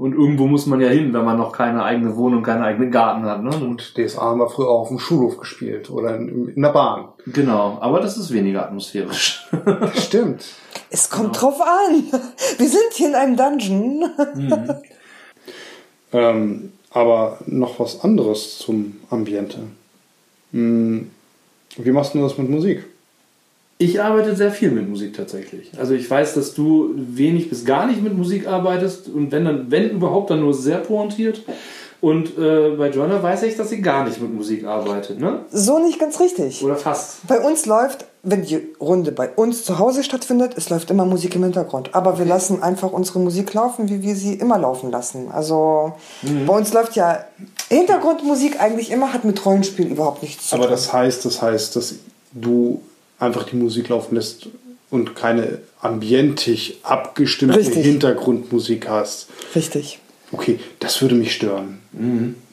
[0.00, 3.24] und irgendwo muss man ja hin, wenn man noch keine eigene Wohnung, keinen eigenen Garten
[3.24, 3.42] hat.
[3.42, 3.50] Ne?
[3.50, 7.08] Und DSA haben wir früher auch auf dem Schulhof gespielt oder in, in der Bahn.
[7.26, 9.46] genau, aber das ist weniger atmosphärisch.
[9.96, 10.42] Stimmt.
[10.88, 12.04] Es kommt drauf an.
[12.56, 14.04] Wir sind hier in einem Dungeon.
[16.12, 19.58] Ähm, aber noch was anderes zum Ambiente.
[20.52, 21.10] Hm,
[21.76, 22.84] Wie machst du das mit Musik?
[23.82, 25.70] Ich arbeite sehr viel mit Musik tatsächlich.
[25.78, 29.70] Also ich weiß, dass du wenig bis gar nicht mit Musik arbeitest und wenn dann,
[29.70, 31.40] wenn überhaupt, dann nur sehr pointiert.
[32.02, 35.40] Und äh, bei Joanna weiß ich, dass sie gar nicht mit Musik arbeitet, ne?
[35.50, 36.62] So nicht ganz richtig.
[36.62, 37.26] Oder fast.
[37.26, 41.34] Bei uns läuft, wenn die Runde bei uns zu Hause stattfindet, es läuft immer Musik
[41.36, 41.94] im Hintergrund.
[41.94, 45.30] Aber wir lassen einfach unsere Musik laufen, wie wir sie immer laufen lassen.
[45.32, 45.94] Also
[46.46, 47.24] bei uns läuft ja
[47.68, 50.72] Hintergrundmusik eigentlich immer, hat mit Rollenspiel überhaupt nichts zu Aber tun.
[50.72, 51.94] das heißt, das heißt, dass
[52.32, 52.80] du
[53.20, 54.48] einfach die Musik laufen lässt
[54.90, 57.84] und keine ambientig abgestimmte Richtig.
[57.84, 59.28] Hintergrundmusik hast.
[59.54, 60.00] Richtig.
[60.32, 61.78] Okay, das würde mich stören.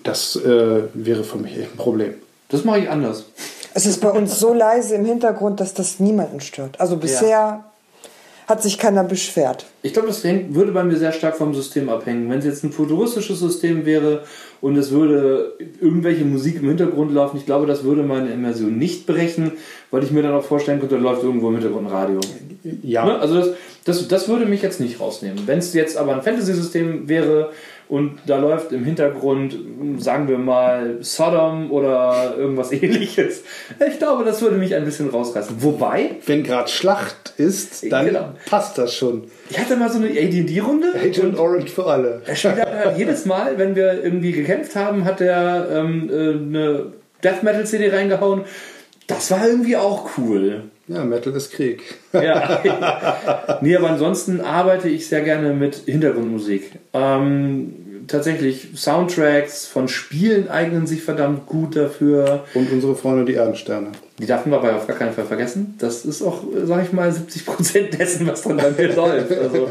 [0.03, 2.13] Das äh, wäre für mich echt ein Problem.
[2.49, 3.25] Das mache ich anders.
[3.73, 6.79] Es ist bei uns so leise im Hintergrund, dass das niemanden stört.
[6.79, 7.65] Also bisher
[8.47, 9.65] hat sich keiner beschwert.
[9.81, 12.29] Ich glaube, das hängt, würde bei mir sehr stark vom System abhängen.
[12.29, 14.23] Wenn es jetzt ein futuristisches System wäre
[14.61, 19.05] und es würde irgendwelche Musik im Hintergrund laufen, ich glaube, das würde meine Immersion nicht
[19.05, 19.51] brechen,
[19.91, 22.21] weil ich mir dann auch vorstellen könnte, da läuft irgendwo im Hintergrund ein Radio.
[22.83, 23.19] Ja, Ne?
[23.19, 23.49] Also das,
[23.83, 25.43] das, das würde mich jetzt nicht rausnehmen.
[25.45, 27.51] Wenn es jetzt aber ein Fantasy-System wäre
[27.89, 29.55] und da läuft im Hintergrund,
[29.99, 33.43] sagen wir mal, Sodom oder irgendwas ähnliches,
[33.87, 35.61] ich glaube, das würde mich ein bisschen rausreißen.
[35.63, 38.29] Wobei, wenn gerade Schlacht ist, dann Genau.
[38.49, 39.25] passt das schon.
[39.49, 42.21] ich hatte mal so eine AD&D-Runde Agent Orange für alle.
[42.27, 46.13] Der Spieler hat jedes Mal, wenn wir irgendwie gekämpft haben, hat er ähm, äh,
[46.57, 46.85] eine
[47.23, 48.41] Death Metal CD reingehauen.
[49.07, 50.63] Das war irgendwie auch cool.
[50.87, 51.81] Ja, Metal ist Krieg.
[52.13, 53.59] Ja.
[53.61, 56.79] nee, aber ansonsten arbeite ich sehr gerne mit Hintergrundmusik.
[56.93, 62.45] Ähm, tatsächlich Soundtracks von Spielen eignen sich verdammt gut dafür.
[62.53, 63.91] Und unsere Freunde, die Erdensterne.
[64.19, 65.75] Die darf man aber auf gar keinen Fall vergessen.
[65.77, 69.31] Das ist auch, sag ich mal, 70% dessen, was dann bei mir läuft.
[69.31, 69.69] Also,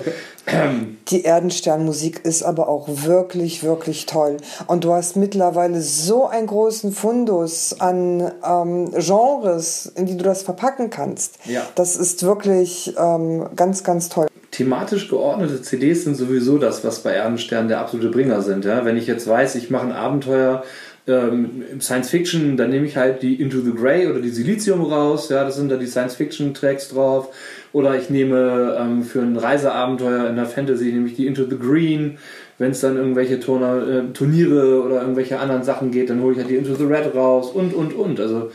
[1.10, 4.36] Die Erdensternmusik ist aber auch wirklich, wirklich toll.
[4.68, 10.42] Und du hast mittlerweile so einen großen Fundus an ähm, Genres, in die du das
[10.42, 11.38] verpacken kannst.
[11.46, 11.62] Ja.
[11.74, 14.28] Das ist wirklich ähm, ganz, ganz toll.
[14.56, 18.64] Thematisch geordnete CDs sind sowieso das, was bei Erdenstern der absolute Bringer sind.
[18.64, 18.84] Ja?
[18.84, 20.64] Wenn ich jetzt weiß, ich mache ein Abenteuer
[21.06, 25.28] ähm, Science Fiction, dann nehme ich halt die Into the Grey oder die Silizium raus.
[25.28, 27.34] Ja, das sind da die Science Fiction Tracks drauf.
[27.74, 31.58] Oder ich nehme ähm, für ein Reiseabenteuer in der Fantasy nehme ich die Into the
[31.58, 32.16] Green.
[32.58, 36.38] Wenn es dann irgendwelche Turner, äh, Turniere oder irgendwelche anderen Sachen geht, dann hole ich
[36.38, 38.18] halt die Into the Red raus und und und.
[38.18, 38.50] Also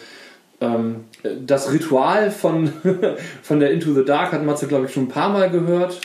[0.62, 2.72] ähm, das Ritual von,
[3.44, 6.00] von der Into the Dark hat Matze, glaube ich, schon ein paar Mal gehört.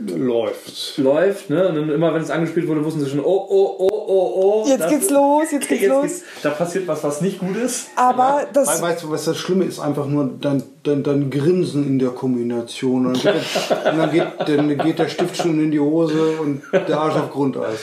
[0.00, 0.96] Läuft.
[0.98, 1.68] Läuft, ne?
[1.68, 4.68] Und dann immer, wenn es angespielt wurde, wussten sie schon, oh, oh, oh, oh, oh.
[4.68, 6.22] Jetzt das geht's los, jetzt geht's los.
[6.42, 7.88] da passiert was, was nicht gut ist.
[7.96, 9.80] Aber das, Weil, weißt du, was das Schlimme ist?
[9.80, 13.06] Einfach nur dein, dein, dein Grinsen in der Kombination.
[13.06, 13.34] Und dann,
[13.92, 17.32] und dann, geht, dann geht der Stift schon in die Hose und der Arsch auf
[17.32, 17.80] Grundeis.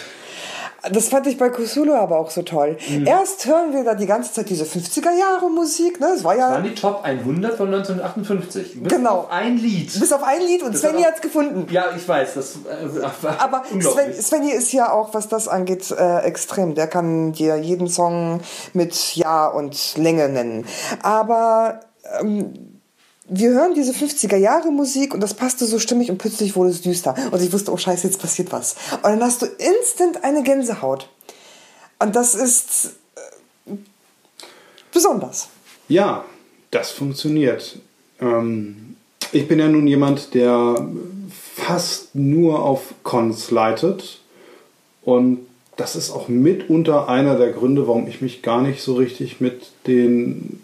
[0.92, 2.78] Das fand ich bei Kusulu aber auch so toll.
[2.90, 3.06] Mhm.
[3.08, 6.08] Erst hören wir da die ganze Zeit diese 50er Jahre Musik, ne?
[6.14, 8.82] Das war ja Waren die Top 100 von 1958.
[8.84, 9.20] Bis Genau.
[9.22, 10.00] auf ein Lied.
[10.00, 11.68] bis auf ein Lied und Das Svenny hat's gefunden.
[11.72, 14.14] Ja, ich weiß, das äh, war Aber Sven.
[14.14, 16.76] Svenny ist ja auch, was das angeht, äh, extrem.
[16.76, 18.42] Der kann dir jeden Song
[18.74, 20.66] mit Ja und Länge nennen.
[21.02, 21.80] Aber
[22.22, 22.75] ähm,
[23.28, 26.82] wir hören diese 50er Jahre Musik und das passte so stimmig und plötzlich wurde es
[26.82, 27.16] düster.
[27.32, 28.76] Und ich wusste, oh scheiße, jetzt passiert was.
[28.98, 31.10] Und dann hast du instant eine Gänsehaut.
[32.00, 33.72] Und das ist äh,
[34.92, 35.50] besonders.
[35.88, 36.26] Ja,
[36.72, 37.80] das funktioniert.
[38.20, 38.96] Ähm,
[39.32, 40.88] ich bin ja nun jemand, der
[41.56, 44.20] fast nur auf Cons leitet.
[45.04, 45.40] Und
[45.78, 49.72] das ist auch mitunter einer der Gründe, warum ich mich gar nicht so richtig mit
[49.88, 50.62] den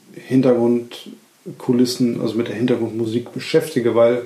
[1.43, 4.23] Hintergrundkulissen, also mit der Hintergrundmusik beschäftige, weil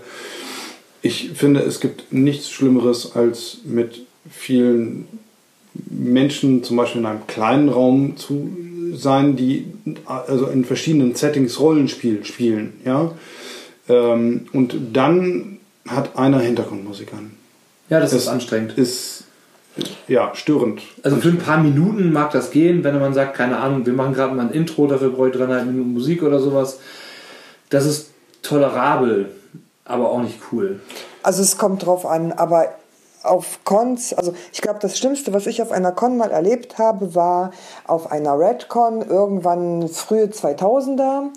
[1.02, 5.08] ich finde, es gibt nichts Schlimmeres, als mit vielen
[5.90, 8.50] Menschen zum Beispiel in einem kleinen Raum zu
[8.94, 9.66] sein, die
[10.06, 13.12] also in verschiedenen Settings Rollenspiel spielen, ja.
[13.88, 17.32] Ähm, und dann hat einer Hintergrundmusik an.
[17.90, 18.78] ja, das Das ist anstrengend.
[18.78, 19.26] Ist
[20.08, 20.82] ja störend.
[21.04, 24.14] Also für ein paar Minuten mag das gehen, wenn man sagt, keine Ahnung, wir machen
[24.14, 26.80] gerade mal ein Intro, dafür brauche ich dreieinhalb Minuten Musik oder sowas.
[27.70, 28.12] Das ist
[28.42, 29.32] tolerabel,
[29.84, 30.80] aber auch nicht cool.
[31.24, 32.76] Also es kommt drauf an, aber
[33.24, 37.16] auf Cons, also ich glaube, das Schlimmste, was ich auf einer Con mal erlebt habe,
[37.16, 37.52] war
[37.88, 41.30] auf einer Redcon irgendwann frühe 2000er,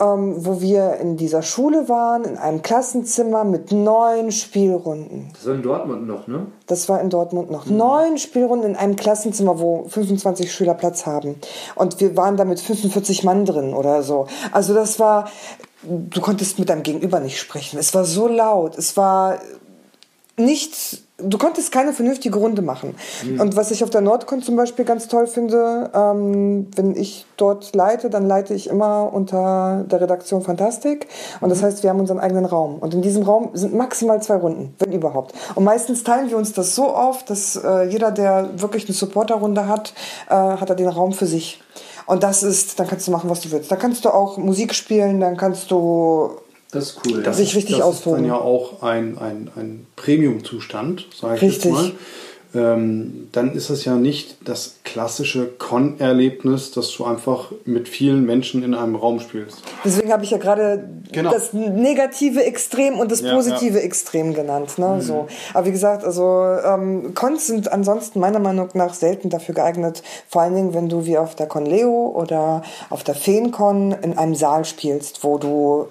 [0.00, 5.30] ähm, wo wir in dieser Schule waren, in einem Klassenzimmer mit neun Spielrunden.
[5.34, 6.46] Das war in Dortmund noch, ne?
[6.66, 7.66] Das war in Dortmund noch.
[7.66, 11.36] Neun Spielrunden in einem Klassenzimmer, wo 25 Schüler Platz haben.
[11.74, 14.26] Und wir waren da mit 45 Mann drin oder so.
[14.52, 15.30] Also das war,
[15.82, 17.78] du konntest mit deinem Gegenüber nicht sprechen.
[17.78, 18.78] Es war so laut.
[18.78, 19.38] Es war
[20.38, 22.94] nicht, du konntest keine vernünftige Runde machen.
[23.38, 27.74] Und was ich auf der Nordcon zum Beispiel ganz toll finde, ähm, wenn ich dort
[27.74, 31.06] leite, dann leite ich immer unter der Redaktion Fantastik.
[31.40, 32.78] Und das heißt, wir haben unseren eigenen Raum.
[32.78, 35.34] Und in diesem Raum sind maximal zwei Runden, wenn überhaupt.
[35.54, 39.66] Und meistens teilen wir uns das so auf, dass äh, jeder, der wirklich eine Supporterrunde
[39.68, 39.92] hat,
[40.28, 41.62] äh, hat er den Raum für sich.
[42.06, 43.70] Und das ist, dann kannst du machen, was du willst.
[43.70, 46.30] Da kannst du auch Musik spielen, dann kannst du
[46.72, 47.22] Das ist cool.
[47.22, 48.24] Das sich richtig das austoben.
[48.24, 51.64] ist dann ja auch ein, ein, ein Premium-Zustand, sage ich Richtig.
[51.64, 51.92] jetzt mal.
[52.52, 58.64] Ähm, dann ist es ja nicht das klassische Con-Erlebnis, dass du einfach mit vielen Menschen
[58.64, 59.62] in einem Raum spielst.
[59.84, 61.30] Deswegen habe ich ja gerade Genau.
[61.30, 64.78] das negative Extrem und das Ja, positive Extrem genannt.
[64.78, 65.00] Ne?
[65.00, 65.28] So.
[65.54, 70.42] Aber wie gesagt, also ähm, Cons sind ansonsten meiner Meinung nach selten dafür geeignet, vor
[70.42, 74.64] allen Dingen, wenn du wie auf der Conleo oder auf der FeenCon in einem Saal
[74.64, 75.86] spielst, wo du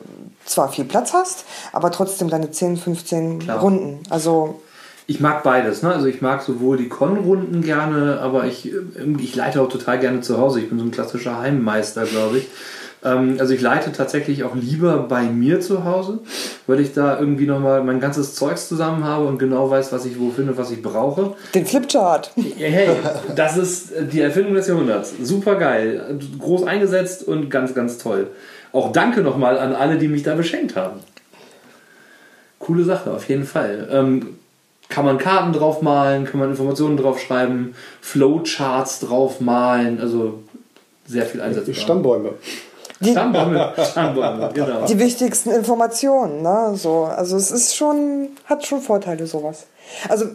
[0.50, 3.60] zwar viel Platz hast, aber trotzdem deine 10, 15 Klar.
[3.60, 4.00] Runden.
[4.10, 4.60] Also
[5.08, 5.82] Ich mag beides.
[5.84, 5.94] Ne?
[5.94, 8.72] Also ich mag sowohl die Con-Runden gerne, aber ich,
[9.20, 10.60] ich leite auch total gerne zu Hause.
[10.60, 12.48] Ich bin so ein klassischer Heimmeister, glaube ich.
[13.04, 16.20] Ähm, also ich leite tatsächlich auch lieber bei mir zu Hause,
[16.68, 20.20] weil ich da irgendwie nochmal mein ganzes Zeugs zusammen habe und genau weiß, was ich
[20.20, 21.34] wo finde, was ich brauche.
[21.56, 22.32] den Flipchart.
[22.58, 22.90] Hey,
[23.36, 25.14] das ist die Erfindung des Jahrhunderts.
[25.24, 26.20] Super geil.
[26.40, 28.28] Groß eingesetzt und ganz, ganz toll.
[28.72, 31.00] Auch danke nochmal an alle, die mich da beschenkt haben.
[32.60, 33.88] Coole Sache, auf jeden Fall.
[33.92, 34.38] Ähm,
[34.90, 40.44] kann man Karten draufmalen, kann man Informationen draufschreiben, Flowcharts draufmalen, also
[41.06, 41.76] sehr viel einsetzbar.
[41.76, 42.34] Stammbäume.
[43.00, 44.86] Die, Stammbäume, Stammbäume, genau.
[44.86, 46.42] die wichtigsten Informationen.
[46.42, 46.74] Ne?
[46.76, 49.68] So, also es ist schon, hat schon Vorteile sowas.
[50.10, 50.26] Also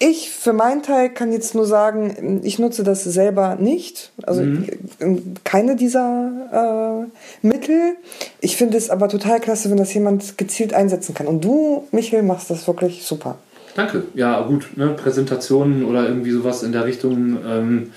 [0.00, 4.12] Ich für meinen Teil kann jetzt nur sagen, ich nutze das selber nicht.
[4.22, 5.34] Also Mhm.
[5.42, 7.08] keine dieser
[7.42, 7.96] äh, Mittel.
[8.40, 11.26] Ich finde es aber total klasse, wenn das jemand gezielt einsetzen kann.
[11.26, 13.38] Und du, Michael, machst das wirklich super.
[13.74, 14.04] Danke.
[14.14, 17.92] Ja, gut, ne, Präsentationen oder irgendwie sowas in der Richtung, ähm,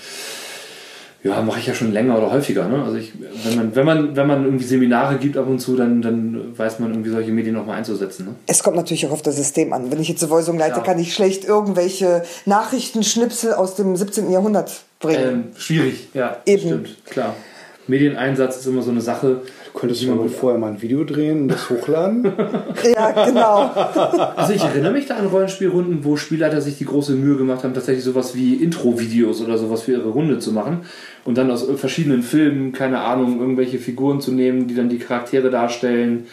[1.23, 2.67] ja, mache ich ja schon länger oder häufiger.
[2.67, 2.83] Ne?
[2.83, 3.13] Also ich,
[3.43, 6.79] wenn man, wenn man, wenn man irgendwie Seminare gibt ab und zu, dann, dann weiß
[6.79, 8.25] man irgendwie solche Medien nochmal einzusetzen.
[8.25, 8.35] Ne?
[8.47, 9.91] Es kommt natürlich auch auf das System an.
[9.91, 10.83] Wenn ich jetzt eine Voicing leite, Ja.
[10.83, 14.31] kann ich schlecht irgendwelche Nachrichtenschnipsel aus dem 17.
[14.31, 15.23] Jahrhundert bringen.
[15.23, 16.37] Ähm, schwierig, ja.
[16.45, 16.61] Eben.
[16.61, 17.35] Stimmt, klar.
[17.87, 19.41] Medieneinsatz ist immer so eine Sache.
[19.73, 22.31] Du könntest ja wohl vorher mal ein Video drehen und das hochladen.
[22.95, 23.69] Ja, genau.
[24.35, 27.73] Also ich erinnere mich da an Rollenspielrunden, wo Spielleiter sich die große Mühe gemacht haben,
[27.73, 30.81] tatsächlich sowas wie Intro-Videos oder sowas für ihre Runde zu machen
[31.25, 35.49] und dann aus verschiedenen Filmen, keine Ahnung, irgendwelche Figuren zu nehmen, die dann die Charaktere
[35.49, 36.25] darstellen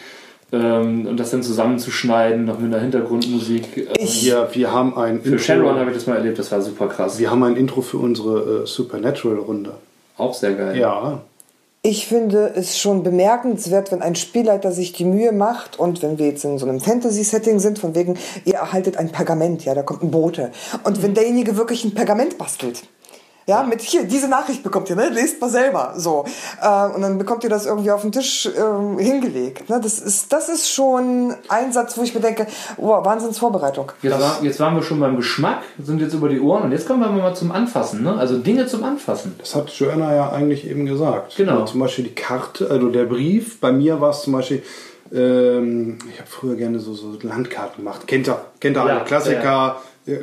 [0.51, 3.77] ähm, und das dann zusammenzuschneiden, noch mit einer Hintergrundmusik.
[3.77, 6.61] Ähm, Ich- Wir, wir haben ein für Shenron habe ich das mal erlebt, das war
[6.61, 7.19] super krass.
[7.19, 9.71] Wir haben ein Intro für unsere äh, Supernatural-Runde.
[10.17, 10.77] Auch sehr geil.
[10.77, 11.21] Ja.
[11.81, 16.27] Ich finde es schon bemerkenswert, wenn ein Spielleiter sich die Mühe macht und wenn wir
[16.27, 20.03] jetzt in so einem Fantasy-Setting sind, von wegen, ihr erhaltet ein Pergament, ja, da kommt
[20.03, 20.51] ein Bote.
[20.83, 22.83] Und wenn derjenige wirklich ein Pergament bastelt,
[23.49, 25.09] ja, mit hier, diese Nachricht bekommt ihr, ne?
[25.09, 25.93] Lest mal selber.
[25.97, 26.23] So.
[26.61, 29.67] Äh, und dann bekommt ihr das irgendwie auf den Tisch ähm, hingelegt.
[29.69, 29.79] Ne?
[29.81, 32.45] Das, ist, das ist schon ein Satz, wo ich mir denke,
[32.77, 33.91] wow, Wahnsinnsvorbereitung.
[34.03, 36.87] Jetzt, war, jetzt waren wir schon beim Geschmack, sind jetzt über die Ohren und jetzt
[36.87, 38.03] kommen wir mal zum Anfassen.
[38.03, 38.15] Ne?
[38.15, 39.33] Also Dinge zum Anfassen.
[39.39, 41.35] Das hat Joanna ja eigentlich eben gesagt.
[41.35, 41.61] Genau.
[41.61, 43.59] Und zum Beispiel die Karte, also der Brief.
[43.59, 44.61] Bei mir war es zum Beispiel,
[45.11, 48.05] ähm, ich habe früher gerne so, so Landkarten gemacht.
[48.05, 49.77] Kennt ihr, kennt ihr Ja, alle Klassiker.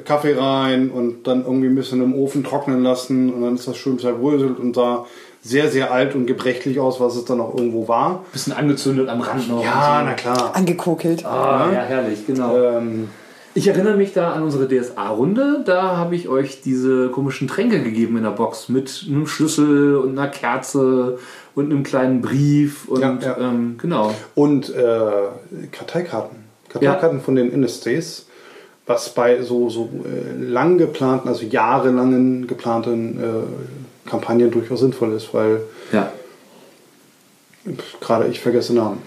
[0.04, 3.76] Kaffee rein und dann irgendwie ein bisschen im Ofen trocknen lassen und dann ist das
[3.76, 5.06] schön zerbröselt und sah
[5.42, 8.24] sehr, sehr alt und gebrechlich aus, was es dann auch irgendwo war.
[8.32, 9.62] Bisschen angezündet am Rand noch.
[9.62, 10.04] Ja, so.
[10.06, 10.50] na klar.
[10.54, 11.24] Angekokelt.
[11.24, 12.56] Ah, ja, herrlich, genau.
[12.56, 13.08] Ähm,
[13.54, 15.62] Ich erinnere mich da an unsere DSA-Runde.
[15.64, 20.18] Da habe ich euch diese komischen Tränke gegeben in der Box mit einem Schlüssel und
[20.18, 21.18] einer Kerze
[21.54, 23.38] und einem kleinen Brief und Ja, ja.
[23.38, 24.14] Ähm, genau.
[24.34, 25.10] Und äh,
[25.72, 26.44] Karteikarten.
[26.68, 28.25] Karteikarten von den Industries,
[28.86, 35.34] was bei so, so äh, lang geplanten, also jahrelangen geplanten äh, Kampagnen durchaus sinnvoll ist,
[35.34, 35.60] weil
[35.92, 36.12] Ja.
[38.00, 39.02] gerade ich vergesse Namen.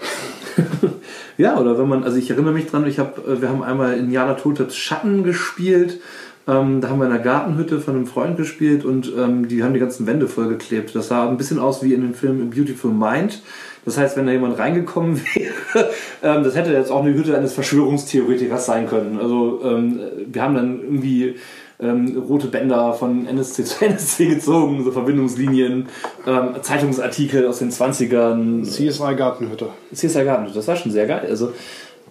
[1.38, 3.96] Ja, oder wenn man, also ich erinnere mich dran, ich hab, äh, wir haben einmal
[3.96, 5.98] in Jana Toteps Schatten gespielt.
[6.46, 9.72] Ähm, da haben wir in einer Gartenhütte von einem Freund gespielt und ähm, die haben
[9.72, 10.94] die ganzen Wände vollgeklebt.
[10.94, 13.40] Das sah ein bisschen aus wie in dem Film Beautiful Mind.
[13.84, 15.90] Das heißt, wenn da jemand reingekommen wäre,
[16.22, 19.18] ähm, das hätte jetzt auch eine Hütte eines Verschwörungstheoretikers sein können.
[19.20, 21.36] Also ähm, wir haben dann irgendwie
[21.80, 25.88] ähm, rote Bänder von NSC zu NSC gezogen, so Verbindungslinien,
[26.26, 29.68] ähm, Zeitungsartikel aus den 20ern, CSI Gartenhütte.
[29.94, 31.26] CSI Garten, das war schon sehr geil.
[31.28, 31.52] Also,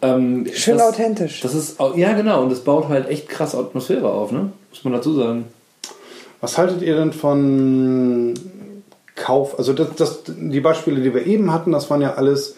[0.01, 1.41] ähm, Schön das, authentisch.
[1.41, 4.51] Das ist, ja genau, und das baut halt echt krass Atmosphäre auf, ne?
[4.71, 5.45] Muss man dazu sagen.
[6.41, 8.33] Was haltet ihr denn von
[9.19, 9.59] Kauf?
[9.59, 12.55] Also das, das, die Beispiele, die wir eben hatten, das waren ja alles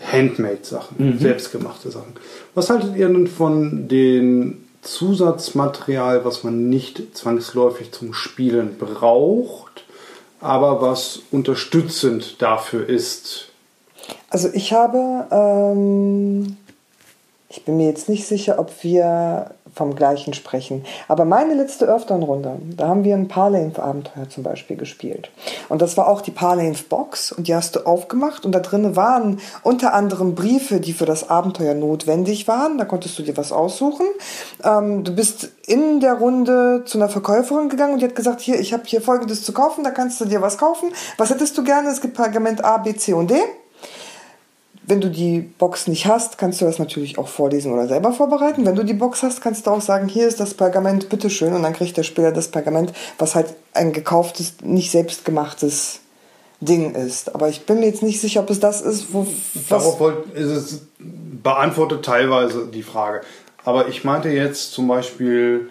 [0.00, 2.14] Handmade-Sachen, selbstgemachte Sachen.
[2.54, 9.84] Was haltet ihr denn von dem Zusatzmaterial, was man nicht zwangsläufig zum Spielen braucht,
[10.40, 13.48] aber was unterstützend dafür ist?
[14.30, 16.56] Also ich habe, ähm,
[17.48, 22.56] ich bin mir jetzt nicht sicher, ob wir vom gleichen sprechen, aber meine letzte Earthdown-Runde,
[22.76, 25.30] da haben wir ein Parlane-Abenteuer zum Beispiel gespielt.
[25.68, 29.38] Und das war auch die Parlane-Box und die hast du aufgemacht und da drin waren
[29.62, 32.78] unter anderem Briefe, die für das Abenteuer notwendig waren.
[32.78, 34.06] Da konntest du dir was aussuchen.
[34.64, 38.58] Ähm, du bist in der Runde zu einer Verkäuferin gegangen und die hat gesagt, hier,
[38.58, 40.88] ich habe hier Folgendes zu kaufen, da kannst du dir was kaufen.
[41.18, 41.90] Was hättest du gerne?
[41.90, 43.36] Es gibt Pergament A, B, C und D.
[44.88, 48.64] Wenn du die Box nicht hast, kannst du das natürlich auch vorlesen oder selber vorbereiten.
[48.64, 51.52] Wenn du die Box hast, kannst du auch sagen, hier ist das Pergament, bitteschön.
[51.54, 56.00] Und dann kriegt der Spieler das Pergament, was halt ein gekauftes, nicht selbstgemachtes
[56.60, 57.34] Ding ist.
[57.34, 59.26] Aber ich bin mir jetzt nicht sicher, ob es das ist, wo
[59.68, 60.00] Darauf
[60.34, 63.22] ist es beantwortet teilweise die Frage.
[63.64, 65.68] Aber ich meinte jetzt zum Beispiel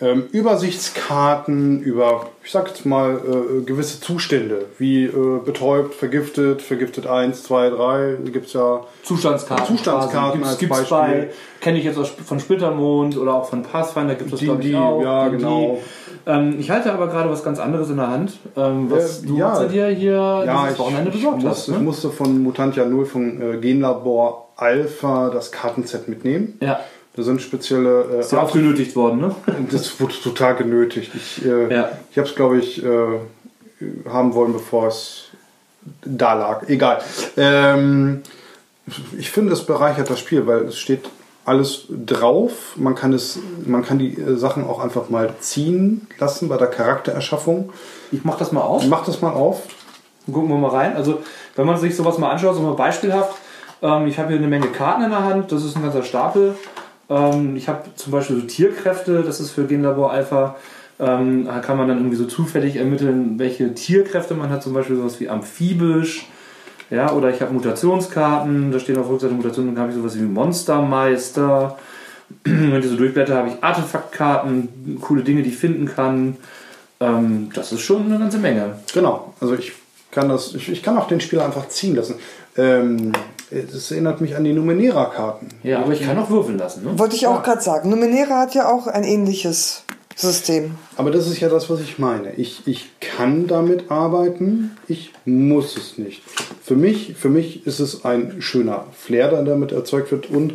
[0.00, 7.06] ähm, Übersichtskarten über, ich sag jetzt mal, äh, gewisse Zustände, wie äh, betäubt, vergiftet, vergiftet
[7.06, 9.66] 1, 2, 3, gibt es ja Zustandskarten.
[9.66, 10.50] Zustandskarten quasi.
[10.50, 11.22] als gibt's, gibt's Beispiel.
[11.26, 11.30] bei,
[11.60, 14.62] kenne ich jetzt aus, von Splittermond oder auch von Pathfinder gibt es das Die- glaube
[14.62, 15.00] ich die, auch.
[15.02, 15.78] ja, Die- genau.
[16.26, 19.36] Ähm, ich halte aber gerade was ganz anderes in der Hand, ähm, was Äh, du
[19.38, 19.64] ja.
[19.66, 20.12] Dir hier
[20.46, 21.68] Ja, dieses ich, Wochenende ich, besorgt muss, hast.
[21.68, 21.80] ich Ne?
[21.82, 26.58] musste von Mutantia 0 vom äh, Genlabor Alpha das Kartenset mitnehmen.
[26.62, 26.80] Ja,
[27.16, 29.34] Da sind spezielle äh, ist ja auch genötigt worden, ne?
[29.70, 31.12] Das wurde total genötigt.
[31.14, 31.88] Ich, äh, Ja.
[32.10, 33.18] ich habe es, glaube ich, äh,
[34.08, 35.28] haben wollen, bevor es
[36.04, 36.68] da lag.
[36.68, 37.02] Egal.
[37.36, 38.22] Ähm,
[39.16, 41.04] ich finde, es bereichert das Spiel, weil es steht
[41.44, 42.74] alles drauf.
[42.76, 46.68] Man kann es, man kann die äh, Sachen auch einfach mal ziehen lassen bei der
[46.68, 47.70] Charaktererschaffung.
[48.12, 48.86] Ich mach das mal auf.
[48.88, 49.62] Mach das mal auf.
[50.26, 50.96] Gucken wir mal rein.
[50.96, 51.20] Also,
[51.54, 53.34] wenn man sich sowas mal anschaut, so mal beispielhaft,
[53.82, 56.56] ähm, ich habe hier eine Menge Karten in der Hand, das ist ein ganzer Stapel.
[57.08, 60.56] Ähm, ich habe zum Beispiel so Tierkräfte, das ist für Genlabor Alpha.
[61.00, 64.96] Ähm, da kann man dann irgendwie so zufällig ermitteln, welche Tierkräfte man hat, zum Beispiel
[64.96, 66.26] sowas wie amphibisch.
[66.90, 70.22] Ja, oder ich habe Mutationskarten, da stehen auf Rückseite Mutationen, dann habe ich sowas wie
[70.22, 71.76] Monstermeister.
[72.44, 76.36] Wenn ich so durchblätter, habe ich Artefaktkarten, coole Dinge, die ich finden kann.
[77.00, 78.78] Ähm, das ist schon eine ganze Menge.
[78.92, 79.34] Genau.
[79.40, 79.72] Also ich
[80.10, 82.16] kann das, ich, ich kann auch den Spieler einfach ziehen lassen.
[82.56, 83.12] Ähm,
[83.62, 85.48] das erinnert mich an die Numenera-Karten.
[85.62, 86.84] Ja, aber ich kann auch würfeln lassen.
[86.84, 86.98] Ne?
[86.98, 87.90] Wollte ich auch gerade sagen.
[87.90, 89.84] Numenera hat ja auch ein ähnliches
[90.16, 90.72] System.
[90.96, 92.34] Aber das ist ja das, was ich meine.
[92.34, 96.22] Ich, ich kann damit arbeiten, ich muss es nicht.
[96.62, 100.30] Für mich, für mich ist es ein schöner Flair, der damit erzeugt wird.
[100.30, 100.54] Und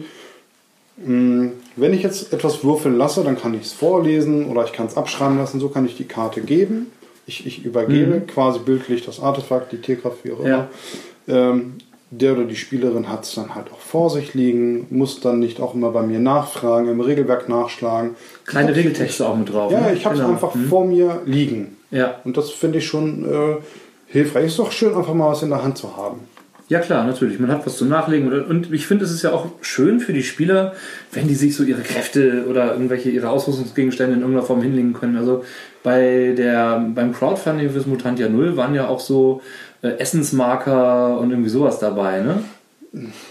[0.98, 4.88] mh, wenn ich jetzt etwas würfeln lasse, dann kann ich es vorlesen oder ich kann
[4.88, 5.60] es abschreiben lassen.
[5.60, 6.92] So kann ich die Karte geben.
[7.26, 10.50] Ich, ich übergebe quasi bildlich das Artefakt, die Tierkraft, wie auch immer.
[10.50, 10.70] Ja.
[11.28, 11.76] Ähm,
[12.12, 15.60] der oder die Spielerin hat es dann halt auch vor sich liegen, muss dann nicht
[15.60, 18.16] auch immer bei mir nachfragen, im Regelwerk nachschlagen.
[18.46, 19.72] Kleine Regeltexte auch mit drauf.
[19.72, 19.94] Ja, ne?
[19.94, 20.34] ich habe es Genau.
[20.34, 21.78] einfach vor mir liegen.
[21.92, 22.16] Ja.
[22.24, 23.58] Und das finde ich schon äh,
[24.08, 24.48] hilfreich.
[24.48, 26.22] Ist doch schön, einfach mal was in der Hand zu haben.
[26.68, 27.40] Ja klar, natürlich.
[27.40, 28.32] Man hat was zum Nachlegen.
[28.44, 30.74] Und ich finde, es ist ja auch schön für die Spieler,
[31.12, 35.18] wenn die sich so ihre Kräfte oder irgendwelche ihre Ausrüstungsgegenstände in irgendeiner Form hinlegen können.
[35.18, 35.44] Also
[35.82, 39.42] bei der, beim Crowdfunding fürs Mutantia Null waren ja auch so
[39.82, 42.20] Essensmarker und irgendwie sowas dabei.
[42.22, 42.44] Ne?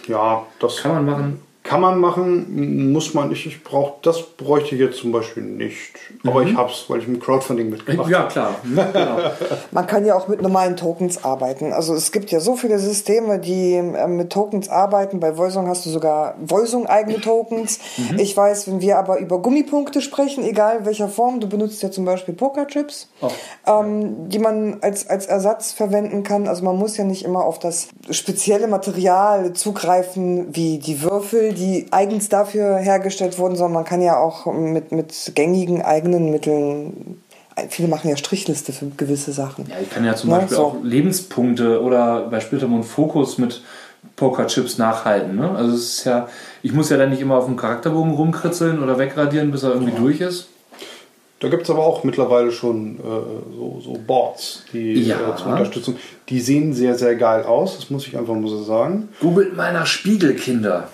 [0.06, 1.47] Ja, das Kann man machen.
[1.68, 3.44] Kann man machen, muss man nicht.
[3.44, 5.92] Ich brauche das bräuchte ich jetzt zum Beispiel nicht.
[6.26, 8.54] Aber ich hab's, weil ich mit Crowdfunding mitgemacht Ja, klar.
[8.64, 8.88] Ne?
[8.90, 9.18] Genau.
[9.70, 11.74] Man kann ja auch mit normalen Tokens arbeiten.
[11.74, 15.20] Also es gibt ja so viele Systeme, die ähm, mit Tokens arbeiten.
[15.20, 17.80] Bei Voisung hast du sogar Voisung eigene Tokens.
[18.16, 21.90] Ich weiß, wenn wir aber über Gummipunkte sprechen, egal in welcher Form, du benutzt ja
[21.90, 23.28] zum Beispiel Pokerchips, Oh.
[23.66, 26.48] ähm, die man als, als Ersatz verwenden kann.
[26.48, 31.86] Also man muss ja nicht immer auf das spezielle Material zugreifen, wie die Würfel, die
[31.90, 37.22] eigens dafür hergestellt wurden, sondern man kann ja auch mit, mit gängigen eigenen Mitteln
[37.70, 39.66] Viele machen ja Strichliste für gewisse Sachen.
[39.68, 40.62] Ja, ich kann ja zum Na, Beispiel so.
[40.64, 43.62] auch Lebenspunkte oder bei Splittermond Fokus mit
[44.14, 45.36] Pokerchips nachhalten.
[45.36, 45.50] Ne?
[45.50, 46.28] Also es ist ja,
[46.62, 49.96] ich muss ja dann nicht immer auf dem Charakterbogen rumkritzeln oder wegradieren, bis er irgendwie
[49.98, 50.48] durch ist.
[51.40, 53.00] Da gibt es aber auch mittlerweile schon äh,
[53.56, 55.16] so, so Boards, die Ja.
[55.16, 55.96] äh, zur Unterstützung.
[56.28, 59.08] Die sehen sehr, sehr geil aus, das muss ich einfach mal so sagen.
[59.20, 60.88] Googelt nach Spiegelkinder.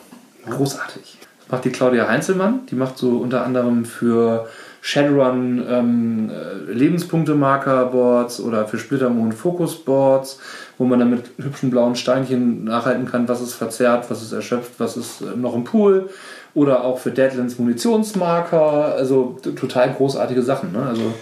[0.49, 1.18] Großartig.
[1.40, 2.66] Das macht die Claudia Heinzelmann.
[2.70, 4.49] Die macht so unter anderem für
[4.80, 10.38] Shadowrun ähm, äh, Lebenspunkte-Marker-Boards oder für Splittermond Fokus-Boards,
[10.76, 14.72] wo man dann mit hübschen blauen Steinchen nachhalten kann, was ist verzerrt, was ist erschöpft,
[14.78, 16.11] was ist äh, noch im Pool.
[16.55, 18.95] Oder auch für Deadlands Munitionsmarker.
[18.95, 20.72] Also total großartige Sachen.
[20.72, 20.84] Ne?
[20.86, 21.14] Also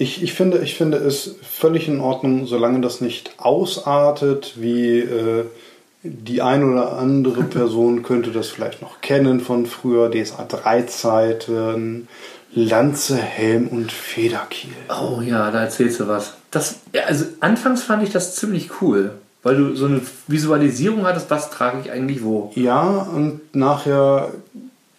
[0.00, 5.44] Ich, ich, finde, ich finde es völlig in Ordnung, solange das nicht ausartet, wie äh,
[6.02, 12.08] die ein oder andere Person könnte das vielleicht noch kennen von früher, DSA 3 Zeiten,
[12.54, 14.72] Lanze, Helm und Federkiel.
[14.88, 16.34] Oh ja, da erzählst du was.
[16.50, 16.76] Das,
[17.06, 21.80] also anfangs fand ich das ziemlich cool, weil du so eine Visualisierung hattest, was trage
[21.84, 22.52] ich eigentlich wo.
[22.54, 24.32] Ja, und nachher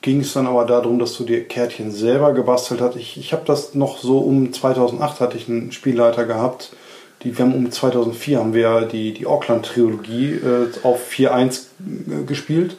[0.02, 2.95] ging es dann aber darum, dass du dir Kärtchen selber gebastelt hast.
[2.95, 6.72] Ich, ich habe das noch so um 2008 hatte ich einen Spielleiter gehabt.
[7.24, 12.78] Die, wir haben um 2004 haben wir die, die Auckland-Trilogie äh, auf 4.1 äh, gespielt.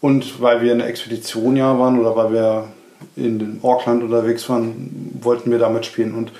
[0.00, 2.68] Und weil wir eine Expedition ja waren oder weil wir
[3.16, 6.14] in den Auckland unterwegs waren, wollten wir damit spielen.
[6.14, 6.30] Und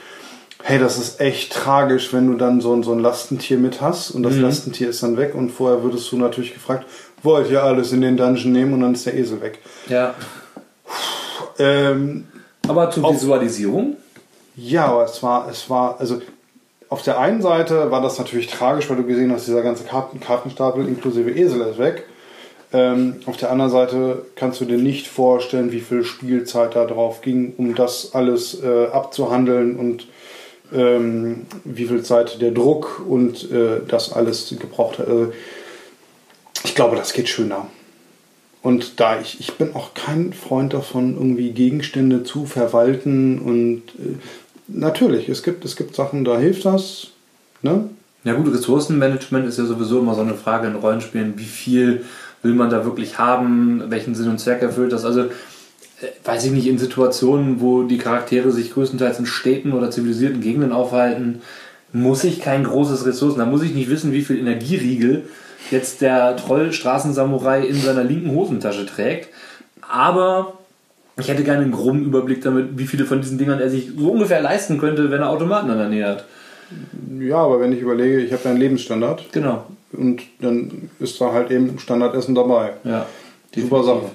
[0.62, 4.10] hey, das ist echt tragisch, wenn du dann so ein, so ein Lastentier mit hast
[4.10, 6.86] und das Lastentier ist dann weg und vorher würdest du natürlich gefragt,
[7.22, 9.58] wollt ihr alles in den Dungeon nehmen und dann ist der Esel weg.
[9.88, 10.14] Ja.
[11.58, 12.26] Ähm,
[12.66, 13.96] Aber zur Visualisierung?
[14.56, 16.20] ja, aber es war, es war, also
[16.88, 20.20] auf der einen Seite war das natürlich tragisch, weil du gesehen hast, dieser ganze Karten,
[20.20, 22.04] Kartenstapel inklusive Esel ist weg.
[22.72, 27.20] Ähm, auf der anderen Seite kannst du dir nicht vorstellen, wie viel Spielzeit da drauf
[27.20, 30.08] ging, um das alles äh, abzuhandeln und
[30.72, 35.08] ähm, wie viel Zeit der Druck und äh, das alles gebraucht hat.
[35.08, 35.32] Also,
[36.64, 37.66] ich glaube, das geht schöner.
[38.62, 44.16] Und da ich, ich bin auch kein Freund davon, irgendwie Gegenstände zu verwalten und äh,
[44.68, 47.08] natürlich, es gibt, es gibt Sachen, da hilft das.
[47.62, 47.88] Ne?
[48.24, 51.38] Ja gut, Ressourcenmanagement ist ja sowieso immer so eine Frage in Rollenspielen.
[51.38, 52.04] Wie viel
[52.42, 53.84] will man da wirklich haben?
[53.88, 55.04] Welchen Sinn und Zweck erfüllt das?
[55.04, 55.28] Also, äh,
[56.24, 60.72] weiß ich nicht, in Situationen, wo die Charaktere sich größtenteils in Städten oder zivilisierten Gegenden
[60.72, 61.42] aufhalten,
[61.92, 63.38] muss ich kein großes Ressourcen.
[63.38, 65.24] Da muss ich nicht wissen, wie viel Energieriegel
[65.70, 69.28] jetzt der Troll-Straßensamurai in seiner linken Hosentasche trägt,
[69.88, 70.58] Aber
[71.16, 74.10] ich hätte gerne einen groben Überblick damit, wie viele von diesen Dingern er sich so
[74.10, 76.24] ungefähr leisten könnte, wenn er Automaten in der Nähe hat.
[77.20, 79.66] Ja, aber wenn ich überlege, ich habe ja einen Lebensstandard Genau.
[79.92, 82.72] und dann ist da halt eben Standardessen dabei.
[82.84, 83.06] Ja.
[83.54, 84.06] Super Sache.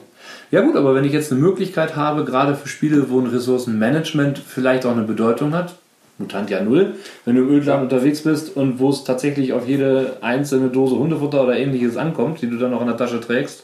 [0.51, 4.39] Ja gut, aber wenn ich jetzt eine Möglichkeit habe, gerade für Spiele, wo ein Ressourcenmanagement
[4.39, 5.75] vielleicht auch eine Bedeutung hat,
[6.17, 10.17] Mutant ja null, wenn du im Ölland unterwegs bist und wo es tatsächlich auf jede
[10.21, 13.63] einzelne Dose Hundefutter oder ähnliches ankommt, die du dann auch in der Tasche trägst,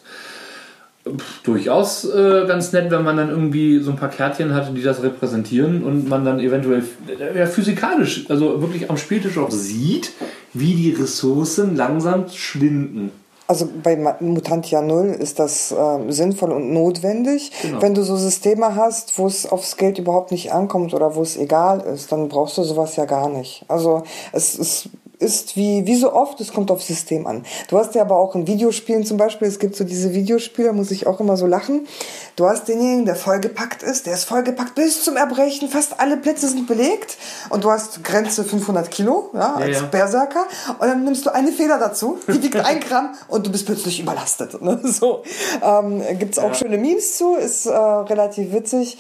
[1.06, 4.82] pff, durchaus äh, ganz nett, wenn man dann irgendwie so ein paar Kärtchen hat, die
[4.82, 10.12] das repräsentieren und man dann eventuell äh, ja, physikalisch, also wirklich am Spieltisch auch sieht,
[10.54, 13.12] wie die Ressourcen langsam schwinden.
[13.48, 17.52] Also bei Mutantia Null ist das ähm, sinnvoll und notwendig.
[17.62, 17.80] Genau.
[17.80, 21.38] Wenn du so Systeme hast, wo es aufs Geld überhaupt nicht ankommt oder wo es
[21.38, 23.64] egal ist, dann brauchst du sowas ja gar nicht.
[23.68, 24.02] Also
[24.32, 27.46] es ist ist wie, wie so oft, es kommt aufs System an.
[27.70, 30.92] Du hast ja aber auch in Videospielen zum Beispiel, es gibt so diese Videospiele, muss
[30.92, 31.88] ich auch immer so lachen.
[32.36, 36.48] Du hast denjenigen, der vollgepackt ist, der ist vollgepackt bis zum Erbrechen, fast alle Plätze
[36.50, 37.18] sind belegt
[37.50, 39.86] und du hast Grenze 500 Kilo, ja, als ja.
[39.86, 40.46] Berserker
[40.80, 44.00] und dann nimmst du eine Feder dazu, die wiegt ein Gramm und du bist plötzlich
[44.00, 44.62] überlastet.
[44.62, 44.80] Ne?
[44.96, 45.24] So
[45.62, 48.98] ähm, gibt's auch schöne Memes zu, ist äh, relativ witzig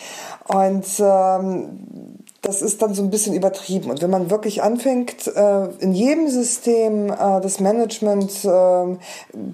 [0.47, 2.14] und ähm,
[2.45, 3.89] das ist dann so ein bisschen übertrieben.
[3.89, 8.97] Und wenn man wirklich anfängt, äh, in jedem System äh, das Management äh,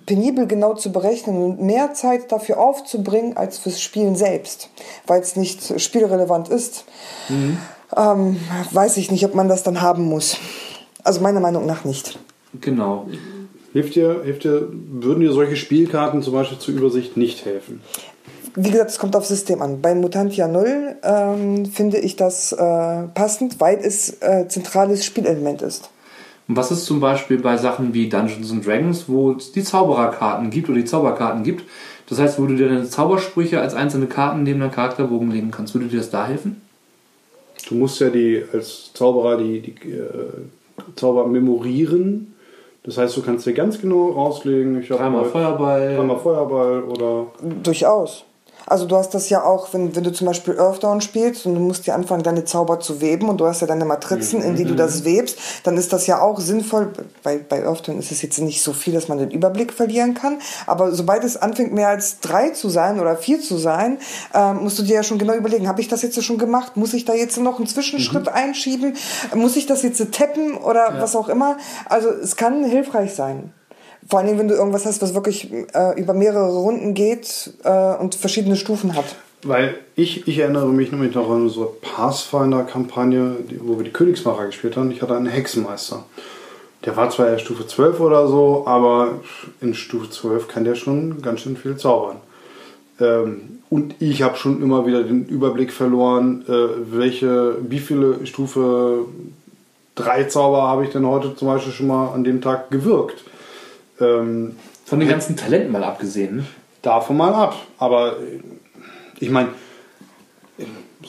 [0.05, 4.69] penibel genau zu berechnen und mehr Zeit dafür aufzubringen als fürs Spielen selbst,
[5.07, 6.85] weil es nicht spielrelevant ist,
[7.95, 8.37] ähm,
[8.71, 10.37] weiß ich nicht, ob man das dann haben muss.
[11.03, 12.19] Also meiner Meinung nach nicht.
[12.59, 13.07] Genau.
[13.73, 17.81] Hilft dir, hilft dir, würden dir solche Spielkarten zum Beispiel zur Übersicht nicht helfen?
[18.55, 19.81] Wie gesagt, es kommt aufs System an.
[19.81, 22.57] Bei Mutantia 0 ähm, finde ich das äh,
[23.13, 25.89] passend, weil es äh, zentrales Spielelement ist.
[26.47, 30.49] Und was ist zum Beispiel bei Sachen wie Dungeons and Dragons, wo es die Zaubererkarten
[30.49, 31.63] gibt oder die Zauberkarten gibt?
[32.09, 35.73] Das heißt, wo du dir deine Zaubersprüche als einzelne Karten neben deinem Charakterbogen legen kannst.
[35.73, 36.61] Würde dir das da helfen?
[37.69, 40.07] Du musst ja die als Zauberer die, die äh,
[40.97, 42.33] Zauber memorieren.
[42.83, 44.81] Das heißt, du kannst dir ganz genau rauslegen.
[44.81, 45.95] Ich Dreimal Feuerball.
[45.95, 47.27] Dreimal Feuerball oder
[47.63, 48.25] Durchaus.
[48.65, 51.61] Also du hast das ja auch, wenn, wenn du zum Beispiel Earthdown spielst und du
[51.61, 54.65] musst dir anfangen, deine Zauber zu weben und du hast ja deine Matrizen, in die
[54.65, 56.91] du das webst, dann ist das ja auch sinnvoll.
[57.23, 60.39] Bei, bei Earthdown ist es jetzt nicht so viel, dass man den Überblick verlieren kann,
[60.67, 63.97] aber sobald es anfängt, mehr als drei zu sein oder vier zu sein,
[64.33, 66.77] ähm, musst du dir ja schon genau überlegen, habe ich das jetzt schon gemacht?
[66.77, 68.95] Muss ich da jetzt noch einen Zwischenschritt einschieben?
[69.33, 71.57] Muss ich das jetzt tappen oder was auch immer?
[71.85, 73.53] Also es kann hilfreich sein.
[74.09, 78.15] Vor allem, wenn du irgendwas hast, was wirklich äh, über mehrere Runden geht äh, und
[78.15, 79.15] verschiedene Stufen hat.
[79.43, 84.77] Weil ich, ich erinnere mich nämlich noch an eine Pathfinder-Kampagne, wo wir die Königsmacher gespielt
[84.77, 84.91] haben.
[84.91, 86.03] Ich hatte einen Hexenmeister.
[86.85, 89.19] Der war zwar erst Stufe 12 oder so, aber
[89.61, 92.17] in Stufe 12 kann der schon ganz schön viel zaubern.
[92.99, 99.05] Ähm, und ich habe schon immer wieder den Überblick verloren, äh, welche, wie viele Stufe
[99.95, 103.23] 3 Zauber habe ich denn heute zum Beispiel schon mal an dem Tag gewirkt.
[104.01, 104.55] Ähm,
[104.85, 106.37] Von den ganzen Talenten mal abgesehen.
[106.37, 106.45] ne?
[106.81, 107.55] davon mal ab.
[107.77, 108.39] Aber äh,
[109.19, 109.49] ich meine,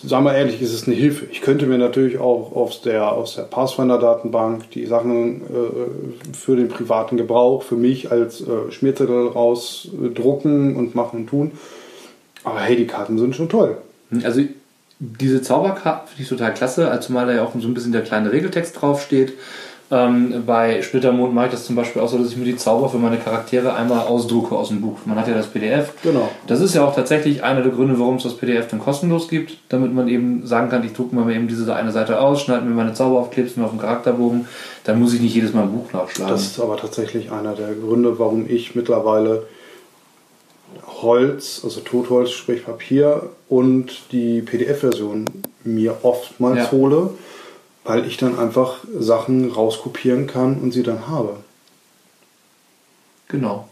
[0.02, 1.26] sagen wir ehrlich, ist es eine Hilfe.
[1.30, 6.68] Ich könnte mir natürlich auch aus der, aus der Pathfinder-Datenbank die Sachen äh, für den
[6.68, 11.52] privaten Gebrauch, für mich als äh, Schmierzettel rausdrucken und machen und tun.
[12.44, 13.78] Aber hey, die Karten sind schon toll.
[14.24, 14.42] Also
[14.98, 18.32] diese Zauberkarten finde ich total klasse, zumal da ja auch so ein bisschen der kleine
[18.32, 19.32] Regeltext draufsteht.
[19.94, 22.88] Ähm, bei Splittermond mache ich das zum Beispiel auch so, dass ich mir die Zauber
[22.88, 24.96] für meine Charaktere einmal ausdrucke aus dem Buch.
[25.04, 25.92] Man hat ja das PDF.
[26.02, 26.30] Genau.
[26.46, 29.58] Das ist ja auch tatsächlich einer der Gründe, warum es das PDF dann kostenlos gibt,
[29.68, 32.74] damit man eben sagen kann, ich drucke mir eben diese eine Seite aus, schneide mir
[32.74, 34.48] meine Zauber auf, klebe es mir auf den Charakterbogen,
[34.84, 36.32] dann muss ich nicht jedes Mal ein Buch nachschlagen.
[36.32, 39.42] Das ist aber tatsächlich einer der Gründe, warum ich mittlerweile
[41.02, 45.26] Holz, also Totholz, sprich Papier und die PDF-Version
[45.64, 46.72] mir oftmals Ja.
[46.72, 47.10] hole,
[47.84, 51.36] weil ich dann einfach Sachen rauskopieren kann und sie dann habe.
[53.28, 53.68] Genau.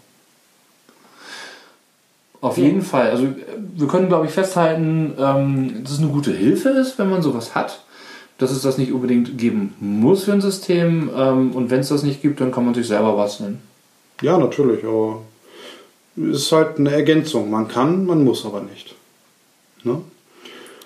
[2.41, 3.11] Auf jeden Fall.
[3.11, 3.28] Also
[3.77, 7.55] wir können, glaube ich, festhalten, ähm, dass es eine gute Hilfe ist, wenn man sowas
[7.55, 7.85] hat.
[8.39, 11.11] Dass es das nicht unbedingt geben muss für ein System.
[11.15, 13.61] Ähm, und wenn es das nicht gibt, dann kann man sich selber basteln.
[14.23, 15.20] Ja, natürlich, aber
[16.16, 17.51] es ist halt eine Ergänzung.
[17.51, 18.95] Man kann, man muss aber nicht.
[19.85, 20.01] Ne?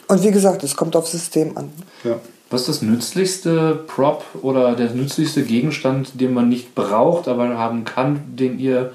[0.09, 1.71] Und wie gesagt, es kommt aufs System an.
[2.03, 2.19] Ja.
[2.55, 7.85] Was ist das nützlichste Prop oder der nützlichste Gegenstand, den man nicht braucht, aber haben
[7.85, 8.93] kann, den ihr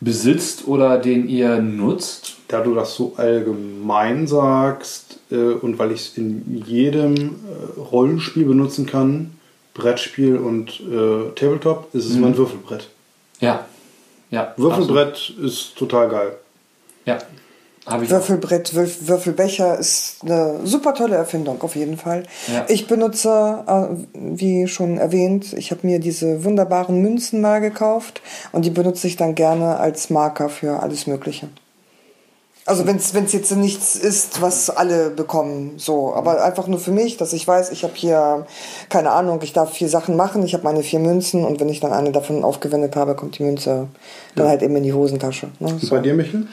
[0.00, 2.34] besitzt oder den ihr nutzt?
[2.48, 8.44] Da du das so allgemein sagst äh, und weil ich es in jedem äh, Rollenspiel
[8.44, 9.38] benutzen kann,
[9.74, 12.88] Brettspiel und äh, Tabletop, ist es mein Würfelbrett.
[13.38, 13.66] Ja.
[14.32, 14.52] Ja.
[14.56, 16.36] Würfelbrett ist total geil.
[17.04, 17.18] Ja.
[17.86, 22.24] Würfelbrett, Würf Würfelbecher ist eine super tolle Erfindung, auf jeden Fall.
[22.52, 22.64] Ja.
[22.68, 28.22] Ich benutze, äh, wie schon erwähnt, ich habe mir diese wunderbaren Münzen mal gekauft
[28.52, 31.48] und die benutze ich dann gerne als Marker für alles Mögliche.
[32.66, 37.16] Also wenn es jetzt nichts ist, was alle bekommen, so, aber einfach nur für mich,
[37.16, 38.44] dass ich weiß, ich habe hier
[38.88, 41.78] keine Ahnung, ich darf vier Sachen machen, ich habe meine vier Münzen und wenn ich
[41.78, 43.86] dann eine davon aufgewendet habe, kommt die Münze
[44.34, 45.46] dann halt eben in die Hosentasche.
[45.60, 45.78] Ne?
[45.80, 45.90] So.
[45.90, 46.48] Bei dir, Michel?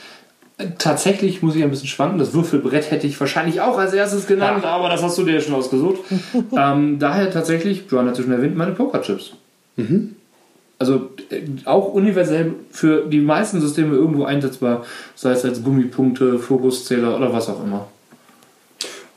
[0.77, 2.19] Tatsächlich muss ich ein bisschen schwanken.
[2.19, 5.55] Das Würfelbrett hätte ich wahrscheinlich auch als erstes genannt, aber das hast du dir schon
[5.55, 5.99] ausgesucht.
[6.57, 9.33] ähm, daher tatsächlich, Johann hat es schon erwähnt, meine Pokerchips.
[10.77, 14.85] Also äh, auch universell für die meisten Systeme irgendwo einsetzbar,
[15.15, 17.87] sei es als Gummipunkte, Fokuszähler oder was auch immer.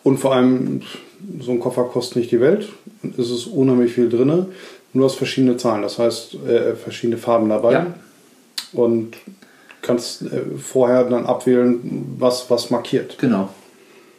[0.02, 0.82] Und vor allem,
[1.40, 2.68] so ein Koffer kostet nicht die Welt.
[3.02, 4.30] Und es ist unheimlich viel drin.
[4.30, 4.48] Und
[4.94, 7.72] du hast verschiedene Zahlen, das heißt äh, verschiedene Farben dabei.
[7.72, 7.86] Ja.
[8.72, 9.16] Und
[9.86, 13.16] kannst äh, vorher dann abwählen, was, was markiert.
[13.18, 13.48] Genau.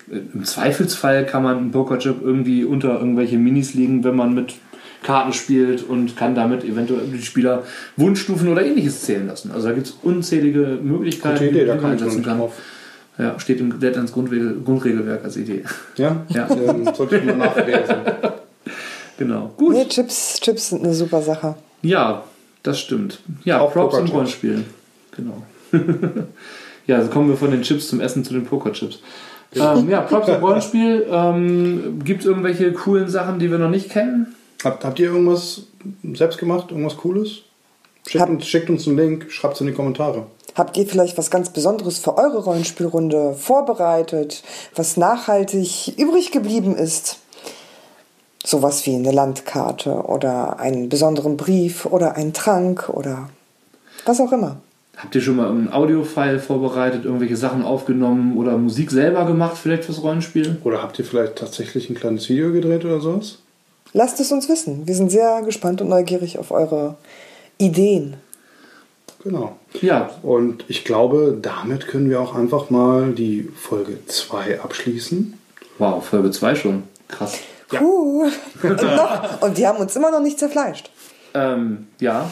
[0.09, 4.55] Im Zweifelsfall kann man einen Pokerchip irgendwie unter irgendwelche Minis legen, wenn man mit
[5.03, 7.63] Karten spielt und kann damit eventuell die Spieler
[7.97, 9.51] Wunschstufen oder ähnliches zählen lassen.
[9.51, 12.39] Also da gibt es unzählige Möglichkeiten, Idee, die man kann einsetzen kann.
[12.39, 12.53] drauf.
[13.17, 15.63] Ja, steht im Deadlands Grundregel, Grundregelwerk als Idee.
[15.97, 16.25] Ja?
[16.29, 16.47] Ja.
[16.51, 17.95] Ähm, sollte ich mal nachlesen.
[19.17, 19.51] Genau.
[19.57, 19.73] Gut.
[19.73, 21.55] Nee, Chips, Chips sind eine super Sache.
[21.81, 22.23] Ja,
[22.61, 23.19] das stimmt.
[23.45, 24.13] Ja, Auch Props und.
[24.13, 24.63] Rollenspielen.
[25.15, 25.41] Genau.
[26.87, 28.99] ja, also kommen wir von den Chips zum Essen zu den Pokerchips.
[29.55, 31.07] Ähm, ja, Props und Rollenspiel.
[31.09, 34.35] Ähm, Gibt es irgendwelche coolen Sachen, die wir noch nicht kennen?
[34.63, 35.63] Habt, habt ihr irgendwas
[36.13, 36.71] selbst gemacht?
[36.71, 37.43] Irgendwas Cooles?
[38.07, 40.25] Schickt, Hab- uns, schickt uns einen Link, schreibt es in die Kommentare.
[40.55, 44.43] Habt ihr vielleicht was ganz Besonderes für eure Rollenspielrunde vorbereitet,
[44.75, 47.19] was nachhaltig übrig geblieben ist?
[48.43, 53.29] Sowas wie eine Landkarte oder einen besonderen Brief oder einen Trank oder
[54.05, 54.57] was auch immer.
[54.97, 59.85] Habt ihr schon mal einen Audiofile vorbereitet, irgendwelche Sachen aufgenommen oder Musik selber gemacht, vielleicht
[59.85, 60.57] fürs Rollenspiel?
[60.63, 63.37] Oder habt ihr vielleicht tatsächlich ein kleines Video gedreht oder sowas?
[63.93, 64.87] Lasst es uns wissen.
[64.87, 66.95] Wir sind sehr gespannt und neugierig auf eure
[67.59, 68.15] Ideen.
[69.23, 69.57] Genau.
[69.81, 75.37] Ja, Und ich glaube, damit können wir auch einfach mal die Folge 2 abschließen.
[75.77, 76.83] wow, Folge 2 schon.
[77.07, 77.37] Krass.
[77.69, 78.25] Puh.
[78.63, 80.89] Und, noch, und die haben uns immer noch nicht zerfleischt.
[81.37, 82.29] Ähm, ja.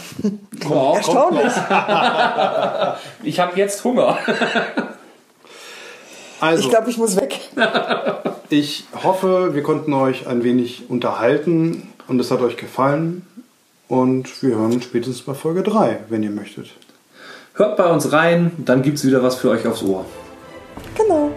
[0.66, 1.54] Wow, Erstaunlich.
[3.24, 4.18] ich habe jetzt Hunger.
[6.40, 7.40] Also, Ich glaube, ich muss weg.
[8.50, 13.26] ich hoffe, wir konnten euch ein wenig unterhalten und es hat euch gefallen.
[13.88, 16.72] Und wir hören uns spätestens bei Folge 3, wenn ihr möchtet.
[17.54, 20.06] Hört bei uns rein, dann gibt's wieder was für euch aufs Ohr.
[20.98, 21.32] Genau.